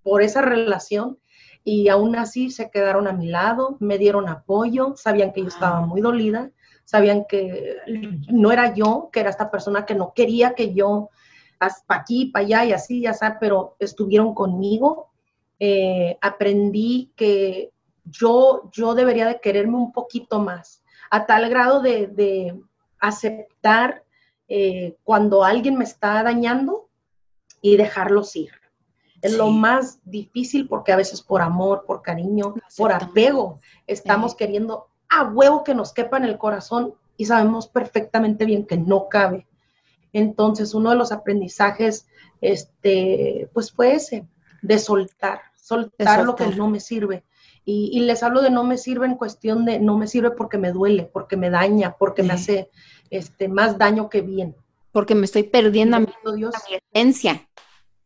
por 0.03 0.21
esa 0.21 0.41
relación 0.41 1.19
y 1.63 1.89
aún 1.89 2.15
así 2.15 2.49
se 2.49 2.71
quedaron 2.71 3.07
a 3.07 3.13
mi 3.13 3.27
lado, 3.27 3.77
me 3.79 3.97
dieron 3.97 4.29
apoyo, 4.29 4.93
sabían 4.95 5.33
que 5.33 5.41
yo 5.41 5.47
estaba 5.47 5.81
muy 5.81 6.01
dolida, 6.01 6.49
sabían 6.85 7.25
que 7.27 7.75
no 8.29 8.53
era 8.53 8.73
yo, 8.73 9.09
que 9.11 9.19
era 9.19 9.29
esta 9.29 9.51
persona 9.51 9.85
que 9.85 9.93
no 9.93 10.13
quería 10.13 10.55
que 10.55 10.73
yo 10.73 11.09
para 11.59 11.73
aquí, 11.89 12.27
para 12.27 12.45
allá 12.45 12.65
y 12.65 12.71
así, 12.71 13.01
ya 13.01 13.13
sabes, 13.13 13.37
pero 13.41 13.75
estuvieron 13.79 14.33
conmigo. 14.33 15.09
Eh, 15.59 16.17
aprendí 16.21 17.11
que 17.15 17.71
yo, 18.09 18.69
yo 18.71 18.95
debería 18.95 19.27
de 19.27 19.39
quererme 19.39 19.77
un 19.77 19.91
poquito 19.91 20.39
más, 20.39 20.83
a 21.09 21.25
tal 21.25 21.49
grado 21.49 21.81
de, 21.81 22.55
aceptar 22.99 24.03
eh, 24.47 24.97
cuando 25.03 25.43
alguien 25.43 25.77
me 25.77 25.83
está 25.83 26.23
dañando 26.23 26.89
y 27.61 27.77
dejarlos 27.77 28.35
ir. 28.35 28.51
Es 29.21 29.33
lo 29.33 29.49
más 29.49 29.99
difícil 30.03 30.67
porque 30.67 30.91
a 30.91 30.95
veces 30.95 31.21
por 31.21 31.41
amor, 31.41 31.83
por 31.85 32.01
cariño, 32.01 32.55
por 32.75 32.91
apego, 32.91 33.59
estamos 33.85 34.35
queriendo 34.35 34.87
a 35.09 35.23
huevo 35.25 35.63
que 35.63 35.75
nos 35.75 35.93
quepa 35.93 36.17
en 36.17 36.25
el 36.25 36.37
corazón 36.37 36.95
y 37.17 37.25
sabemos 37.25 37.67
perfectamente 37.67 38.45
bien 38.45 38.65
que 38.65 38.77
no 38.77 39.09
cabe. 39.09 39.47
Entonces, 40.13 40.73
uno 40.73 40.91
de 40.91 40.95
los 40.95 41.11
aprendizajes, 41.11 42.07
este, 42.41 43.49
pues 43.53 43.71
fue 43.71 43.93
ese, 43.93 44.27
de 44.61 44.79
soltar, 44.79 45.41
soltar, 45.55 46.25
lo 46.25 46.35
que 46.35 46.47
no 46.47 46.69
me 46.69 46.79
sirve. 46.79 47.23
Y, 47.69 47.99
les 47.99 48.23
hablo 48.23 48.41
de 48.41 48.49
no 48.49 48.63
me 48.63 48.77
sirve 48.77 49.07
en 49.07 49.15
cuestión 49.15 49.65
de 49.65 49.77
no 49.77 49.97
me 49.97 50.07
sirve 50.07 50.31
porque 50.31 50.57
me 50.57 50.71
duele, 50.71 51.03
porque 51.03 51.35
me 51.35 51.49
daña, 51.49 51.97
porque 51.99 52.23
me 52.23 52.31
hace 52.31 52.69
este, 53.09 53.49
más 53.49 53.77
daño 53.77 54.09
que 54.09 54.21
bien. 54.21 54.55
Porque 54.93 55.15
me 55.15 55.25
estoy 55.25 55.43
perdiendo 55.43 55.97
a 55.97 55.99
mi, 55.99 56.07
Dios. 56.37 56.55
esencia. 56.93 57.45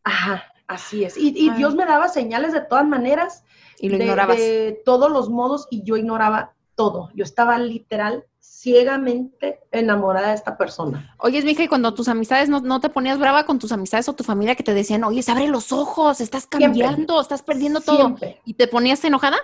Ajá, 0.02 0.52
así 0.66 1.04
es. 1.04 1.16
Y, 1.16 1.48
Dios 1.50 1.76
me 1.76 1.86
daba 1.86 2.08
señales 2.08 2.52
de 2.52 2.62
todas 2.62 2.88
maneras. 2.88 3.44
Y 3.78 3.88
lo 3.88 3.98
ignorabas. 3.98 4.36
De 4.36 4.82
todos 4.84 5.12
los 5.12 5.30
modos 5.30 5.68
y 5.70 5.84
yo 5.84 5.96
ignoraba 5.96 6.54
todo. 6.74 7.10
Yo 7.14 7.24
estaba 7.24 7.58
literal 7.58 8.24
ciegamente 8.40 9.60
enamorada 9.70 10.28
de 10.28 10.34
esta 10.34 10.56
persona. 10.56 11.14
Oye, 11.18 11.42
mija, 11.42 11.64
y 11.64 11.68
cuando 11.68 11.94
tus 11.94 12.08
amistades 12.08 12.48
no, 12.48 12.80
te 12.80 12.88
ponías 12.88 13.18
brava 13.18 13.44
con 13.44 13.58
tus 13.58 13.72
amistades 13.72 14.08
o 14.08 14.14
tu 14.14 14.24
familia 14.24 14.54
que 14.54 14.62
te 14.62 14.74
decían, 14.74 15.04
oye, 15.04 15.22
abre 15.28 15.48
los 15.48 15.72
ojos, 15.72 16.20
estás 16.20 16.46
cambiando, 16.46 17.20
estás 17.20 17.42
perdiendo 17.42 17.80
todo. 17.80 18.16
¿Y 18.44 18.54
te 18.54 18.68
ponías 18.68 19.04
enojada? 19.04 19.38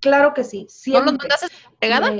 Claro 0.00 0.34
que 0.34 0.44
sí. 0.44 0.66
Siempre. 0.68 1.04
¿No 1.04 1.12
los 1.12 1.18
mandaste 1.20 1.46
pegada? 1.78 2.12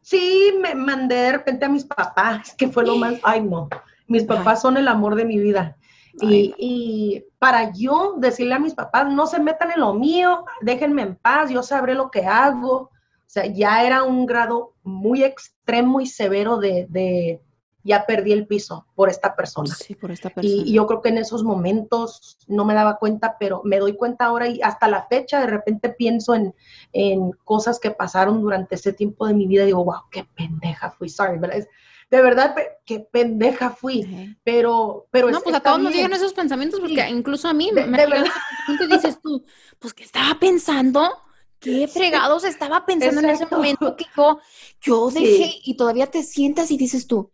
sí, 0.00 0.54
me 0.60 0.74
mandé 0.74 1.16
de 1.16 1.32
repente 1.32 1.64
a 1.64 1.68
mis 1.68 1.84
papás, 1.84 2.54
que 2.54 2.68
fue 2.68 2.84
lo 2.84 2.96
más, 2.96 3.14
ay 3.22 3.40
no, 3.42 3.70
mis 4.06 4.24
papás 4.24 4.60
son 4.60 4.76
el 4.76 4.86
amor 4.86 5.14
de 5.14 5.24
mi 5.24 5.38
vida. 5.38 5.76
Y, 6.20 6.54
y, 6.58 7.24
para 7.38 7.72
yo 7.72 8.14
decirle 8.18 8.54
a 8.54 8.60
mis 8.60 8.74
papás, 8.74 9.12
no 9.12 9.26
se 9.26 9.40
metan 9.40 9.72
en 9.72 9.80
lo 9.80 9.94
mío, 9.94 10.44
déjenme 10.60 11.02
en 11.02 11.16
paz, 11.16 11.50
yo 11.50 11.62
sabré 11.62 11.94
lo 11.94 12.10
que 12.10 12.24
hago, 12.24 12.90
o 13.26 13.30
sea, 13.34 13.46
ya 13.46 13.84
era 13.84 14.02
un 14.02 14.26
grado 14.26 14.74
muy 14.82 15.24
extremo 15.24 16.00
y 16.00 16.06
severo 16.06 16.58
de, 16.58 17.40
ya 17.82 18.06
perdí 18.06 18.32
el 18.32 18.46
piso 18.46 18.86
por 18.94 19.08
esta 19.08 19.34
persona. 19.34 19.74
Sí, 19.74 19.94
por 19.94 20.10
esta 20.10 20.30
persona. 20.30 20.62
Y, 20.64 20.72
yo 20.72 20.86
creo 20.86 21.02
que 21.02 21.08
en 21.08 21.18
esos 21.18 21.42
momentos 21.42 22.38
no 22.46 22.64
me 22.64 22.74
daba 22.74 22.98
cuenta, 22.98 23.36
pero 23.38 23.62
me 23.64 23.78
doy 23.78 23.96
cuenta 23.96 24.26
ahora 24.26 24.48
y 24.48 24.60
hasta 24.62 24.88
la 24.88 25.06
fecha 25.06 25.40
de 25.40 25.46
repente 25.46 25.88
pienso 25.88 26.34
en, 26.34 26.52
cosas 27.44 27.80
que 27.80 27.90
pasaron 27.90 28.40
durante 28.40 28.76
ese 28.76 28.92
tiempo 28.92 29.26
de 29.26 29.34
mi 29.34 29.46
vida 29.46 29.64
y 29.64 29.66
digo, 29.66 29.84
wow, 29.84 30.02
qué 30.10 30.24
pendeja 30.36 30.90
fui, 30.90 31.08
sorry, 31.08 31.38
¿verdad? 31.38 31.64
de 32.10 32.22
verdad, 32.22 32.54
qué 32.84 33.00
pendeja 33.00 33.70
fui, 33.70 34.36
pero, 34.44 35.08
pero 35.10 35.30
No, 35.30 35.40
pues 35.40 35.56
a 35.56 35.60
todos 35.60 35.80
nos 35.80 35.92
llegan 35.92 36.12
esos 36.12 36.32
pensamientos, 36.32 36.78
porque 36.78 37.08
incluso 37.08 37.48
a 37.48 37.54
mí 37.54 37.70
me, 37.72 37.82
de 37.82 38.06
verdad. 38.06 38.26
y 38.68 38.86
dices 38.86 39.20
tú, 39.20 39.44
pues, 39.78 39.94
¿qué 39.94 40.04
estaba 40.04 40.38
pensando? 40.38 41.23
Qué 41.64 41.88
fregados 41.88 42.44
estaba 42.44 42.84
pensando 42.84 43.20
en 43.20 43.30
ese 43.30 43.46
momento 43.46 43.96
que 43.96 44.06
yo, 44.82 45.10
dejé 45.10 45.54
y 45.64 45.76
todavía 45.76 46.06
te 46.06 46.22
sientas 46.22 46.70
y 46.70 46.76
dices 46.76 47.06
tú, 47.06 47.30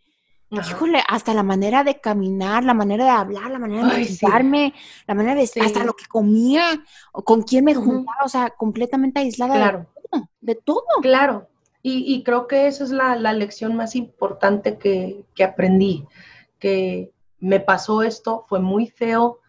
híjole, 0.51 1.03
hasta 1.09 1.35
la 1.35 1.43
manera 1.43 1.85
de 1.85 2.01
caminar, 2.01 2.64
la 2.64 2.74
manera 2.74 3.05
de 3.05 3.11
hablar, 3.11 3.51
la 3.51 3.59
manera 3.59 3.89
de 3.89 4.05
sentarme, 4.05 4.72
la 5.07 5.14
manera 5.14 5.35
de 5.35 5.43
hasta 5.61 5.85
lo 5.85 5.95
que 5.95 6.07
comía, 6.07 6.85
o 7.12 7.22
con 7.22 7.43
quién 7.43 7.64
me 7.64 7.74
juntaba, 7.74 8.24
o 8.24 8.28
sea, 8.28 8.51
completamente 8.51 9.20
aislada 9.20 9.87
de, 10.41 10.55
todo, 10.55 10.85
Claro, 11.03 11.49
y, 11.83 12.22
creo 12.22 12.47
que 12.47 12.66
esa 12.66 12.85
es 12.85 12.91
la, 12.91 13.33
lección 13.33 13.74
más 13.74 13.97
importante 13.97 14.78
que, 14.78 15.24
que 15.35 15.45
aprendí, 15.45 16.07
que 16.59 17.11
me 17.39 17.59
pasó 17.59 18.03
esto, 18.03 18.45
fue 18.49 18.61
muy 18.61 18.87
feo, 18.87 19.39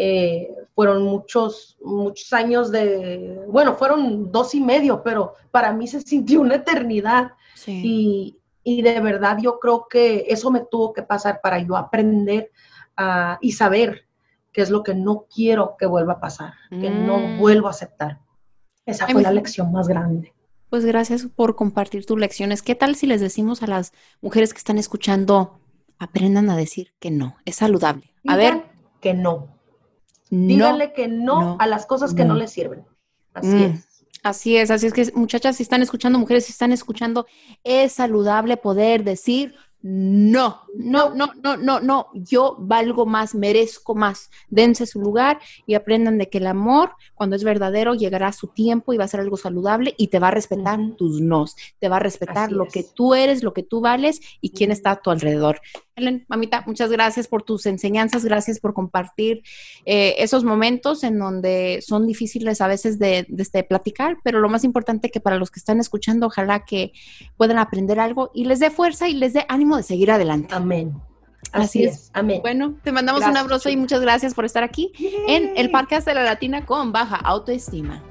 eh, 0.00 0.54
fueron 0.76 1.02
muchos, 1.02 1.76
muchos 1.82 2.32
años 2.32 2.70
de, 2.70 3.44
bueno, 3.48 3.74
fueron 3.74 4.30
dos 4.30 4.54
y 4.54 4.60
medio, 4.60 5.02
pero 5.02 5.34
para 5.50 5.72
mí 5.72 5.88
se 5.88 6.00
sintió 6.00 6.40
una 6.40 6.54
eternidad. 6.54 7.32
Y, 7.66 8.36
de 8.64 9.00
verdad 9.00 9.38
yo 9.42 9.58
creo 9.58 9.88
que 9.90 10.26
eso 10.28 10.52
me 10.52 10.60
tuvo 10.60 10.92
que 10.92 11.02
pasar 11.02 11.40
para 11.42 11.58
yo 11.58 11.76
aprender 11.76 12.52
y 13.40 13.50
saber 13.52 14.06
qué 14.52 14.62
es 14.62 14.70
lo 14.70 14.84
que 14.84 14.94
no 14.94 15.26
quiero 15.34 15.74
que 15.76 15.86
vuelva 15.86 16.12
a 16.12 16.20
pasar, 16.20 16.54
que 16.70 16.90
no 16.90 17.18
mm. 17.18 17.38
vuelvo 17.40 17.66
a 17.66 17.70
aceptar. 17.70 18.20
Esa 18.86 19.08
fue 19.08 19.20
la 19.20 19.32
lección 19.32 19.72
más 19.72 19.88
grande. 19.88 20.32
Pues 20.70 20.84
gracias 20.84 21.26
por 21.26 21.56
compartir 21.56 22.06
tus 22.06 22.20
lecciones. 22.20 22.62
¿Qué 22.62 22.76
tal 22.76 22.94
si 22.94 23.08
les 23.08 23.20
decimos 23.20 23.64
a 23.64 23.66
las 23.66 23.92
mujeres 24.20 24.52
que 24.52 24.58
están 24.58 24.78
escuchando, 24.78 25.58
aprendan 25.98 26.50
a 26.50 26.56
decir 26.56 26.92
que 27.00 27.10
no, 27.10 27.36
es 27.44 27.56
saludable? 27.56 28.12
A 28.28 28.36
ver. 28.36 28.62
Que 29.00 29.12
no. 29.12 29.57
Díganle 30.30 30.92
que 30.92 31.08
no, 31.08 31.56
a 31.58 31.66
las 31.66 31.86
cosas 31.86 32.14
que 32.14 32.24
no, 32.24 32.34
les 32.34 32.50
sirven. 32.50 32.84
Así 33.34 33.48
mm. 33.48 33.62
es. 33.62 33.88
Así 34.22 34.56
es, 34.56 34.70
así 34.70 34.86
es 34.88 34.92
que 34.92 35.12
muchachas, 35.14 35.56
si 35.56 35.62
están 35.62 35.80
escuchando, 35.80 36.18
mujeres, 36.18 36.44
si 36.44 36.52
están 36.52 36.72
escuchando, 36.72 37.26
es 37.62 37.92
saludable 37.92 38.56
poder 38.56 39.04
decir 39.04 39.54
no, 39.80 40.62
no, 40.74 41.14
no, 41.14 41.32
no, 41.40 41.56
no, 41.56 41.78
no, 41.78 42.08
yo 42.12 42.56
valgo 42.58 43.06
más, 43.06 43.36
merezco 43.36 43.94
más. 43.94 44.28
Dense 44.50 44.86
su 44.86 45.00
lugar 45.00 45.38
y 45.66 45.74
aprendan 45.74 46.18
de 46.18 46.28
que 46.28 46.38
el 46.38 46.48
amor, 46.48 46.92
cuando 47.14 47.36
es 47.36 47.44
verdadero, 47.44 47.94
llegará 47.94 48.28
a 48.28 48.32
su 48.32 48.48
tiempo 48.48 48.92
y 48.92 48.96
va 48.96 49.04
a 49.04 49.08
ser 49.08 49.20
algo 49.20 49.36
saludable 49.36 49.94
y 49.96 50.08
te 50.08 50.18
va 50.18 50.28
a 50.28 50.32
respetar 50.32 50.80
tus 50.96 51.20
nos, 51.20 51.54
te 51.78 51.88
va 51.88 51.96
a 51.96 52.00
respetar 52.00 52.50
lo 52.50 52.66
que 52.66 52.82
tú 52.82 53.14
eres, 53.14 53.42
lo 53.42 53.52
que 53.54 53.62
tú 53.62 53.80
vales 53.80 54.20
y 54.40 54.50
quién 54.50 54.72
está 54.72 54.92
a 54.92 55.00
tu 55.00 55.10
alrededor. 55.10 55.60
Helen, 55.94 56.24
mamita, 56.28 56.62
muchas 56.66 56.90
gracias 56.90 57.26
por 57.26 57.42
tus 57.42 57.66
enseñanzas, 57.66 58.24
gracias 58.24 58.60
por 58.60 58.72
compartir 58.72 59.42
eh, 59.84 60.14
esos 60.18 60.44
momentos 60.44 61.02
en 61.02 61.18
donde 61.18 61.80
son 61.82 62.06
difíciles 62.06 62.60
a 62.60 62.68
veces 62.68 62.98
de, 62.98 63.26
de, 63.28 63.42
este, 63.42 63.64
platicar, 63.64 64.18
pero 64.22 64.38
lo 64.38 64.48
más 64.48 64.62
importante 64.62 65.10
que 65.10 65.20
para 65.20 65.38
los 65.38 65.50
que 65.50 65.58
están 65.58 65.80
escuchando, 65.80 66.26
ojalá 66.26 66.64
que 66.64 66.92
puedan 67.36 67.58
aprender 67.58 67.98
algo 67.98 68.30
y 68.32 68.44
les 68.44 68.60
dé 68.60 68.70
fuerza 68.70 69.08
y 69.08 69.14
les 69.14 69.32
dé 69.32 69.44
ánimo 69.48 69.67
de 69.76 69.82
seguir 69.82 70.10
adelante. 70.10 70.54
Amén. 70.54 70.94
Así, 71.52 71.84
es. 71.84 72.10
Amén. 72.14 72.40
Bueno, 72.42 72.74
te 72.82 72.92
mandamos 72.92 73.24
un 73.24 73.36
abrazo 73.36 73.70
y 73.70 73.76
muchas 73.76 74.00
gracias 74.00 74.34
por 74.34 74.44
estar 74.44 74.62
aquí 74.64 74.92
en 75.26 75.52
el 75.56 75.70
podcast 75.70 76.06
de 76.06 76.14
la 76.14 76.22
Latina 76.22 76.66
con 76.66 76.92
baja 76.92 77.16
autoestima. 77.16 78.02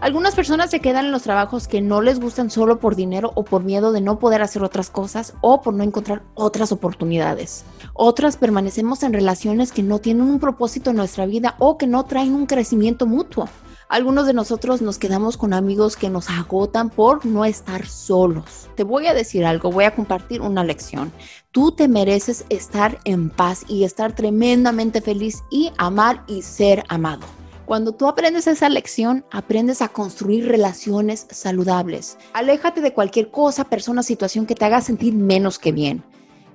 Algunas 0.00 0.34
personas 0.34 0.70
se 0.70 0.80
quedan 0.80 1.06
en 1.06 1.12
los 1.12 1.22
trabajos 1.22 1.68
que 1.68 1.80
no 1.80 2.02
les 2.02 2.20
gustan 2.20 2.50
solo 2.50 2.78
por 2.78 2.96
dinero 2.96 3.32
o 3.34 3.44
por 3.44 3.64
miedo 3.64 3.92
de 3.92 4.02
no 4.02 4.18
poder 4.18 4.42
hacer 4.42 4.62
otras 4.62 4.90
cosas 4.90 5.34
o 5.40 5.62
por 5.62 5.72
no 5.72 5.82
encontrar 5.82 6.22
otras 6.34 6.70
oportunidades. 6.70 7.64
Otras 7.94 8.36
permanecemos 8.36 9.02
en 9.02 9.14
relaciones 9.14 9.72
que 9.72 9.82
no 9.82 9.98
tienen 9.98 10.28
un 10.28 10.38
propósito 10.38 10.90
en 10.90 10.96
nuestra 10.96 11.24
vida 11.24 11.56
o 11.58 11.78
que 11.78 11.86
no 11.86 12.04
traen 12.04 12.34
un 12.34 12.46
crecimiento 12.46 13.06
mutuo. 13.06 13.48
Algunos 13.88 14.26
de 14.26 14.32
nosotros 14.32 14.82
nos 14.82 14.98
quedamos 14.98 15.36
con 15.36 15.52
amigos 15.52 15.96
que 15.96 16.10
nos 16.10 16.28
agotan 16.28 16.90
por 16.90 17.24
no 17.24 17.44
estar 17.44 17.86
solos. 17.86 18.68
Te 18.74 18.82
voy 18.82 19.06
a 19.06 19.14
decir 19.14 19.46
algo, 19.46 19.70
voy 19.70 19.84
a 19.84 19.94
compartir 19.94 20.40
una 20.40 20.64
lección. 20.64 21.12
Tú 21.52 21.70
te 21.70 21.86
mereces 21.86 22.44
estar 22.48 22.98
en 23.04 23.30
paz 23.30 23.64
y 23.68 23.84
estar 23.84 24.12
tremendamente 24.12 25.00
feliz 25.00 25.44
y 25.50 25.70
amar 25.78 26.24
y 26.26 26.42
ser 26.42 26.82
amado. 26.88 27.24
Cuando 27.64 27.92
tú 27.92 28.08
aprendes 28.08 28.48
esa 28.48 28.68
lección, 28.68 29.24
aprendes 29.30 29.80
a 29.80 29.88
construir 29.88 30.48
relaciones 30.48 31.28
saludables. 31.30 32.18
Aléjate 32.32 32.80
de 32.80 32.92
cualquier 32.92 33.30
cosa, 33.30 33.64
persona, 33.64 34.02
situación 34.02 34.46
que 34.46 34.56
te 34.56 34.64
haga 34.64 34.80
sentir 34.80 35.14
menos 35.14 35.60
que 35.60 35.70
bien. 35.70 36.02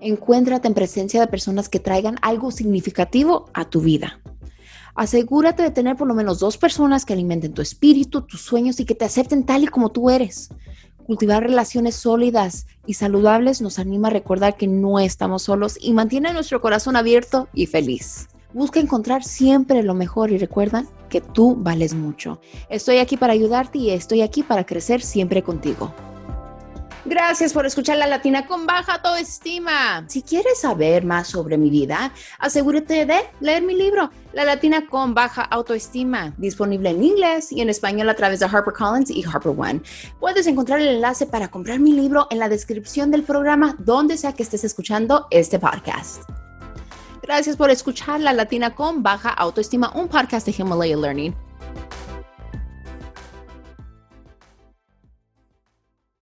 Encuéntrate 0.02 0.68
en 0.68 0.74
presencia 0.74 1.22
de 1.22 1.28
personas 1.28 1.70
que 1.70 1.80
traigan 1.80 2.18
algo 2.22 2.52
significativo 2.52 3.46
a 3.54 3.64
tu 3.64 3.80
vida. 3.80 4.20
Asegúrate 4.96 5.64
de 5.64 5.72
tener 5.72 5.96
por 5.96 6.08
lo 6.08 6.14
menos 6.14 6.40
dos 6.40 6.58
personas 6.58 7.06
que 7.06 7.14
alimenten 7.14 7.54
tu 7.54 7.62
espíritu, 7.62 8.22
tus 8.22 8.42
sueños 8.42 8.80
y 8.80 8.86
que 8.86 8.96
te 8.96 9.06
acepten 9.06 9.46
tal 9.46 9.64
y 9.64 9.68
como 9.68 9.90
tú 9.90 10.10
eres. 10.10 10.50
Cultivar 11.06 11.44
relaciones 11.44 11.96
sólidas 11.96 12.68
y 12.86 12.94
saludables 12.94 13.62
nos 13.62 13.80
anima 13.80 14.10
a 14.10 14.12
recordar 14.12 14.56
que 14.56 14.68
no 14.68 15.00
estamos 15.00 15.44
solos 15.44 15.78
y 15.80 15.94
mantiene 15.94 16.34
nuestro 16.34 16.62
corazón 16.62 16.96
abierto 16.96 17.48
y 17.54 17.66
feliz. 17.66 18.28
Busca 18.54 18.80
encontrar 18.80 19.24
siempre 19.24 19.82
lo 19.82 19.94
mejor 19.94 20.32
y 20.32 20.38
recuerda 20.38 20.86
que 21.10 21.22
tú 21.22 21.56
vales 21.58 21.94
mucho. 21.94 22.40
Estoy 22.70 22.98
aquí 22.98 23.18
para 23.18 23.34
ayudarte 23.34 23.78
y 23.78 23.92
estoy 23.92 24.22
aquí 24.22 24.44
para 24.44 24.66
crecer 24.66 25.02
siempre 25.02 25.42
contigo. 25.42 25.94
Gracias 27.04 27.52
por 27.52 27.66
escuchar 27.66 27.98
La 27.98 28.06
Latina 28.06 28.46
con 28.46 28.68
baja 28.68 28.94
autoestima. 28.94 30.06
Si 30.08 30.22
quieres 30.22 30.60
saber 30.60 31.04
más 31.04 31.30
sobre 31.30 31.58
mi 31.58 31.72
vida, 31.72 32.14
asegúrate 32.38 33.08
de 33.08 33.22
leer 33.40 33.64
mi 33.64 33.74
libro, 33.76 34.12
La 34.34 34.46
Latina 34.46 34.86
con 34.88 35.16
baja 35.16 35.42
autoestima, 35.42 36.36
disponible 36.38 36.92
en 36.92 37.04
inglés 37.04 37.52
y 37.52 37.62
en 37.62 37.70
español 37.70 38.08
a 38.08 38.14
través 38.14 38.40
de 38.40 38.46
HarperCollins 38.46 39.10
y 39.10 39.24
HarperOne. 39.24 39.82
Puedes 40.20 40.46
encontrar 40.46 40.80
el 40.80 40.90
enlace 40.90 41.26
para 41.26 41.48
comprar 41.48 41.80
mi 41.80 41.94
libro 41.94 42.28
en 42.30 42.38
la 42.38 42.50
descripción 42.50 43.10
del 43.10 43.24
programa, 43.24 43.76
donde 43.80 44.16
sea 44.16 44.34
que 44.34 44.44
estés 44.44 44.64
escuchando 44.64 45.26
este 45.32 45.58
podcast. 45.58 46.22
Gracias 47.24 47.56
por 47.56 47.72
escuchar 47.72 48.20
La 48.20 48.32
Latina 48.32 48.76
con 48.76 49.02
baja 49.02 49.30
autoestima, 49.30 49.92
un 49.96 50.08
podcast 50.08 50.46
de 50.46 50.54
Himalaya 50.56 50.98
Learning. 50.98 51.36